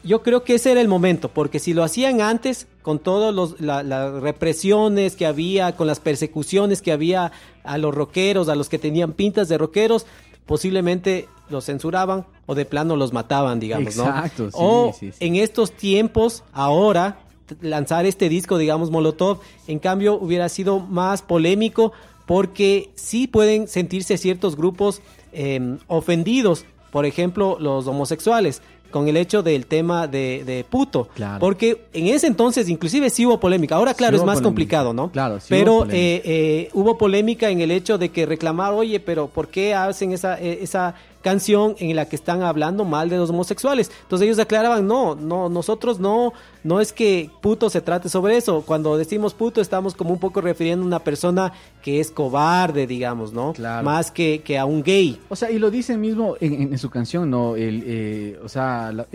yo 0.03 0.23
creo 0.23 0.43
que 0.43 0.55
ese 0.55 0.71
era 0.71 0.81
el 0.81 0.87
momento, 0.87 1.29
porque 1.29 1.59
si 1.59 1.73
lo 1.73 1.83
hacían 1.83 2.21
antes, 2.21 2.67
con 2.81 2.99
todas 2.99 3.59
las 3.59 4.13
represiones 4.21 5.15
que 5.15 5.25
había, 5.25 5.75
con 5.75 5.85
las 5.85 5.99
persecuciones 5.99 6.81
que 6.81 6.91
había 6.91 7.33
a 7.63 7.77
los 7.77 7.93
rockeros, 7.93 8.47
a 8.47 8.55
los 8.55 8.69
que 8.69 8.79
tenían 8.79 9.11
pintas 9.11 9.49
de 9.49 9.57
rockeros, 9.57 10.05
posiblemente 10.45 11.27
los 11.49 11.65
censuraban 11.65 12.25
o 12.45 12.55
de 12.55 12.65
plano 12.65 12.95
los 12.95 13.13
mataban, 13.13 13.59
digamos, 13.59 13.95
¿no? 13.97 14.05
Exacto, 14.05 14.45
sí, 14.49 14.57
o 14.57 14.95
sí, 14.97 15.11
sí. 15.11 15.25
en 15.25 15.35
estos 15.35 15.71
tiempos, 15.73 16.43
ahora, 16.53 17.19
lanzar 17.61 18.05
este 18.05 18.29
disco, 18.29 18.57
digamos, 18.57 18.89
Molotov, 18.89 19.39
en 19.67 19.79
cambio 19.79 20.15
hubiera 20.15 20.47
sido 20.49 20.79
más 20.79 21.21
polémico 21.21 21.91
porque 22.27 22.91
sí 22.93 23.25
pueden 23.27 23.67
sentirse 23.67 24.17
ciertos 24.17 24.55
grupos 24.55 25.01
eh, 25.33 25.77
ofendidos, 25.87 26.65
por 26.91 27.05
ejemplo, 27.07 27.57
los 27.59 27.87
homosexuales, 27.87 28.61
con 28.91 29.09
el 29.09 29.17
hecho 29.17 29.43
del 29.43 29.65
tema 29.65 30.07
de, 30.07 30.43
de 30.45 30.63
puto. 30.63 31.09
Claro. 31.13 31.39
Porque 31.39 31.83
en 31.91 32.07
ese 32.07 32.27
entonces 32.27 32.69
inclusive 32.69 33.09
sí 33.09 33.25
hubo 33.25 33.37
polémica. 33.37 33.75
Ahora, 33.75 33.93
claro, 33.93 34.15
Sí 34.17 34.21
es 34.21 34.25
más 34.25 34.35
polémica. 34.35 34.47
complicado, 34.47 34.93
¿no? 34.93 35.11
Claro, 35.11 35.39
sí 35.41 35.47
Pero 35.49 35.73
hubo 35.73 35.79
polémica. 35.81 35.97
eh, 36.05 36.21
eh, 36.23 36.69
hubo 36.73 36.97
polémica 36.97 37.49
en 37.49 37.59
el 37.59 37.71
hecho 37.71 37.97
de 37.97 38.09
que 38.09 38.25
reclamar, 38.25 38.73
oye, 38.73 39.01
pero 39.01 39.27
¿por 39.27 39.49
qué 39.49 39.73
hacen 39.73 40.13
esa, 40.13 40.39
eh, 40.41 40.59
esa 40.61 40.95
canción 41.21 41.75
en 41.79 41.95
la 41.95 42.07
que 42.07 42.15
están 42.15 42.41
hablando 42.41 42.85
mal 42.85 43.09
de 43.09 43.17
los 43.17 43.29
homosexuales. 43.29 43.91
Entonces 44.03 44.25
ellos 44.25 44.39
aclaraban, 44.39 44.87
no, 44.87 45.15
no, 45.15 45.49
nosotros 45.49 45.99
no, 45.99 46.33
no 46.63 46.79
es 46.79 46.93
que 46.93 47.29
puto 47.41 47.69
se 47.69 47.81
trate 47.81 48.07
sobre 48.09 48.37
eso. 48.37 48.61
Cuando 48.65 48.97
decimos 48.97 49.33
puto 49.33 49.59
estamos 49.61 49.93
como 49.95 50.11
un 50.11 50.19
poco 50.19 50.41
refiriendo 50.41 50.83
a 50.83 50.87
una 50.87 50.99
persona 50.99 51.51
que 51.81 51.99
es 51.99 52.11
cobarde, 52.11 52.87
digamos, 52.87 53.33
¿no? 53.33 53.53
Claro. 53.53 53.83
Más 53.83 54.11
que, 54.11 54.41
que 54.43 54.57
a 54.57 54.65
un 54.65 54.83
gay. 54.83 55.19
O 55.29 55.35
sea, 55.35 55.51
y 55.51 55.59
lo 55.59 55.69
dice 55.71 55.97
mismo 55.97 56.35
en, 56.39 56.53
en- 56.53 56.73
en 56.73 56.77
su 56.77 56.89
canción, 56.89 57.29
¿no? 57.29 57.55
El, 57.55 57.83
eh, 57.85 58.39
o 58.43 58.49
sea, 58.49 58.89
el, 58.89 59.05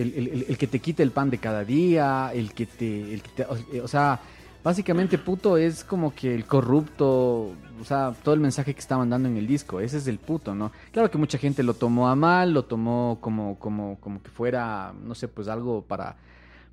el- 0.49 0.59
que 0.59 0.67
te 0.67 0.79
quite 0.81 1.03
el 1.03 1.11
pan 1.13 1.31
de 1.31 1.39
cada 1.39 1.65
día, 1.65 2.31
el 2.35 2.53
que 2.53 2.67
te... 2.67 3.15
El 3.15 3.23
que 3.23 3.29
te- 3.31 3.45
o, 3.45 3.57
eh, 3.73 3.81
o 3.83 3.89
sea, 3.89 4.21
básicamente 4.65 5.19
puto 5.19 5.57
es 5.57 5.83
como 5.85 6.15
que 6.15 6.35
el 6.35 6.45
corrupto, 6.47 7.51
o 7.83 7.85
sea, 7.85 8.15
todo 8.23 8.35
el 8.35 8.41
mensaje 8.41 8.73
que 8.73 8.81
está 8.81 8.97
mandando 8.97 9.29
en 9.29 9.37
el 9.37 9.47
disco, 9.47 9.81
ese 9.81 9.99
es 9.99 10.07
el 10.07 10.19
puto, 10.19 10.55
¿no? 10.55 10.73
Claro 10.93 11.11
que 11.11 11.19
mucha 11.19 11.37
gente 11.37 11.63
lo 11.63 11.75
tomó 11.75 12.09
a 12.09 12.15
mal, 12.17 12.55
lo 12.55 12.65
tomó 12.65 13.19
como, 13.21 13.59
como, 13.59 13.99
como 14.01 14.23
que 14.23 14.31
fuera, 14.31 14.95
no 15.05 15.15
sé, 15.15 15.29
pues 15.29 15.49
algo 15.49 15.83
para 15.83 16.17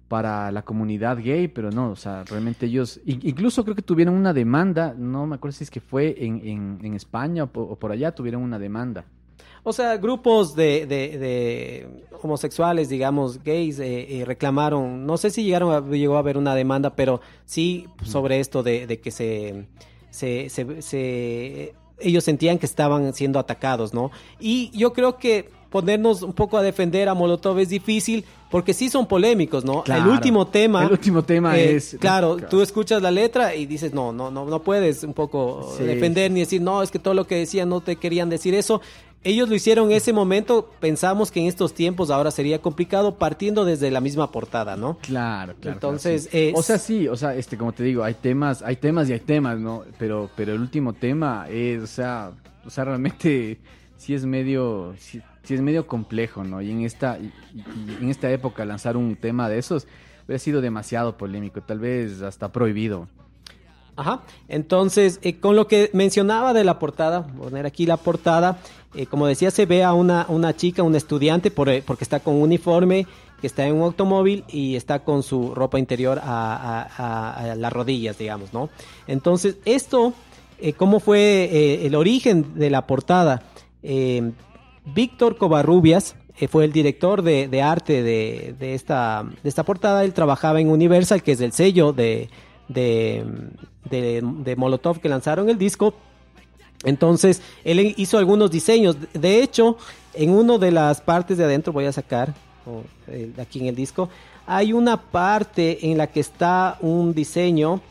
para 0.08 0.52
la 0.52 0.64
comunidad 0.64 1.20
gay, 1.24 1.48
pero 1.48 1.70
no, 1.70 1.92
o 1.92 1.96
sea, 1.96 2.24
realmente 2.24 2.66
ellos, 2.66 3.00
in- 3.06 3.20
incluso 3.22 3.64
creo 3.64 3.76
que 3.76 3.84
tuvieron 3.84 4.16
una 4.16 4.34
demanda, 4.34 4.96
no 4.98 5.28
me 5.28 5.36
acuerdo 5.36 5.56
si 5.56 5.64
es 5.66 5.70
que 5.70 5.82
fue 5.82 6.16
en, 6.26 6.42
en, 6.48 6.80
en 6.84 6.94
España 6.96 7.44
o 7.44 7.48
po- 7.48 7.62
o 7.62 7.76
por 7.76 7.92
allá, 7.92 8.12
tuvieron 8.12 8.42
una 8.42 8.58
demanda. 8.58 9.06
O 9.62 9.72
sea, 9.72 9.98
grupos 9.98 10.56
de, 10.56 10.88
de- 10.88 11.20
de 11.20 12.06
homosexuales, 12.24 12.90
digamos, 12.90 13.44
gays, 13.44 13.78
eh, 13.80 14.20
eh, 14.22 14.26
reclamaron, 14.26 15.06
no 15.06 15.16
sé 15.18 15.30
si 15.30 15.44
llegaron 15.44 15.72
a, 15.76 15.88
llegó 15.96 16.16
a 16.16 16.20
haber 16.20 16.38
una 16.38 16.56
demanda, 16.56 16.96
pero 16.96 17.22
sí 17.46 17.86
sobre 18.04 18.40
esto 18.40 18.64
de, 18.64 18.88
de 18.88 19.00
que 19.00 19.12
se, 19.12 19.68
se, 20.20 20.50
se- 20.50 20.82
se- 20.82 21.74
ellos 22.02 22.24
sentían 22.24 22.58
que 22.60 22.66
estaban 22.66 23.14
siendo 23.14 23.40
atacados, 23.40 23.94
¿no? 23.94 24.12
Y 24.40 24.70
yo 24.78 24.94
creo 24.94 25.18
que 25.18 25.50
ponernos 25.70 26.24
un 26.24 26.34
poco 26.34 26.58
a 26.58 26.64
defender 26.64 27.08
a 27.10 27.14
Molotov 27.14 27.60
es 27.60 27.70
difícil 27.70 28.26
porque 28.50 28.74
sí 28.74 28.90
son 28.90 29.06
polémicos, 29.06 29.64
¿no? 29.64 29.84
Claro. 29.84 30.04
El 30.06 30.10
último 30.10 30.48
tema. 30.48 30.84
El 30.84 30.92
último 30.92 31.24
tema 31.24 31.58
eh, 31.60 31.76
es- 31.76 31.98
Claro, 32.00 32.36
claro. 32.38 32.50
tú 32.50 32.62
escuchas 32.62 33.02
la 33.02 33.12
letra 33.12 33.54
y 33.56 33.66
dices, 33.66 33.94
no, 33.94 34.12
no, 34.12 34.32
no, 34.32 34.46
no 34.46 34.64
puedes 34.64 35.04
un 35.04 35.14
poco 35.14 35.76
Sí. 35.78 35.84
defender 35.84 36.32
ni 36.32 36.40
decir, 36.40 36.62
no, 36.62 36.82
es 36.82 36.90
que 36.90 37.00
todo 37.00 37.14
lo 37.14 37.28
que 37.28 37.36
decían 37.36 37.70
no 37.70 37.82
te 37.82 37.98
querían 37.98 38.30
decir 38.30 38.56
eso. 38.56 38.82
Ellos 39.22 39.50
lo 39.50 39.56
hicieron 39.56 39.92
en 39.92 39.98
ese 39.98 40.14
momento, 40.14 40.72
pensamos 40.80 41.30
que 41.30 41.42
en 41.42 41.48
estos 41.48 41.74
tiempos 41.74 42.10
ahora 42.10 42.32
sería 42.32 42.62
complicado 42.62 43.16
partiendo 43.18 43.66
desde 43.66 43.92
la 43.92 44.00
misma 44.00 44.32
portada, 44.32 44.78
¿no? 44.78 44.98
Claro, 45.02 45.56
claro. 45.60 45.74
Entonces, 45.76 46.28
claro, 46.30 46.44
sí. 46.46 46.50
es- 46.52 46.58
o 46.58 46.64
sea, 46.64 46.78
sí, 46.78 47.08
o 47.10 47.16
sea, 47.18 47.36
este, 47.36 47.58
como 47.58 47.74
te 47.74 47.84
digo, 47.84 48.04
hay 48.04 48.14
temas, 48.14 48.62
hay 48.62 48.78
temas 48.78 49.10
y 49.10 49.14
hay 49.14 49.20
temas, 49.20 49.60
¿no? 49.60 49.84
Pero, 49.98 50.30
pero 50.38 50.54
el 50.54 50.62
último 50.62 50.94
tema 50.94 51.48
es, 51.50 51.84
o 51.84 51.88
sea, 51.88 52.32
o 52.66 52.70
sea, 52.70 52.86
realmente 52.86 53.60
sí 53.98 54.14
es 54.14 54.26
medio, 54.26 54.94
sí, 54.98 55.22
sí 55.44 55.54
es 55.54 55.62
medio 55.62 55.86
complejo, 55.86 56.46
¿no? 56.46 56.62
Y 56.62 56.72
en 56.72 56.82
esta, 56.86 57.20
y- 57.20 57.34
en 58.02 58.10
esta 58.10 58.32
época 58.32 58.64
lanzar 58.64 58.96
un 58.96 59.18
tema 59.18 59.50
de 59.50 59.58
esos 59.60 59.86
hubiera 60.26 60.40
sido 60.40 60.62
demasiado 60.62 61.18
polémico, 61.18 61.60
tal 61.62 61.80
vez 61.80 62.22
hasta 62.22 62.54
prohibido. 62.54 63.10
Ajá. 63.96 64.22
Entonces, 64.48 65.20
eh, 65.24 65.42
con 65.42 65.58
lo 65.58 65.68
que 65.68 65.90
mencionaba 65.92 66.54
de 66.54 66.64
la 66.64 66.80
portada, 66.80 67.28
poner 67.28 67.66
aquí 67.66 67.86
la 67.86 67.98
portada, 67.98 68.60
eh, 68.96 69.06
como 69.06 69.28
decía, 69.28 69.52
se 69.52 69.66
ve 69.66 69.84
a 69.84 69.94
una, 69.94 70.26
una 70.30 70.56
chica, 70.56 70.84
una 70.84 70.98
estudiante, 70.98 71.52
por, 71.52 71.70
eh, 71.70 71.84
porque 71.86 72.04
está 72.04 72.20
con 72.20 72.36
un 72.36 72.42
uniforme, 72.44 73.06
que 73.40 73.48
está 73.48 73.66
en 73.66 73.76
un 73.76 73.84
automóvil 73.84 74.44
y 74.50 74.76
está 74.76 75.00
con 75.00 75.24
su 75.24 75.54
ropa 75.56 75.80
interior 75.80 76.20
a, 76.22 77.56
las 77.58 77.72
rodillas, 77.72 78.18
digamos, 78.18 78.54
¿no? 78.54 78.70
Entonces, 79.08 79.58
esto, 79.64 80.14
eh, 80.60 80.74
¿cómo 80.74 81.00
fue 81.00 81.86
el 81.86 81.96
origen 81.96 82.56
de 82.56 82.70
la 82.70 82.86
portada? 82.86 83.44
Víctor 84.94 85.38
Covarrubias 85.38 86.16
fue 86.50 86.66
el 86.66 86.74
director 86.74 87.22
de, 87.22 87.62
arte 87.62 88.04
de, 88.04 88.74
esta, 88.74 89.26
de 89.42 89.48
esta 89.50 89.64
portada. 89.64 90.04
Él 90.04 90.14
trabajaba 90.14 90.60
en 90.60 90.70
Universal, 90.70 91.24
que 91.24 91.32
es 91.32 91.40
el 91.42 91.54
sello 91.54 91.94
de- 91.94 92.30
de 92.68 94.56
Molotov 94.58 95.00
que 95.00 95.08
lanzaron 95.10 95.50
el 95.50 95.58
disco. 95.58 95.94
Entonces, 96.84 97.42
él 97.64 97.94
hizo 97.98 98.18
algunos 98.18 98.52
diseños. 98.52 98.96
De 99.14 99.42
hecho, 99.44 99.78
en 100.14 100.30
una 100.32 100.58
de 100.58 100.72
las 100.72 101.02
partes 101.02 101.38
de 101.38 101.44
adentro, 101.44 101.74
voy 101.74 101.86
a 101.86 101.92
sacar 101.92 102.34
oh, 102.66 102.82
eh, 103.08 103.32
aquí 103.40 103.60
en 103.60 103.68
el 103.68 103.76
disco, 103.76 104.10
hay 104.48 104.74
una 104.74 104.98
parte 105.00 105.90
en 105.92 105.98
la 105.98 106.08
que 106.08 106.20
está 106.22 106.78
un 106.82 107.14
diseño 107.14 107.82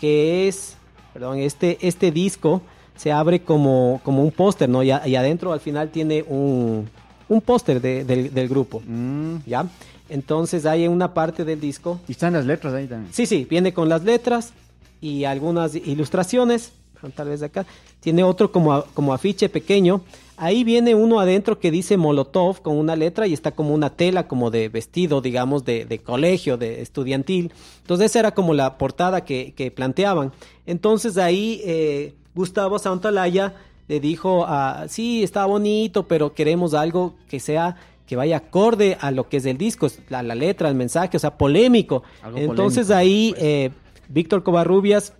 que 0.00 0.48
es, 0.48 0.76
perdón, 1.12 1.38
este, 1.38 1.78
este 1.80 2.10
disco 2.10 2.62
se 2.96 3.12
abre 3.12 3.40
como, 3.42 4.00
como 4.04 4.22
un 4.22 4.30
póster, 4.32 4.68
¿no? 4.68 4.82
Y, 4.82 4.90
a- 4.90 5.06
y 5.06 5.16
adentro 5.16 5.52
al 5.52 5.60
final 5.60 5.88
tiene 5.90 6.22
un, 6.28 6.88
un 7.28 7.40
póster 7.40 7.80
de- 7.80 8.04
del, 8.04 8.34
del 8.34 8.48
grupo, 8.48 8.82
Mm, 8.86 9.36
¿ya? 9.46 9.66
Entonces 10.08 10.66
hay 10.66 10.86
una 10.88 11.14
parte 11.14 11.44
del 11.44 11.58
disco 11.60 11.98
Y 12.06 12.12
están 12.12 12.34
las 12.34 12.44
letras 12.44 12.74
ahí 12.74 12.86
también. 12.86 13.12
Sí, 13.14 13.24
sí, 13.24 13.46
viene 13.48 13.72
con 13.72 13.88
las 13.88 14.02
letras 14.04 14.52
y 15.00 15.24
algunas 15.24 15.74
ilustraciones. 15.74 16.72
Tal 17.10 17.28
vez 17.28 17.40
de 17.40 17.46
acá. 17.46 17.66
Tiene 18.00 18.22
otro 18.22 18.52
como, 18.52 18.72
a- 18.72 18.84
como 18.94 19.12
afiche 19.12 19.48
pequeño. 19.48 20.02
Ahí 20.36 20.64
viene 20.64 20.94
uno 20.94 21.20
adentro 21.20 21.58
que 21.60 21.70
dice 21.70 21.96
Molotov 21.96 22.62
con 22.62 22.76
una 22.76 22.96
letra 22.96 23.26
y 23.26 23.32
está 23.32 23.52
como 23.52 23.74
una 23.74 23.90
tela 23.90 24.26
como 24.26 24.50
de 24.50 24.68
vestido, 24.68 25.20
digamos, 25.20 25.64
de, 25.64 25.84
de 25.84 25.98
colegio, 26.00 26.56
de 26.56 26.80
estudiantil. 26.82 27.52
Entonces 27.82 28.10
esa 28.10 28.18
era 28.20 28.30
como 28.34 28.52
la 28.54 28.76
portada 28.78 29.24
que, 29.24 29.52
que 29.56 29.70
planteaban. 29.70 30.32
Entonces 30.66 31.16
ahí 31.18 31.60
eh, 31.64 32.14
Gustavo 32.34 32.78
Santalaya 32.78 33.54
le 33.88 34.00
dijo, 34.00 34.44
a, 34.46 34.86
sí, 34.88 35.22
está 35.22 35.44
bonito, 35.44 36.08
pero 36.08 36.32
queremos 36.34 36.74
algo 36.74 37.14
que 37.28 37.38
sea 37.38 37.76
que 38.06 38.16
vaya 38.16 38.38
acorde 38.38 38.96
a 39.00 39.10
lo 39.10 39.28
que 39.28 39.36
es 39.38 39.46
el 39.46 39.56
disco, 39.58 39.86
la, 40.08 40.22
la 40.22 40.34
letra, 40.34 40.68
el 40.68 40.74
mensaje, 40.74 41.16
o 41.16 41.20
sea, 41.20 41.36
polémico. 41.38 42.02
Algo 42.22 42.38
Entonces 42.38 42.88
polémico, 42.88 42.98
ahí 42.98 43.30
pues. 43.32 43.42
eh, 43.44 43.70
Víctor 44.08 44.42
Covarrubias 44.42 45.12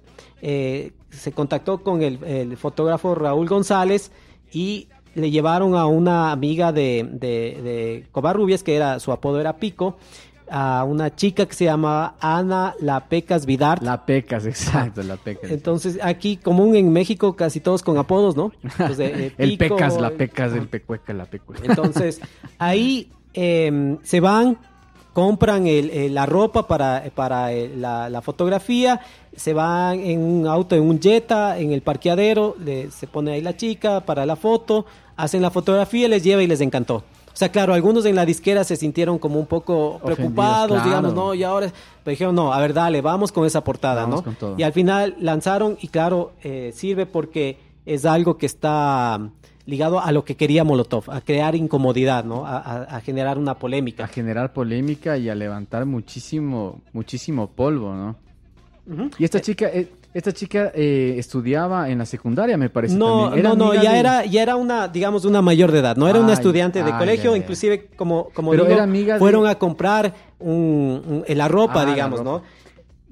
eh, 0.42 0.90
se 1.12 1.32
contactó 1.32 1.82
con 1.82 2.02
el, 2.02 2.22
el 2.24 2.56
fotógrafo 2.56 3.14
Raúl 3.14 3.48
González 3.48 4.10
y 4.52 4.88
le 5.14 5.30
llevaron 5.30 5.74
a 5.76 5.86
una 5.86 6.32
amiga 6.32 6.72
de, 6.72 7.06
de, 7.12 7.60
de 7.62 8.06
Covarrubias, 8.12 8.62
que 8.62 8.74
era 8.74 8.98
su 8.98 9.12
apodo 9.12 9.40
era 9.40 9.56
Pico, 9.58 9.96
a 10.50 10.84
una 10.84 11.14
chica 11.14 11.46
que 11.46 11.54
se 11.54 11.64
llamaba 11.66 12.14
Ana 12.20 12.74
La 12.80 13.08
Pecas 13.08 13.46
Vidart. 13.46 13.82
La 13.82 14.04
pecas, 14.04 14.44
exacto, 14.46 15.02
la 15.02 15.16
pecas. 15.16 15.50
Entonces, 15.50 15.98
aquí 16.02 16.36
común 16.36 16.76
en 16.76 16.92
México, 16.92 17.36
casi 17.36 17.60
todos 17.60 17.82
con 17.82 17.96
apodos, 17.98 18.36
¿no? 18.36 18.52
Entonces, 18.62 19.12
eh, 19.18 19.34
el 19.38 19.56
Pico, 19.56 19.76
pecas, 19.76 19.98
la 20.00 20.08
el- 20.08 20.14
pecas, 20.14 20.52
el 20.52 20.68
pecueca, 20.68 21.12
la 21.14 21.24
pecueca. 21.26 21.62
entonces, 21.66 22.20
ahí 22.58 23.10
eh, 23.34 23.96
se 24.02 24.20
van, 24.20 24.58
compran 25.12 25.66
el- 25.66 25.90
el- 25.90 26.14
la 26.14 26.26
ropa 26.26 26.66
para, 26.66 27.04
para 27.14 27.52
eh, 27.52 27.70
la, 27.76 28.08
la 28.08 28.22
fotografía, 28.22 29.00
se 29.36 29.52
van 29.52 30.00
en 30.00 30.20
un 30.20 30.46
auto, 30.46 30.74
en 30.74 30.82
un 30.82 31.00
Jetta, 31.00 31.58
en 31.58 31.72
el 31.72 31.82
parqueadero, 31.82 32.56
le- 32.62 32.90
se 32.90 33.06
pone 33.06 33.32
ahí 33.32 33.40
la 33.40 33.56
chica 33.56 34.00
para 34.00 34.24
la 34.26 34.36
foto, 34.36 34.86
hacen 35.16 35.42
la 35.42 35.50
fotografía, 35.50 36.08
les 36.08 36.22
lleva 36.24 36.42
y 36.42 36.46
les 36.46 36.60
encantó. 36.60 36.96
O 37.34 37.36
sea, 37.36 37.50
claro, 37.50 37.72
algunos 37.72 38.04
en 38.04 38.14
la 38.14 38.26
disquera 38.26 38.62
se 38.62 38.76
sintieron 38.76 39.18
como 39.18 39.38
un 39.38 39.46
poco 39.46 39.74
Ofendidos, 40.02 40.16
preocupados, 40.16 40.68
claro. 40.72 40.84
digamos, 40.84 41.14
no, 41.14 41.32
y 41.34 41.42
ahora, 41.42 41.72
pero 42.04 42.12
dijeron, 42.12 42.34
no, 42.34 42.52
a 42.52 42.60
ver, 42.60 42.74
dale, 42.74 43.00
vamos 43.00 43.32
con 43.32 43.46
esa 43.46 43.64
portada, 43.64 44.02
Vamos 44.02 44.22
¿no? 44.40 44.54
Y 44.58 44.62
al 44.62 44.72
final 44.74 45.16
lanzaron, 45.18 45.78
y 45.80 45.88
claro, 45.88 46.32
eh, 46.42 46.72
sirve 46.74 47.06
porque 47.06 47.58
es 47.86 48.04
algo 48.04 48.36
que 48.36 48.44
está 48.44 49.18
ligado 49.66 50.00
a 50.00 50.10
lo 50.12 50.24
que 50.24 50.36
quería 50.36 50.64
Molotov, 50.64 51.10
a 51.10 51.20
crear 51.20 51.54
incomodidad, 51.54 52.24
¿no? 52.24 52.46
A, 52.46 52.58
a- 52.58 52.82
a 52.96 53.00
generar 53.00 53.38
una 53.38 53.52
a 53.52 53.58
polémica. 53.58 54.06
generar 54.08 54.52
polémica 54.52 55.16
y 55.18 55.28
a 55.28 55.34
levantar 55.34 55.86
muchísimo, 55.86 56.80
muchísimo 56.92 57.48
polvo, 57.48 57.94
¿no? 57.94 58.16
Y 59.18 59.24
esta 59.24 59.40
chica, 59.40 59.66
eh, 59.72 59.88
esta 60.12 60.32
chica 60.32 60.72
eh, 60.74 61.14
estudiaba 61.16 61.88
en 61.88 61.98
la 61.98 62.06
secundaria, 62.06 62.56
me 62.56 62.68
parece. 62.68 62.96
No, 62.96 63.26
también. 63.30 63.46
Era 63.46 63.54
no, 63.54 63.72
ya 63.74 63.92
de- 63.92 63.98
era, 64.00 64.24
ya 64.26 64.42
era 64.42 64.56
una, 64.56 64.88
digamos, 64.88 65.24
una 65.24 65.40
mayor 65.40 65.70
de 65.70 65.78
edad, 65.78 65.96
no 65.96 66.08
era 66.08 66.18
una 66.18 66.32
estudiante 66.32 66.82
de 66.82 66.90
ay, 66.92 66.98
colegio, 66.98 67.32
ay, 67.34 67.38
inclusive 67.40 67.86
como, 67.96 68.28
como 68.34 68.50
Pero 68.50 68.64
digo, 68.64 68.74
era 68.74 68.82
amiga 68.82 69.14
de- 69.14 69.20
fueron 69.20 69.46
a 69.46 69.54
comprar 69.54 70.12
un, 70.40 71.24
un- 71.28 71.36
la 71.38 71.46
ropa, 71.48 71.82
Ah, 71.82 71.84
la 71.86 71.92
digamos, 71.92 72.18
ropa. 72.18 72.30
¿no? 72.30 72.42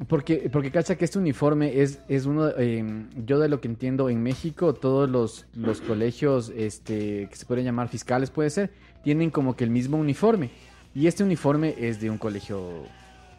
Porque, 0.08 0.48
porque 0.50 0.70
cacha 0.70 0.96
que 0.96 1.04
este 1.04 1.18
uniforme 1.18 1.82
es, 1.82 1.98
es 2.08 2.24
uno, 2.24 2.48
eh, 2.56 2.82
yo 3.26 3.38
de 3.38 3.48
lo 3.50 3.60
que 3.60 3.68
entiendo 3.68 4.08
en 4.08 4.22
México, 4.22 4.72
todos 4.72 5.10
los, 5.10 5.44
los 5.54 5.82
colegios 5.82 6.50
este, 6.56 7.28
que 7.28 7.36
se 7.36 7.44
pueden 7.44 7.66
llamar 7.66 7.88
fiscales, 7.88 8.30
puede 8.30 8.48
ser, 8.48 8.70
tienen 9.04 9.30
como 9.30 9.56
que 9.56 9.64
el 9.64 9.70
mismo 9.70 9.98
uniforme. 9.98 10.50
Y 10.94 11.06
este 11.06 11.22
uniforme 11.22 11.74
es 11.78 12.00
de 12.00 12.08
un 12.10 12.16
colegio... 12.18 12.84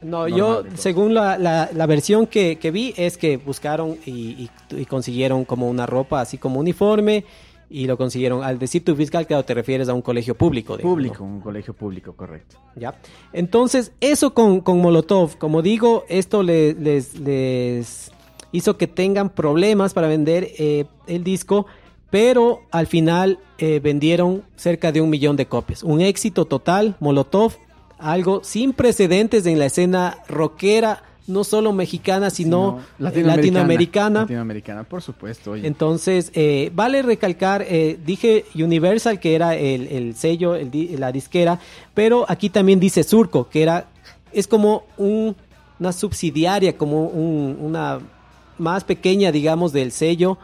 No, 0.04 0.22
Normal, 0.22 0.38
yo, 0.40 0.58
entonces. 0.60 0.82
según 0.82 1.14
la, 1.14 1.38
la, 1.38 1.70
la 1.74 1.86
versión 1.86 2.26
que, 2.28 2.58
que 2.58 2.72
vi, 2.72 2.94
es 2.98 3.18
que 3.18 3.38
buscaron 3.38 3.98
y, 4.06 4.12
y- 4.12 4.50
y 4.78 4.86
consiguieron 4.86 5.46
como 5.46 5.70
una 5.70 5.86
ropa 5.86 6.22
así 6.22 6.38
como 6.40 6.60
uniforme 6.60 7.24
y 7.72 7.86
lo 7.88 7.98
consiguieron. 7.98 8.44
Al 8.44 8.60
decir 8.60 8.84
tu 8.84 8.96
fiscal, 8.96 9.26
claro, 9.26 9.44
te 9.46 9.54
refieres 9.54 9.88
a 9.90 9.94
un 9.94 10.02
colegio 10.02 10.36
público. 10.36 10.78
digamos, 10.78 10.92
¿no? 10.92 10.96
Público, 11.04 11.24
un 11.24 11.40
colegio 11.42 11.74
público, 11.74 12.14
correcto. 12.14 12.58
¿ya? 12.76 12.96
Entonces, 13.34 13.92
eso 14.02 14.34
con, 14.34 14.60
con 14.62 14.80
Molotov, 14.80 15.38
como 15.38 15.62
digo, 15.62 16.04
esto 16.10 16.44
le- 16.44 16.74
les, 16.74 17.20
les 17.20 18.12
hizo 18.52 18.78
que 18.78 18.88
tengan 18.88 19.30
problemas 19.30 19.94
para 19.94 20.08
vender 20.08 20.50
eh, 20.60 20.86
el 21.08 21.24
disco, 21.24 21.66
pero 22.10 22.60
al 22.72 22.88
final 22.88 23.40
eh, 23.58 23.80
vendieron 23.82 24.44
cerca 24.58 24.92
de 24.92 25.00
un 25.00 25.10
millón 25.10 25.38
de 25.38 25.46
copias. 25.46 25.84
Un 25.84 26.02
éxito 26.02 26.44
total, 26.46 26.98
Molotov, 27.00 27.54
algo 27.98 28.44
sin 28.44 28.74
precedentes 28.74 29.46
en 29.46 29.60
la 29.60 29.68
escena 29.68 30.18
rockera, 30.28 31.04
no 31.32 31.44
solo 31.44 31.74
mexicana, 31.74 32.30
sino, 32.30 32.80
latinoamericana. 33.00 34.22
latinoamericana. 34.22 34.84
por 34.84 35.02
supuesto. 35.02 35.56
Entonces, 35.56 36.32
eh, 36.34 36.72
vale 36.74 37.02
recalcar, 37.02 37.66
eh, 37.68 37.98
dije 38.06 38.46
Universal, 38.56 39.20
que 39.20 39.36
era 39.36 39.56
el, 39.56 40.16
sello, 40.16 40.56
la 40.98 41.12
disquera, 41.12 41.60
pero 41.94 42.26
aquí 42.28 42.50
también 42.50 42.80
dice 42.80 43.04
Surco, 43.04 43.50
que 43.50 43.64
era, 43.64 43.88
es 44.32 44.48
como 44.48 44.84
una 44.98 45.92
subsidiaria, 45.92 46.78
como 46.78 47.06
una 47.06 48.00
más 48.58 48.84
pequeña, 48.84 49.32
digamos, 49.32 49.74
del 49.74 49.92
sello 49.92 50.38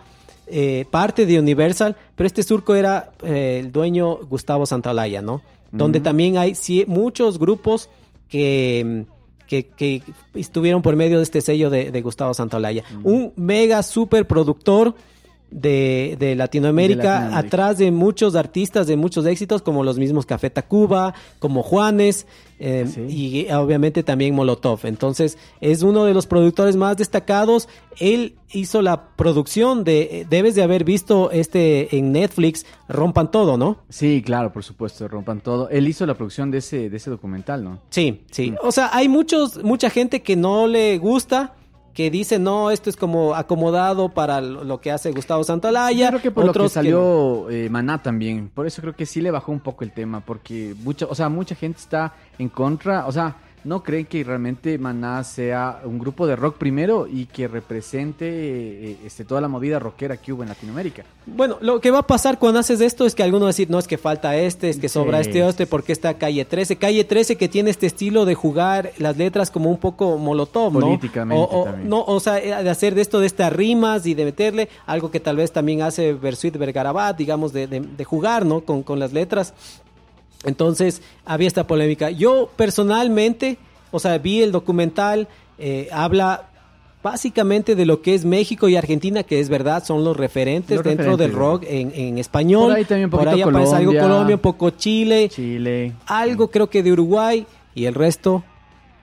eh, 0.49 0.85
parte 0.89 1.25
de 1.25 1.39
Universal, 1.39 1.97
pero 2.15 2.25
este 2.25 2.41
surco 2.41 2.73
era 2.73 3.11
eh, 3.21 3.59
el 3.59 3.73
dueño 3.73 4.15
Gustavo 4.15 4.65
Santaolalla, 4.65 5.21
¿no? 5.21 5.41
Donde 5.73 5.99
también 5.99 6.37
hay 6.37 6.55
muchos 6.87 7.37
grupos 7.37 7.89
que, 8.29 9.03
que, 9.47 10.03
estuvieron 10.33 10.81
por 10.81 10.95
medio 10.95 11.17
de 11.17 11.23
este 11.23 11.41
sello 11.41 11.69
de, 11.69 12.01
Gustavo 12.01 12.33
Santaolalla. 12.33 12.83
Un 13.03 13.33
mega 13.35 13.81
super 13.83 14.27
productor 14.27 14.93
de, 15.49 16.33
Latinoamérica, 16.35 17.37
atrás 17.37 17.77
de 17.77 17.91
muchos 17.91 18.35
artistas 18.35 18.87
de 18.87 18.97
muchos 18.97 19.25
éxitos, 19.25 19.61
como 19.61 19.83
los 19.83 19.97
mismos 19.97 20.25
Café 20.25 20.49
Tacuba, 20.49 21.13
como 21.39 21.63
Juanes, 21.63 22.27
eh, 22.59 22.85
ah, 22.87 22.99
y 23.07 23.47
obviamente 23.51 24.03
también 24.03 24.35
Molotov. 24.35 24.81
Entonces, 24.83 25.37
es 25.61 25.83
uno 25.83 26.05
de 26.05 26.13
los 26.13 26.27
productores 26.27 26.75
más 26.75 26.97
destacados. 26.97 27.69
Él 27.99 28.35
hizo 28.51 28.81
la 28.81 29.09
producción 29.15 29.83
de, 29.83 30.25
debes 30.29 30.55
de 30.55 30.63
haber 30.63 30.83
visto 30.83 31.31
este 31.31 31.95
en 31.97 32.11
Netflix, 32.11 32.65
Rompan 32.89 33.31
Todo, 33.31 33.57
¿no? 33.57 33.77
Sí, 33.89 34.21
claro, 34.25 34.51
por 34.51 34.63
supuesto, 34.63 35.07
Rompan 35.07 35.41
Todo. 35.41 35.69
Él 35.69 35.87
hizo 35.87 36.05
la 36.05 36.15
producción 36.15 36.51
de 36.51 36.59
ese, 36.59 36.89
de 36.89 36.97
ese 36.97 37.09
documental, 37.09 37.63
¿no? 37.63 37.79
Sí, 37.89 38.23
sí. 38.31 38.53
O 38.61 38.71
sea, 38.71 38.89
hay 38.93 39.07
muchos, 39.07 39.63
mucha 39.63 39.89
gente 39.89 40.21
que 40.21 40.35
no 40.35 40.67
le 40.67 40.97
gusta 40.97 41.53
que 41.97 42.11
dice, 42.11 42.37
no, 42.37 42.69
esto 42.69 42.91
es 42.91 42.95
como 42.95 43.33
acomodado 43.33 44.09
para 44.09 44.39
lo 44.39 44.79
que 44.79 44.91
hace 44.91 45.09
Gustavo 45.09 45.43
Santalaya. 45.43 46.09
creo 46.09 46.21
que 46.21 46.29
por 46.29 46.43
Otros 46.43 46.65
lo 46.65 46.69
que 46.69 46.73
salió 46.75 47.49
eh, 47.49 47.71
Maná 47.71 48.03
también. 48.03 48.51
Por 48.53 48.67
eso 48.67 48.83
creo 48.83 48.95
que 48.95 49.07
sí 49.07 49.19
le 49.19 49.31
bajó 49.31 49.51
un 49.51 49.61
poco 49.61 49.83
el 49.83 49.91
tema, 49.91 50.19
porque 50.19 50.75
mucha, 50.83 51.07
o 51.07 51.15
sea, 51.15 51.27
mucha 51.27 51.55
gente 51.55 51.79
está 51.79 52.13
en 52.37 52.49
contra, 52.49 53.07
o 53.07 53.11
sea, 53.11 53.37
¿No 53.67 53.83
creen 53.83 54.05
que 54.05 54.23
realmente 54.23 54.77
Maná 54.77 55.21
sea 55.25 55.81
un 55.83 55.99
grupo 55.99 56.25
de 56.25 56.37
rock 56.37 56.55
primero 56.57 57.05
y 57.05 57.25
que 57.25 57.49
represente 57.49 58.25
eh, 58.25 58.97
este, 59.05 59.25
toda 59.25 59.41
la 59.41 59.49
movida 59.49 59.77
rockera 59.77 60.15
que 60.15 60.31
hubo 60.31 60.41
en 60.41 60.47
Latinoamérica? 60.47 61.03
Bueno, 61.25 61.57
lo 61.59 61.81
que 61.81 61.91
va 61.91 61.99
a 61.99 62.07
pasar 62.07 62.39
cuando 62.39 62.61
haces 62.61 62.79
esto 62.79 63.05
es 63.05 63.13
que 63.13 63.23
alguno 63.23 63.41
va 63.41 63.47
a 63.47 63.49
decir, 63.49 63.69
no, 63.69 63.77
es 63.77 63.85
que 63.85 63.97
falta 63.97 64.37
este, 64.37 64.69
es 64.69 64.77
que 64.77 64.87
sobra 64.87 65.19
este 65.19 65.45
este, 65.45 65.67
porque 65.67 65.91
está 65.91 66.13
Calle 66.13 66.45
13. 66.45 66.77
Calle 66.77 67.03
13 67.03 67.35
que 67.35 67.49
tiene 67.49 67.69
este 67.69 67.87
estilo 67.87 68.23
de 68.23 68.35
jugar 68.35 68.93
las 68.99 69.17
letras 69.17 69.51
como 69.51 69.69
un 69.69 69.79
poco 69.79 70.17
molotov, 70.17 70.71
¿no? 70.71 70.79
Políticamente 70.79 71.45
o, 71.51 71.65
también. 71.65 71.89
No, 71.89 72.05
o 72.05 72.21
sea, 72.21 72.39
eh, 72.39 72.63
de 72.63 72.69
hacer 72.69 72.95
de 72.95 73.01
esto, 73.01 73.19
de 73.19 73.27
estas 73.27 73.51
rimas 73.51 74.05
y 74.05 74.13
de 74.13 74.23
meterle 74.23 74.69
algo 74.85 75.11
que 75.11 75.19
tal 75.19 75.35
vez 75.35 75.51
también 75.51 75.81
hace 75.81 76.13
Versuit 76.13 76.55
Vergarabat, 76.55 77.17
digamos, 77.17 77.51
de, 77.51 77.67
de, 77.67 78.03
jugar, 78.05 78.45
¿no? 78.45 78.61
Con, 78.61 78.81
con 78.83 78.97
las 78.97 79.11
letras. 79.11 79.53
Entonces 80.43 81.01
había 81.25 81.47
esta 81.47 81.67
polémica. 81.67 82.11
Yo 82.11 82.49
personalmente, 82.55 83.57
o 83.91 83.99
sea, 83.99 84.17
vi 84.17 84.41
el 84.41 84.51
documental, 84.51 85.27
eh, 85.57 85.89
habla 85.91 86.49
básicamente 87.03 87.75
de 87.75 87.85
lo 87.85 88.01
que 88.01 88.15
es 88.15 88.25
México 88.25 88.67
y 88.67 88.75
Argentina, 88.75 89.23
que 89.23 89.39
es 89.39 89.49
verdad, 89.49 89.83
son 89.83 90.03
los 90.03 90.17
referentes 90.17 90.83
dentro 90.83 91.15
del 91.17 91.31
rock 91.31 91.63
en, 91.67 92.17
español. 92.17 92.67
Por 92.67 92.77
ahí 92.77 92.85
también 92.85 93.05
un 93.05 93.11
Por 93.11 93.27
ahí 93.29 93.41
aparece 93.41 93.75
algo 93.75 93.93
Colombia, 93.97 94.35
un 94.35 94.41
poco 94.41 94.71
Chile, 94.71 95.29
Chile. 95.29 95.93
algo 96.05 96.49
creo 96.49 96.69
que 96.69 96.83
de 96.83 96.91
Uruguay 96.91 97.45
y 97.73 97.85
el 97.85 97.93
resto 97.93 98.43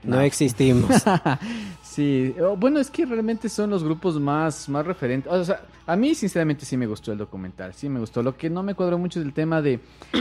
no, 0.03 0.17
no 0.17 0.23
existimos. 0.23 0.91
Sí, 1.95 2.35
bueno, 2.59 2.81
es 2.81 2.91
que 2.91 3.07
realmente 3.07 3.49
son 3.49 3.71
los 3.71 3.85
grupos 3.85 4.19
más, 4.19 4.69
más 4.69 4.85
referentes. 4.85 5.33
O 5.33 5.45
sea, 5.45 5.65
a 5.87 5.95
mí 5.95 6.13
sinceramente 6.17 6.65
sí 6.65 6.77
me 6.77 6.89
gustó 6.89 7.13
el 7.13 7.19
documental, 7.19 7.73
sí 7.73 7.89
me 7.89 8.01
gustó. 8.01 8.21
Lo 8.21 8.37
que 8.37 8.51
no 8.51 8.65
me 8.65 8.75
cuadró 8.75 8.99
mucho 8.99 9.21
es 9.21 9.27
el 9.27 9.33
tema 9.33 9.63
de, 9.63 9.79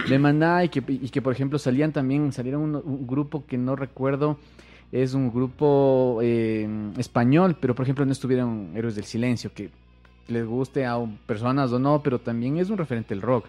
de 0.07 0.19
Maná 0.19 0.63
y 0.63 0.69
que, 0.69 0.83
y 0.87 1.09
que, 1.09 1.19
por 1.23 1.33
ejemplo, 1.33 1.57
salían 1.57 1.91
también, 1.91 2.31
salieron 2.31 2.75
un, 2.75 3.07
grupo 3.07 3.47
que 3.47 3.57
no 3.57 3.75
recuerdo, 3.75 4.37
es 4.91 5.15
un 5.15 5.33
grupo 5.33 6.19
eh, 6.21 6.69
español, 6.99 7.57
pero 7.59 7.73
por 7.73 7.85
ejemplo 7.85 8.05
no 8.05 8.11
estuvieron 8.11 8.73
Héroes 8.75 8.93
del 8.93 9.05
Silencio, 9.05 9.51
que 9.51 9.71
les 10.27 10.45
guste 10.45 10.85
a 10.85 11.03
personas 11.25 11.71
o 11.71 11.79
no, 11.79 12.03
pero 12.03 12.19
también 12.19 12.57
es 12.57 12.69
un 12.69 12.77
referente 12.77 13.15
del 13.15 13.23
rock. 13.23 13.47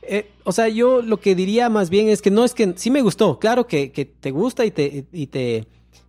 Eh, 0.00 0.30
o 0.44 0.52
sea, 0.52 0.68
yo 0.68 1.02
lo 1.02 1.20
que 1.20 1.34
diría 1.34 1.68
más 1.68 1.90
bien 1.90 2.08
es 2.08 2.22
que 2.22 2.30
no 2.30 2.44
es 2.44 2.54
que 2.54 2.72
sí 2.76 2.90
me 2.90 3.02
gustó, 3.02 3.38
claro 3.38 3.66
que, 3.66 3.92
que 3.92 4.06
te 4.06 4.30
gusta 4.30 4.64
y 4.64 4.70
te, 4.70 5.04
y 5.12 5.26
te 5.26 5.66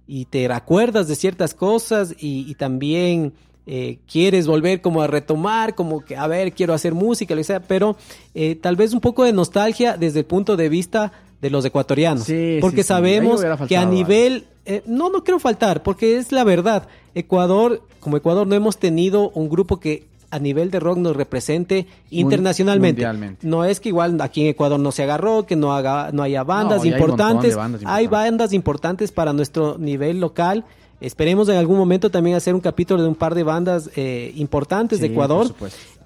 y 0.07 0.25
te 0.25 0.51
acuerdas 0.51 1.07
de 1.07 1.15
ciertas 1.15 1.53
cosas 1.53 2.13
y, 2.19 2.53
también 2.55 3.33
eh, 3.65 3.97
quieres 4.11 4.47
volver 4.47 4.81
como 4.81 5.01
a 5.01 5.07
retomar, 5.07 5.75
como 5.75 6.01
que, 6.05 6.15
a 6.15 6.27
ver, 6.27 6.53
quiero 6.53 6.73
hacer 6.73 6.93
música, 6.93 7.33
lo 7.33 7.39
que 7.39 7.45
sea, 7.45 7.59
pero 7.61 7.95
eh, 8.33 8.55
tal 8.55 8.75
vez 8.75 8.93
un 8.93 9.01
poco 9.01 9.23
de 9.23 9.33
nostalgia 9.33 9.97
desde 9.97 10.19
el 10.19 10.25
punto 10.25 10.55
de 10.55 10.69
vista 10.69 11.11
de 11.41 11.49
los 11.49 11.65
ecuatorianos. 11.65 12.27
porque 12.61 12.83
sabemos 12.83 13.41
que 13.67 13.77
a 13.77 13.85
nivel... 13.85 14.45
Eh, 14.67 14.81
no, 14.87 15.11
no 15.11 15.23
quiero 15.23 15.39
faltar, 15.39 15.83
porque 15.83 16.17
es 16.17 16.31
la 16.31 16.43
verdad. 16.43 16.87
Ecuador, 17.13 17.83
como 17.99 18.17
Ecuador, 18.17 18.47
no 18.47 18.55
hemos 18.55 18.77
tenido 18.77 19.29
un 19.29 19.47
grupo 19.47 19.79
que 19.79 20.07
a 20.36 20.39
nivel 20.39 20.69
de 20.69 20.81
rock 20.81 20.97
nos 20.97 21.15
represente 21.15 21.88
internacionalmente. 22.09 23.07
No 23.41 23.63
es 23.63 23.79
que 23.79 23.89
igual 23.89 24.19
aquí 24.19 24.41
en 24.41 24.47
Ecuador 24.47 24.79
no 24.79 24.91
se 24.91 25.03
agarró, 25.03 25.45
que 25.45 25.55
no 25.55 25.73
haga, 25.73 26.11
no 26.11 26.23
haya 26.23 26.43
bandas 26.43 26.83
importantes. 26.83 27.57
Hay, 27.86 28.07
bandas 28.07 28.51
importantes 28.51 29.11
para 29.11 29.31
nuestro 29.31 29.77
nivel 29.77 30.19
local. 30.19 30.65
Esperemos 30.99 31.47
en 31.47 31.55
algún 31.55 31.77
momento 31.77 32.09
también 32.09 32.36
hacer 32.36 32.53
un 32.53 32.61
capítulo 32.61 33.01
de 33.01 33.07
un 33.07 33.15
par 33.15 33.33
de 33.33 33.43
bandas 33.43 33.89
eh, 33.95 34.33
importantes 34.36 34.99
de 34.99 35.07
Ecuador. 35.07 35.53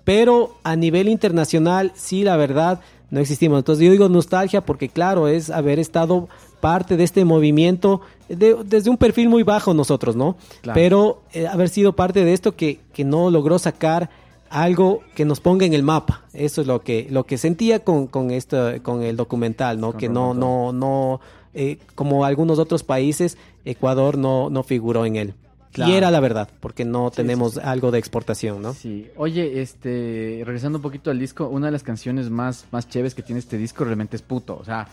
Pero 0.04 0.56
a 0.64 0.76
nivel 0.76 1.08
internacional, 1.08 1.92
sí, 1.96 2.24
la 2.24 2.38
verdad, 2.38 2.82
no 3.10 3.20
existimos. 3.20 3.60
Entonces 3.60 3.84
yo 3.84 3.92
digo 3.92 4.10
nostalgia 4.10 4.62
porque 4.62 4.90
claro, 4.90 5.28
es 5.28 5.50
haber 5.50 5.80
estado 5.80 6.28
parte 6.60 6.98
de 6.98 7.04
este 7.04 7.26
movimiento 7.26 8.02
desde 8.28 8.90
un 8.90 8.98
perfil 8.98 9.30
muy 9.30 9.44
bajo 9.44 9.74
nosotros, 9.74 10.16
¿no? 10.16 10.36
Pero 10.74 11.22
eh, 11.34 11.48
haber 11.48 11.70
sido 11.70 11.94
parte 11.94 12.24
de 12.24 12.34
esto 12.34 12.56
que, 12.56 12.80
que 12.94 13.04
no 13.04 13.32
logró 13.32 13.58
sacar 13.58 14.10
algo 14.50 15.02
que 15.16 15.26
nos 15.26 15.40
ponga 15.40 15.66
en 15.66 15.74
el 15.74 15.84
mapa. 15.84 16.24
Eso 16.34 16.62
es 16.62 16.68
lo 16.68 16.82
que, 16.82 17.08
lo 17.10 17.26
que 17.26 17.38
sentía 17.38 17.84
con, 17.84 18.08
con, 18.08 18.32
esto, 18.32 18.72
con 18.84 19.04
el 19.04 19.16
documental, 19.16 19.80
¿no? 19.80 19.94
que 19.94 20.10
no, 20.10 20.34
no, 20.34 20.74
no, 20.74 21.22
eh, 21.54 21.80
como 21.96 22.26
algunos 22.26 22.60
otros 22.60 22.84
países, 22.84 23.38
Ecuador 23.66 24.18
no, 24.18 24.50
no 24.50 24.64
figuró 24.64 25.06
en 25.06 25.16
él. 25.16 25.34
Y 25.76 25.94
era 25.94 26.12
la 26.12 26.20
verdad, 26.20 26.50
porque 26.60 26.84
no 26.84 27.12
tenemos 27.12 27.58
algo 27.58 27.92
de 27.92 28.00
exportación, 28.00 28.62
¿no? 28.62 28.74
Sí. 28.74 29.08
Oye, 29.16 29.62
este, 29.62 30.42
regresando 30.44 30.80
un 30.80 30.82
poquito 30.82 31.12
al 31.12 31.20
disco, 31.20 31.48
una 31.48 31.68
de 31.68 31.72
las 31.72 31.84
canciones 31.84 32.30
más, 32.30 32.66
más 32.72 32.90
chéveres 32.90 33.14
que 33.14 33.22
tiene 33.22 33.40
este 33.40 33.58
disco 33.58 33.84
realmente 33.84 34.16
es 34.16 34.22
puto. 34.22 34.58
O 34.60 34.66
sea, 34.66 34.88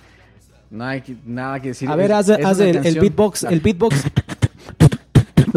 no 0.71 0.85
hay 0.85 1.03
nada 1.25 1.61
que 1.61 1.69
decir. 1.69 1.89
A 1.89 1.97
ver, 1.97 2.13
haz, 2.13 2.29
el, 2.29 3.01
beatbox, 3.01 3.45
el 3.45 3.61
beatbox. 3.61 4.05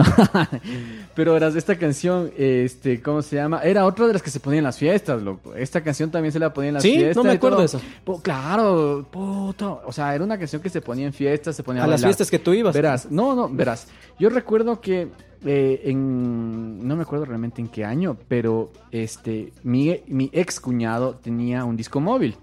Pero 1.15 1.33
verás, 1.33 1.55
esta 1.55 1.77
canción, 1.77 2.31
este, 2.37 3.01
¿cómo 3.01 3.21
se 3.21 3.35
llama? 3.35 3.61
Era 3.63 3.85
otra 3.85 4.07
de 4.07 4.13
las 4.13 4.21
que 4.21 4.29
se 4.29 4.39
ponían 4.39 4.59
en 4.59 4.63
las 4.65 4.77
fiestas, 4.77 5.21
loco. 5.21 5.55
Esta 5.55 5.81
canción 5.81 6.11
también 6.11 6.31
se 6.31 6.39
la 6.39 6.53
ponía 6.53 6.69
en 6.69 6.73
las 6.75 6.83
fiestas. 6.83 7.13
Sí, 7.13 7.17
no 7.17 7.23
me 7.23 7.31
acuerdo 7.31 7.59
de 7.59 7.65
eso. 7.65 7.81
claro, 8.21 9.05
puto. 9.09 9.81
O 9.85 9.91
sea, 9.91 10.15
era 10.15 10.23
una 10.23 10.37
canción 10.37 10.61
que 10.61 10.69
se 10.69 10.81
ponía 10.81 11.05
en 11.05 11.13
fiestas, 11.13 11.55
se 11.55 11.63
ponía 11.63 11.83
a, 11.83 11.87
las 11.87 12.03
fiestas 12.03 12.29
que 12.29 12.39
tú 12.39 12.53
ibas. 12.53 12.73
Verás, 12.73 13.11
no, 13.11 13.35
no, 13.35 13.49
verás. 13.49 13.87
Yo 14.19 14.29
recuerdo 14.29 14.79
que 14.81 15.09
eh, 15.45 15.81
en, 15.85 16.87
no 16.87 16.95
me 16.95 17.03
acuerdo 17.03 17.25
realmente 17.25 17.61
en 17.61 17.67
qué 17.67 17.85
año, 17.85 18.17
pero 18.27 18.71
este, 18.91 19.53
mi, 19.63 20.01
mi 20.07 20.29
ex 20.33 20.59
cuñado 20.59 21.15
tenía 21.15 21.63
un 21.65 21.77
disco 21.77 21.99
móvil. 21.99 22.35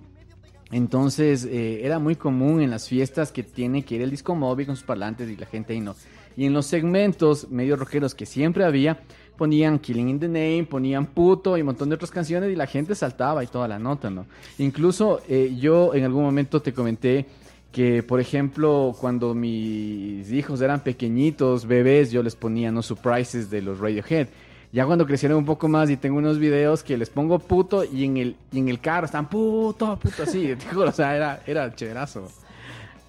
Entonces 0.73 1.45
eh, 1.45 1.85
era 1.85 1.99
muy 1.99 2.17
común 2.17 2.61
en 2.61 2.71
las 2.71 2.89
fiestas 2.89 3.31
que 3.31 3.43
tiene 3.43 3.85
que 3.85 3.95
ir 3.95 4.03
el 4.03 4.11
disco 4.11 4.35
móvil 4.35 4.67
con 4.67 4.77
sus 4.77 4.85
parlantes 4.85 5.31
y 5.31 5.37
la 5.37 5.47
gente 5.47 5.75
ahí 5.75 5.81
no. 5.81 5.95
Y 6.37 6.47
en 6.47 6.53
los 6.53 6.67
segmentos 6.67 7.49
medio 7.51 7.77
rockeros 7.77 8.15
que 8.15 8.27
siempre 8.27 8.65
había, 8.65 9.01
ponían 9.37 9.79
Killing 9.79 10.09
in 10.09 10.21
the 10.21 10.29
Name, 10.29 10.65
ponían 10.65 11.07
Puto 11.07 11.57
y 11.57 11.61
un 11.61 11.67
montón 11.67 11.89
de 11.89 11.95
otras 11.95 12.11
canciones 12.11 12.51
y 12.53 12.57
la 12.57 12.67
gente 12.67 12.95
saltaba 12.95 13.45
y 13.45 13.47
toda 13.47 13.69
la 13.69 13.79
nota, 13.79 14.11
¿no? 14.11 14.27
Incluso 14.59 15.21
eh, 15.29 15.57
yo 15.59 15.95
en 15.95 16.05
algún 16.05 16.25
momento 16.25 16.61
te 16.61 16.73
comenté 16.73 17.27
que, 17.73 18.03
por 18.03 18.21
ejemplo, 18.21 18.95
cuando 18.99 19.35
mis 19.35 20.31
hijos 20.33 20.61
eran 20.61 20.81
pequeñitos, 20.81 21.67
bebés, 21.67 22.11
yo 22.11 22.23
les 22.23 22.35
ponía 22.35 22.71
no 22.71 22.83
surprises 22.83 23.51
de 23.51 23.63
los 23.63 23.79
Radiohead. 23.79 24.29
Ya 24.73 24.85
cuando 24.85 25.07
crecieron 25.07 25.39
un 25.39 25.45
poco 25.45 25.69
más 25.69 25.89
y 25.91 25.97
tengo 25.97 26.19
unos 26.19 26.39
videos 26.39 26.83
que 26.83 26.97
les 26.97 27.09
pongo 27.09 27.39
puto 27.39 27.85
y 27.85 28.05
en 28.05 28.17
el, 28.17 28.37
en 28.53 28.69
el 28.69 28.81
carro 28.81 29.07
están 29.07 29.29
puto, 29.29 29.99
puto 29.99 30.23
así. 30.23 30.53
o 30.77 30.93
sea, 30.93 31.17
era, 31.17 31.43
era 31.47 31.75
chéverazo. 31.75 32.29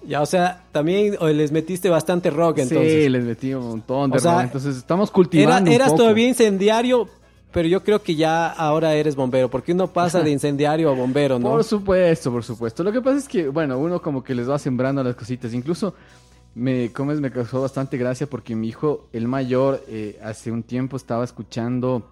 Ya, 0.06 0.22
o 0.22 0.26
sea, 0.26 0.62
también 0.72 1.16
les 1.34 1.52
metiste 1.52 1.88
bastante 1.90 2.30
rock 2.30 2.58
entonces. 2.58 3.04
Sí, 3.04 3.08
les 3.08 3.24
metí 3.24 3.52
un 3.54 3.66
montón 3.68 4.10
de 4.10 4.18
rock. 4.18 4.44
Entonces 4.44 4.76
estamos 4.76 5.10
cultivando. 5.10 5.70
eras 5.70 5.88
todavía 5.96 6.28
incendiario, 6.28 7.08
pero 7.52 7.68
yo 7.68 7.82
creo 7.82 8.02
que 8.02 8.14
ya 8.14 8.46
ahora 8.48 8.94
eres 8.94 9.16
bombero, 9.16 9.50
porque 9.50 9.72
uno 9.72 9.88
pasa 9.92 10.20
de 10.22 10.30
incendiario 10.30 10.88
a 10.90 10.94
bombero, 10.94 11.38
¿no? 11.38 11.50
Por 11.50 11.64
supuesto, 11.64 12.30
por 12.30 12.44
supuesto. 12.44 12.82
Lo 12.84 12.92
que 12.92 13.00
pasa 13.00 13.18
es 13.18 13.28
que, 13.28 13.48
bueno, 13.48 13.76
uno 13.78 14.00
como 14.00 14.22
que 14.22 14.34
les 14.34 14.48
va 14.48 14.58
sembrando 14.58 15.02
las 15.02 15.16
cositas. 15.16 15.52
Incluso 15.52 15.94
me, 16.54 16.92
como 16.92 17.12
es, 17.12 17.20
me 17.20 17.30
causó 17.30 17.60
bastante 17.62 17.96
gracia 17.98 18.26
porque 18.28 18.54
mi 18.54 18.68
hijo, 18.68 19.08
el 19.12 19.26
mayor, 19.28 19.82
eh, 19.88 20.18
hace 20.22 20.50
un 20.52 20.62
tiempo 20.62 20.96
estaba 20.96 21.24
escuchando, 21.24 22.08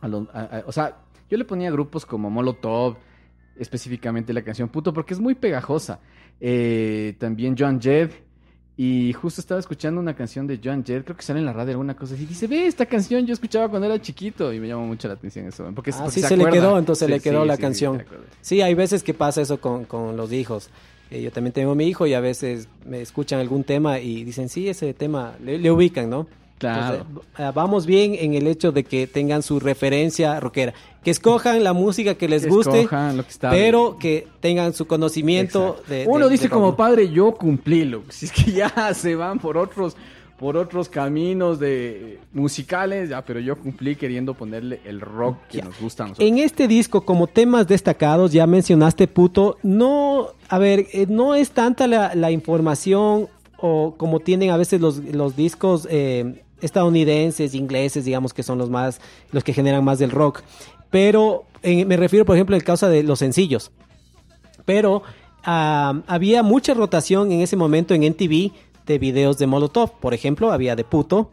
a 0.00 0.08
los- 0.08 0.28
a- 0.34 0.40
a- 0.58 0.62
o 0.66 0.72
sea, 0.72 0.96
yo 1.30 1.36
le 1.38 1.44
ponía 1.44 1.70
grupos 1.70 2.06
como 2.06 2.30
Molotov, 2.30 2.96
específicamente 3.58 4.32
la 4.32 4.42
canción 4.42 4.68
Puto, 4.68 4.92
porque 4.92 5.14
es 5.14 5.20
muy 5.20 5.34
pegajosa. 5.34 6.00
Eh, 6.40 7.14
también 7.18 7.56
Joan 7.58 7.80
Jett. 7.80 8.12
Y 8.76 9.12
justo 9.12 9.40
estaba 9.40 9.60
escuchando 9.60 10.00
una 10.00 10.16
canción 10.16 10.48
de 10.48 10.58
Joan 10.62 10.84
Jett, 10.84 11.04
creo 11.04 11.16
que 11.16 11.22
sale 11.22 11.38
en 11.38 11.46
la 11.46 11.52
radio 11.52 11.70
alguna 11.72 11.94
cosa 11.94 12.14
así. 12.14 12.26
Dice, 12.26 12.48
ve, 12.48 12.66
esta 12.66 12.86
canción 12.86 13.24
yo 13.24 13.32
escuchaba 13.32 13.68
cuando 13.68 13.86
era 13.86 14.00
chiquito. 14.00 14.52
Y 14.52 14.58
me 14.58 14.66
llamó 14.66 14.84
mucho 14.84 15.06
la 15.06 15.14
atención 15.14 15.46
eso. 15.46 15.70
Porque, 15.74 15.92
Ah, 15.92 15.98
porque 16.02 16.20
sí, 16.20 16.22
se 16.22 16.36
le 16.36 16.44
quedó, 16.50 16.76
entonces 16.76 17.06
Sí, 17.06 17.12
le 17.12 17.20
quedó 17.20 17.42
sí, 17.42 17.48
la 17.48 17.56
canción. 17.56 18.02
Sí, 18.40 18.60
hay 18.62 18.74
veces 18.74 19.04
que 19.04 19.14
pasa 19.14 19.40
eso 19.42 19.60
con, 19.60 19.84
con 19.84 20.16
los 20.16 20.32
hijos. 20.32 20.70
Eh, 21.12 21.22
yo 21.22 21.30
también 21.30 21.52
tengo 21.52 21.74
mi 21.76 21.86
hijo 21.86 22.06
y 22.08 22.14
a 22.14 22.20
veces 22.20 22.68
me 22.84 23.00
escuchan 23.00 23.38
algún 23.38 23.62
tema 23.62 24.00
y 24.00 24.24
dicen, 24.24 24.48
sí, 24.48 24.68
ese 24.68 24.92
tema, 24.92 25.36
le, 25.40 25.58
le 25.58 25.70
ubican, 25.70 26.10
¿no? 26.10 26.26
Claro. 26.72 27.04
Entonces, 27.08 27.30
eh, 27.38 27.50
vamos 27.54 27.86
bien 27.86 28.14
en 28.18 28.34
el 28.34 28.46
hecho 28.46 28.72
de 28.72 28.84
que 28.84 29.06
tengan 29.06 29.42
su 29.42 29.60
referencia 29.60 30.40
rockera. 30.40 30.72
Que 31.02 31.10
escojan 31.10 31.62
la 31.62 31.72
música 31.74 32.14
que 32.14 32.28
les 32.28 32.44
Que 32.44 32.48
guste, 32.48 32.80
escojan 32.80 33.16
lo 33.16 33.24
que 33.24 33.30
está 33.30 33.50
pero 33.50 33.98
que 33.98 34.26
tengan 34.40 34.72
su 34.72 34.86
conocimiento 34.86 35.82
de... 35.88 36.04
Uno 36.08 36.26
de- 36.26 36.30
dice 36.32 36.44
de 36.44 36.50
como 36.50 36.74
padre, 36.76 37.10
yo 37.10 37.32
cumplí, 37.32 37.84
lo 37.84 38.02
Si 38.08 38.26
es 38.26 38.32
que 38.32 38.52
ya 38.52 38.92
se 38.94 39.14
van 39.14 39.38
por 39.38 39.58
otros, 39.58 39.96
por 40.38 40.56
otros 40.56 40.88
caminos 40.88 41.58
de 41.60 42.18
musicales, 42.32 43.10
ya, 43.10 43.22
pero 43.22 43.38
yo 43.40 43.56
cumplí 43.56 43.96
queriendo 43.96 44.34
ponerle 44.34 44.80
el 44.86 45.00
rock 45.00 45.36
que 45.50 45.58
Ya. 45.58 45.64
nos 45.64 45.78
gusta 45.80 46.04
a 46.04 46.08
nosotros. 46.08 46.28
En 46.28 46.38
este 46.38 46.66
disco, 46.68 47.02
como 47.02 47.26
temas 47.26 47.66
destacados, 47.68 48.32
ya 48.32 48.46
mencionaste 48.46 49.06
puto, 49.06 49.58
no, 49.62 50.28
a 50.48 50.58
ver, 50.58 50.86
eh, 50.92 51.06
no 51.08 51.34
es 51.34 51.50
tanta 51.50 51.86
la, 51.86 52.14
la 52.14 52.30
información 52.30 53.28
o 53.58 53.94
como 53.96 54.20
tienen 54.20 54.50
a 54.50 54.56
veces 54.56 54.80
los, 54.80 54.98
los 54.98 55.36
discos 55.36 55.86
eh, 55.90 56.42
estadounidenses, 56.60 57.54
ingleses, 57.54 58.04
digamos 58.04 58.32
que 58.32 58.42
son 58.42 58.58
los 58.58 58.70
más, 58.70 59.00
los 59.32 59.44
que 59.44 59.52
generan 59.52 59.84
más 59.84 59.98
del 59.98 60.10
rock. 60.10 60.42
Pero 60.90 61.44
eh, 61.62 61.84
me 61.84 61.96
refiero, 61.96 62.24
por 62.24 62.36
ejemplo, 62.36 62.56
al 62.56 62.62
causa 62.64 62.88
de 62.88 63.02
los 63.02 63.18
sencillos. 63.18 63.70
Pero 64.64 65.02
ah, 65.44 66.00
había 66.06 66.42
mucha 66.42 66.74
rotación 66.74 67.32
en 67.32 67.40
ese 67.40 67.56
momento 67.56 67.94
en 67.94 68.02
NTV 68.04 68.52
de 68.86 68.98
videos 68.98 69.38
de 69.38 69.46
Molotov. 69.46 69.98
Por 70.00 70.14
ejemplo, 70.14 70.52
había 70.52 70.76
de 70.76 70.84
puto, 70.84 71.30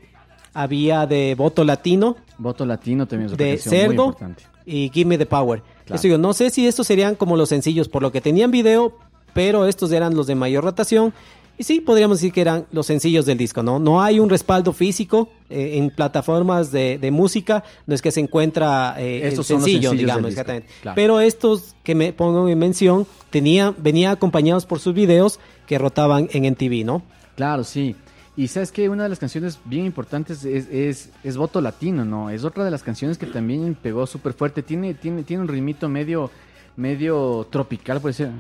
había 0.53 1.05
de 1.05 1.35
voto 1.35 1.63
latino, 1.63 2.17
Voto 2.41 2.65
latino 2.65 3.07
también 3.07 3.31
es 3.31 3.37
de 3.37 3.49
muy 3.49 3.57
Cerdo 3.59 4.05
importante. 4.05 4.43
y 4.65 4.89
Give 4.91 5.07
Me 5.07 5.17
the 5.19 5.27
Power. 5.27 5.61
Claro. 5.85 5.95
Eso 5.95 6.07
digo, 6.07 6.17
no 6.17 6.33
sé 6.33 6.49
si 6.49 6.65
estos 6.67 6.87
serían 6.87 7.13
como 7.15 7.37
los 7.37 7.49
sencillos, 7.49 7.87
por 7.87 8.01
lo 8.01 8.11
que 8.11 8.19
tenían 8.19 8.49
video, 8.49 8.97
pero 9.33 9.67
estos 9.67 9.91
eran 9.91 10.15
los 10.15 10.25
de 10.25 10.33
mayor 10.33 10.63
rotación. 10.63 11.13
Y 11.57 11.63
sí, 11.63 11.79
podríamos 11.79 12.17
decir 12.17 12.33
que 12.33 12.41
eran 12.41 12.65
los 12.71 12.87
sencillos 12.87 13.25
del 13.27 13.37
disco, 13.37 13.61
¿no? 13.61 13.77
No 13.77 14.01
hay 14.01 14.19
un 14.19 14.29
respaldo 14.29 14.73
físico 14.73 15.29
eh, 15.49 15.77
en 15.77 15.91
plataformas 15.91 16.71
de, 16.71 16.97
de 16.97 17.11
música, 17.11 17.63
no 17.85 17.93
es 17.93 18.01
que 18.01 18.11
se 18.11 18.19
encuentra 18.19 18.95
eh, 18.97 19.27
Estos 19.27 19.51
el 19.51 19.57
sencillo, 19.57 19.91
digamos, 19.91 20.31
exactamente. 20.31 20.67
claro. 20.81 20.95
Pero 20.95 21.19
estos 21.19 21.75
que 21.83 21.93
me 21.93 22.13
pongo 22.13 22.49
en 22.49 22.57
mención, 22.57 23.05
tenía, 23.29 23.75
venían 23.77 24.11
acompañados 24.13 24.65
por 24.65 24.79
sus 24.79 24.95
videos 24.95 25.39
que 25.67 25.77
rotaban 25.77 26.29
en 26.31 26.45
NTV, 26.45 26.83
¿no? 26.83 27.03
Claro, 27.35 27.63
sí. 27.63 27.95
Y 28.35 28.47
sabes 28.47 28.71
que 28.71 28.89
una 28.89 29.03
de 29.03 29.09
las 29.09 29.19
canciones 29.19 29.59
bien 29.65 29.85
importantes 29.85 30.43
es, 30.45 30.67
es, 30.71 31.09
es 31.23 31.37
Voto 31.37 31.61
Latino, 31.61 32.05
¿no? 32.05 32.29
Es 32.31 32.43
otra 32.43 32.63
de 32.65 32.71
las 32.71 32.81
canciones 32.81 33.17
que 33.19 33.27
también 33.27 33.75
pegó 33.79 34.07
súper 34.07 34.33
fuerte. 34.33 34.63
Tiene, 34.63 34.93
tiene, 34.95 35.21
tiene 35.23 35.43
un 35.43 35.47
ritmito 35.49 35.87
medio, 35.89 36.31
medio 36.75 37.45
tropical, 37.51 38.01
puede 38.01 38.13
ser. 38.13 38.31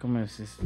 ¿Cómo 0.00 0.20
es? 0.20 0.40
Es- 0.40 0.56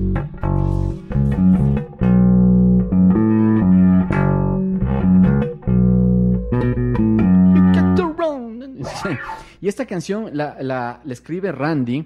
Y 9.60 9.68
esta 9.68 9.86
canción 9.86 10.30
la, 10.36 10.56
la- 10.60 11.00
la 11.04 11.12
escribe 11.12 11.52
Randy 11.52 12.04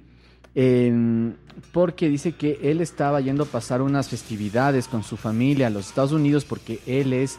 en- 0.55 1.37
porque 1.73 2.09
dice 2.09 2.33
que 2.33 2.59
él 2.63 2.81
estaba 2.81 3.21
yendo 3.21 3.45
a 3.45 3.47
pasar 3.47 3.83
unas 3.83 4.09
festividades 4.09 4.87
con 4.89 5.03
su 5.03 5.17
familia 5.17 5.67
a 5.67 5.71
los 5.71 5.89
Estados 5.89 6.13
Unidos 6.13 6.45
porque 6.45 6.81
él 6.87 7.13
es, 7.13 7.39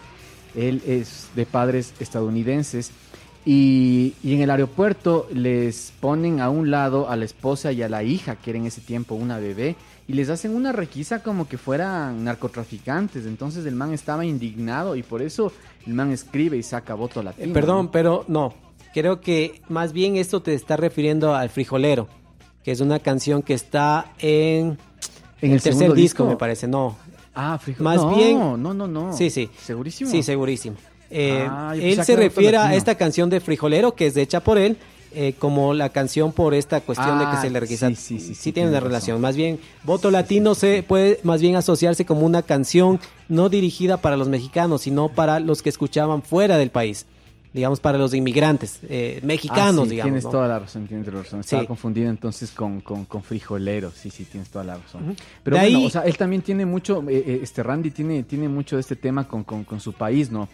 él 0.55 0.81
es 0.85 1.29
de 1.35 1.45
padres 1.45 1.93
estadounidenses 1.99 2.91
y, 3.45 4.13
y 4.21 4.33
en 4.35 4.41
el 4.41 4.49
aeropuerto 4.51 5.27
les 5.33 5.93
ponen 6.01 6.41
a 6.41 6.49
un 6.49 6.69
lado 6.69 7.09
a 7.09 7.15
la 7.15 7.25
esposa 7.25 7.71
y 7.71 7.81
a 7.81 7.89
la 7.89 8.03
hija 8.03 8.35
que 8.35 8.49
era 8.51 8.59
en 8.59 8.65
ese 8.65 8.81
tiempo 8.81 9.15
una 9.15 9.39
bebé 9.39 9.75
y 10.07 10.13
les 10.13 10.29
hacen 10.29 10.53
una 10.55 10.71
requisa 10.73 11.23
como 11.23 11.47
que 11.47 11.57
fueran 11.57 12.23
narcotraficantes. 12.23 13.25
Entonces 13.25 13.65
el 13.65 13.75
man 13.75 13.93
estaba 13.93 14.25
indignado 14.25 14.95
y 14.95 15.03
por 15.03 15.21
eso 15.21 15.53
el 15.87 15.93
man 15.93 16.11
escribe 16.11 16.57
y 16.57 16.63
saca 16.63 16.93
voto 16.95 17.21
Eh, 17.21 17.23
latino. 17.23 17.53
Perdón, 17.53 17.85
¿no? 17.85 17.91
pero 17.91 18.25
no. 18.27 18.53
Creo 18.99 19.21
que 19.21 19.61
más 19.69 19.93
bien 19.93 20.17
esto 20.17 20.41
te 20.41 20.53
está 20.53 20.75
refiriendo 20.75 21.33
al 21.33 21.49
Frijolero, 21.49 22.07
que 22.63 22.71
es 22.71 22.81
una 22.81 22.99
canción 22.99 23.41
que 23.41 23.53
está 23.53 24.11
en, 24.19 24.77
¿En 25.41 25.51
el, 25.51 25.51
el 25.53 25.61
tercer 25.61 25.93
disco, 25.93 26.23
disco? 26.23 26.25
me 26.25 26.35
parece. 26.35 26.67
No. 26.67 26.97
Ah, 27.33 27.57
frijol. 27.57 27.83
Más 27.83 27.95
no, 28.01 28.15
bien- 28.15 28.37
No, 28.37 28.73
no, 28.73 28.87
no. 28.87 29.15
Sí, 29.15 29.29
sí. 29.29 29.49
¿Segurísimo? 29.63 30.11
Sí, 30.11 30.21
segurísimo. 30.21 30.75
Eh, 31.09 31.47
Ah, 31.49 31.73
él 31.79 32.03
se 32.03 32.15
refiere 32.17 32.57
a 32.57 32.75
esta 32.75 32.95
canción 32.95 33.29
de 33.29 33.39
Frijolero, 33.39 33.95
que 33.95 34.07
es 34.07 34.17
hecha 34.17 34.41
por 34.41 34.57
él, 34.57 34.75
eh, 35.13 35.33
como 35.39 35.73
la 35.73 35.87
canción 35.89 36.33
por 36.33 36.53
esta 36.53 36.81
cuestión 36.81 37.17
de 37.19 37.25
que 37.25 37.31
Ah, 37.37 37.41
se 37.41 37.49
le 37.49 37.59
requisa. 37.61 37.87
sí, 37.89 37.95
sí, 37.95 38.19
sí, 38.19 38.35
sí, 38.35 38.51
tiene 38.51 38.67
una 38.69 38.81
relación. 38.81 39.21
Más 39.21 39.35
bien, 39.37 39.59
voto 39.85 40.11
latino 40.11 40.53
se 40.55 40.83
puede 40.83 41.19
más 41.23 41.39
bien 41.41 41.55
asociarse 41.55 42.05
como 42.05 42.25
una 42.25 42.41
canción 42.41 42.99
no 43.29 43.47
dirigida 43.47 43.97
para 43.97 44.17
los 44.17 44.27
mexicanos, 44.27 44.81
sino 44.81 45.07
para 45.07 45.39
los 45.39 45.61
que 45.61 45.69
escuchaban 45.69 46.21
fuera 46.21 46.57
del 46.57 46.69
país. 46.69 47.05
Digamos, 47.51 47.79
para 47.79 47.97
los 47.97 48.13
inmigrantes, 48.13 48.79
eh, 48.87 49.19
mexicanos, 49.23 49.81
Ah, 49.81 49.85
sí, 49.85 49.89
digamos. 49.91 50.05
Tienes 50.11 50.23
¿no? 50.25 50.29
toda 50.29 50.47
la 50.47 50.59
razón, 50.59 50.85
tienes 50.87 51.05
toda 51.07 51.17
la 51.17 51.23
razón. 51.23 51.39
Estaba 51.39 51.61
Sí. 51.63 51.67
confundido 51.67 52.09
entonces 52.09 52.51
con, 52.51 52.79
con, 52.81 53.05
con 53.05 53.23
frijolero. 53.23 53.89
Sí, 53.91 54.11
sí, 54.11 54.25
tienes 54.25 54.49
toda 54.49 54.63
la 54.65 54.75
razón. 54.77 55.15
Pero 55.43 55.57
De 55.57 55.63
bueno, 55.63 55.79
ahí- 55.79 55.85
o 55.87 55.89
sea, 55.89 56.01
él 56.01 56.15
también 56.15 56.43
tiene 56.43 56.65
mucho, 56.67 57.03
eh, 57.09 57.23
eh, 57.25 57.39
este 57.41 57.63
Randy 57.63 57.89
tiene, 57.89 58.21
tiene 58.21 58.47
mucho 58.47 58.75
de 58.75 58.81
este 58.81 58.95
tema 58.95 59.27
con, 59.27 59.43
con, 59.43 59.63
con 59.63 59.79
su 59.79 59.93
país, 59.93 60.29
¿no? 60.31 60.47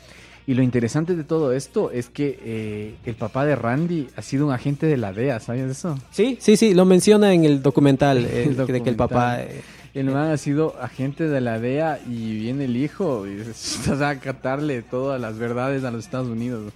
Y 0.47 0.53
lo 0.53 0.61
interesante 0.63 1.15
de 1.17 1.23
todo 1.25 1.51
esto 1.51 1.91
es 1.91 2.07
que 2.07 2.39
eh, 2.43 2.95
el 3.05 3.15
papá 3.15 3.45
de 3.45 3.55
Randy 3.57 4.07
ha 4.15 4.21
sido 4.21 4.45
un 4.47 4.53
agente 4.53 4.85
de 4.85 4.95
la 4.95 5.11
DEA, 5.11 5.39
¿sabías 5.41 5.69
eso? 5.71 5.97
Sí, 6.11 6.37
sí, 6.39 6.55
sí, 6.55 6.73
lo 6.75 6.85
menciona 6.85 7.33
en 7.33 7.43
el 7.43 7.61
documental, 7.61 8.19
eh, 8.29 8.43
El 8.45 8.55
de 8.55 8.81
que 8.81 8.89
el 8.89 8.95
papá... 8.95 9.39
documental. 9.39 9.63
El 9.95 10.07
man 10.07 10.29
ha 10.29 10.35
sido 10.37 10.75
agente 10.81 11.29
de 11.29 11.39
la 11.39 11.57
DEA 11.57 11.99
y 12.05 12.37
viene 12.37 12.65
el 12.65 12.75
hijo 12.75 13.25
y 13.27 13.39
o 13.89 13.97
sea, 13.97 14.09
a 14.09 14.19
catarle 14.19 14.81
todas 14.81 15.19
las 15.21 15.37
verdades 15.37 15.83
a 15.85 15.91
los 15.91 16.03
Estados 16.03 16.27
Unidos. 16.27 16.73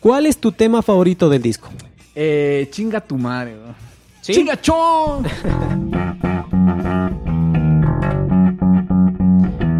¿Cuál 0.00 0.26
es 0.26 0.38
tu 0.38 0.52
tema 0.52 0.80
favorito 0.80 1.28
del 1.28 1.42
disco? 1.42 1.68
Eh, 2.14 2.68
chinga 2.70 3.00
tu 3.00 3.16
madre, 3.16 3.54
¿no? 3.54 3.74
¿Sí? 4.20 4.32
¡Chingachón! 4.32 5.26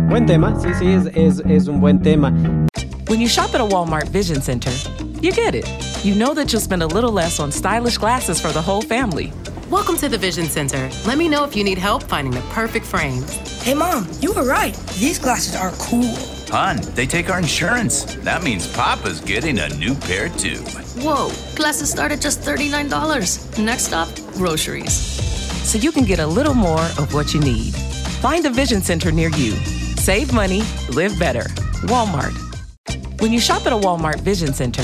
Buen 0.08 0.26
tema, 0.26 0.58
sí, 0.60 0.68
sí, 0.78 0.88
es, 0.88 1.06
es, 1.14 1.42
es 1.48 1.68
un 1.68 1.80
buen 1.80 2.02
tema. 2.02 2.32
When 3.08 3.20
you 3.20 3.28
shop 3.28 3.54
at 3.54 3.60
a 3.60 3.64
Walmart 3.64 4.08
Vision 4.10 4.42
Center, 4.42 4.72
you 5.20 5.30
get 5.30 5.54
it. 5.54 5.66
You 6.04 6.14
know 6.14 6.34
that 6.34 6.52
you'll 6.52 6.60
spend 6.62 6.82
a 6.82 6.86
little 6.86 7.12
less 7.12 7.38
on 7.38 7.52
stylish 7.52 7.96
glasses 7.96 8.40
for 8.40 8.52
the 8.52 8.60
whole 8.60 8.82
family. 8.82 9.32
Welcome 9.70 9.96
to 9.98 10.08
the 10.08 10.18
Vision 10.18 10.46
Center. 10.46 10.90
Let 11.06 11.18
me 11.18 11.28
know 11.28 11.44
if 11.44 11.54
you 11.54 11.62
need 11.62 11.78
help 11.78 12.02
finding 12.02 12.32
the 12.32 12.42
perfect 12.52 12.86
frames. 12.86 13.30
Hey, 13.62 13.74
Mom, 13.74 14.08
you 14.20 14.32
were 14.32 14.44
right. 14.44 14.74
These 14.98 15.20
glasses 15.20 15.54
are 15.54 15.72
cool. 15.78 16.37
Hun, 16.50 16.78
they 16.94 17.06
take 17.06 17.30
our 17.30 17.38
insurance. 17.38 18.04
That 18.16 18.42
means 18.42 18.66
Papa's 18.72 19.20
getting 19.20 19.58
a 19.58 19.68
new 19.76 19.94
pair 19.94 20.28
too. 20.30 20.58
Whoa, 21.02 21.30
glasses 21.54 21.90
start 21.90 22.10
at 22.12 22.20
just 22.20 22.40
$39. 22.40 23.62
Next 23.62 23.84
stop, 23.84 24.08
groceries. 24.32 24.92
So 25.68 25.78
you 25.78 25.92
can 25.92 26.04
get 26.04 26.18
a 26.18 26.26
little 26.26 26.54
more 26.54 26.80
of 26.98 27.12
what 27.12 27.34
you 27.34 27.40
need. 27.40 27.74
Find 28.20 28.46
a 28.46 28.50
Vision 28.50 28.80
Center 28.80 29.12
near 29.12 29.28
you. 29.30 29.52
Save 29.96 30.32
money, 30.32 30.62
live 30.90 31.18
better. 31.18 31.44
Walmart. 31.84 32.32
When 33.20 33.32
you 33.32 33.40
shop 33.40 33.66
at 33.66 33.72
a 33.72 33.76
Walmart 33.76 34.20
Vision 34.20 34.54
Center, 34.54 34.82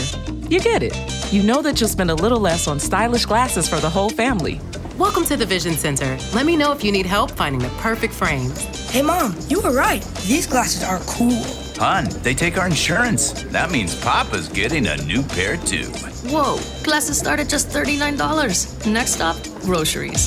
you 0.51 0.61
get 0.61 0.83
it. 0.83 0.95
You 1.33 1.43
know 1.43 1.63
that 1.63 1.81
you'll 1.81 1.89
spend 1.89 2.11
a 2.11 2.15
little 2.15 2.41
less 2.41 2.69
on 2.69 2.79
stylish 2.79 3.25
glasses 3.25 3.69
for 3.69 3.77
the 3.81 3.89
whole 3.89 4.11
family. 4.11 4.61
Welcome 4.99 5.25
to 5.25 5.37
the 5.37 5.45
Vision 5.45 5.73
Center. 5.75 6.17
Let 6.33 6.47
me 6.47 6.57
know 6.57 6.71
if 6.71 6.85
you 6.85 6.93
need 6.93 7.05
help 7.05 7.33
finding 7.33 7.61
the 7.61 7.69
perfect 7.81 8.15
frames. 8.15 8.61
Hey, 8.91 9.03
Mom, 9.03 9.35
you 9.49 9.61
were 9.61 9.73
right. 9.73 10.05
These 10.25 10.47
glasses 10.47 10.85
are 10.85 11.01
cool. 11.01 11.43
Hun, 11.77 12.09
they 12.23 12.33
take 12.33 12.57
our 12.57 12.67
insurance. 12.67 13.33
That 13.51 13.73
means 13.73 14.01
Papa's 14.01 14.49
getting 14.49 14.87
a 14.87 14.97
new 14.99 15.25
pair 15.25 15.57
too. 15.57 15.87
Whoa, 16.31 16.61
glasses 16.85 17.19
start 17.19 17.41
at 17.41 17.49
just 17.49 17.71
$39. 17.71 18.87
Next 18.87 19.15
stop, 19.15 19.37
groceries. 19.63 20.21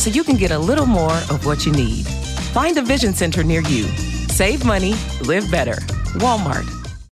So 0.00 0.10
you 0.10 0.22
can 0.22 0.36
get 0.36 0.52
a 0.52 0.58
little 0.58 0.86
more 0.86 1.16
of 1.28 1.44
what 1.44 1.66
you 1.66 1.72
need. 1.72 2.06
Find 2.54 2.78
a 2.78 2.82
Vision 2.82 3.12
Center 3.12 3.42
near 3.42 3.62
you. 3.62 3.82
Save 4.28 4.64
money, 4.64 4.94
live 5.22 5.50
better. 5.50 5.74
Walmart. 6.20 6.77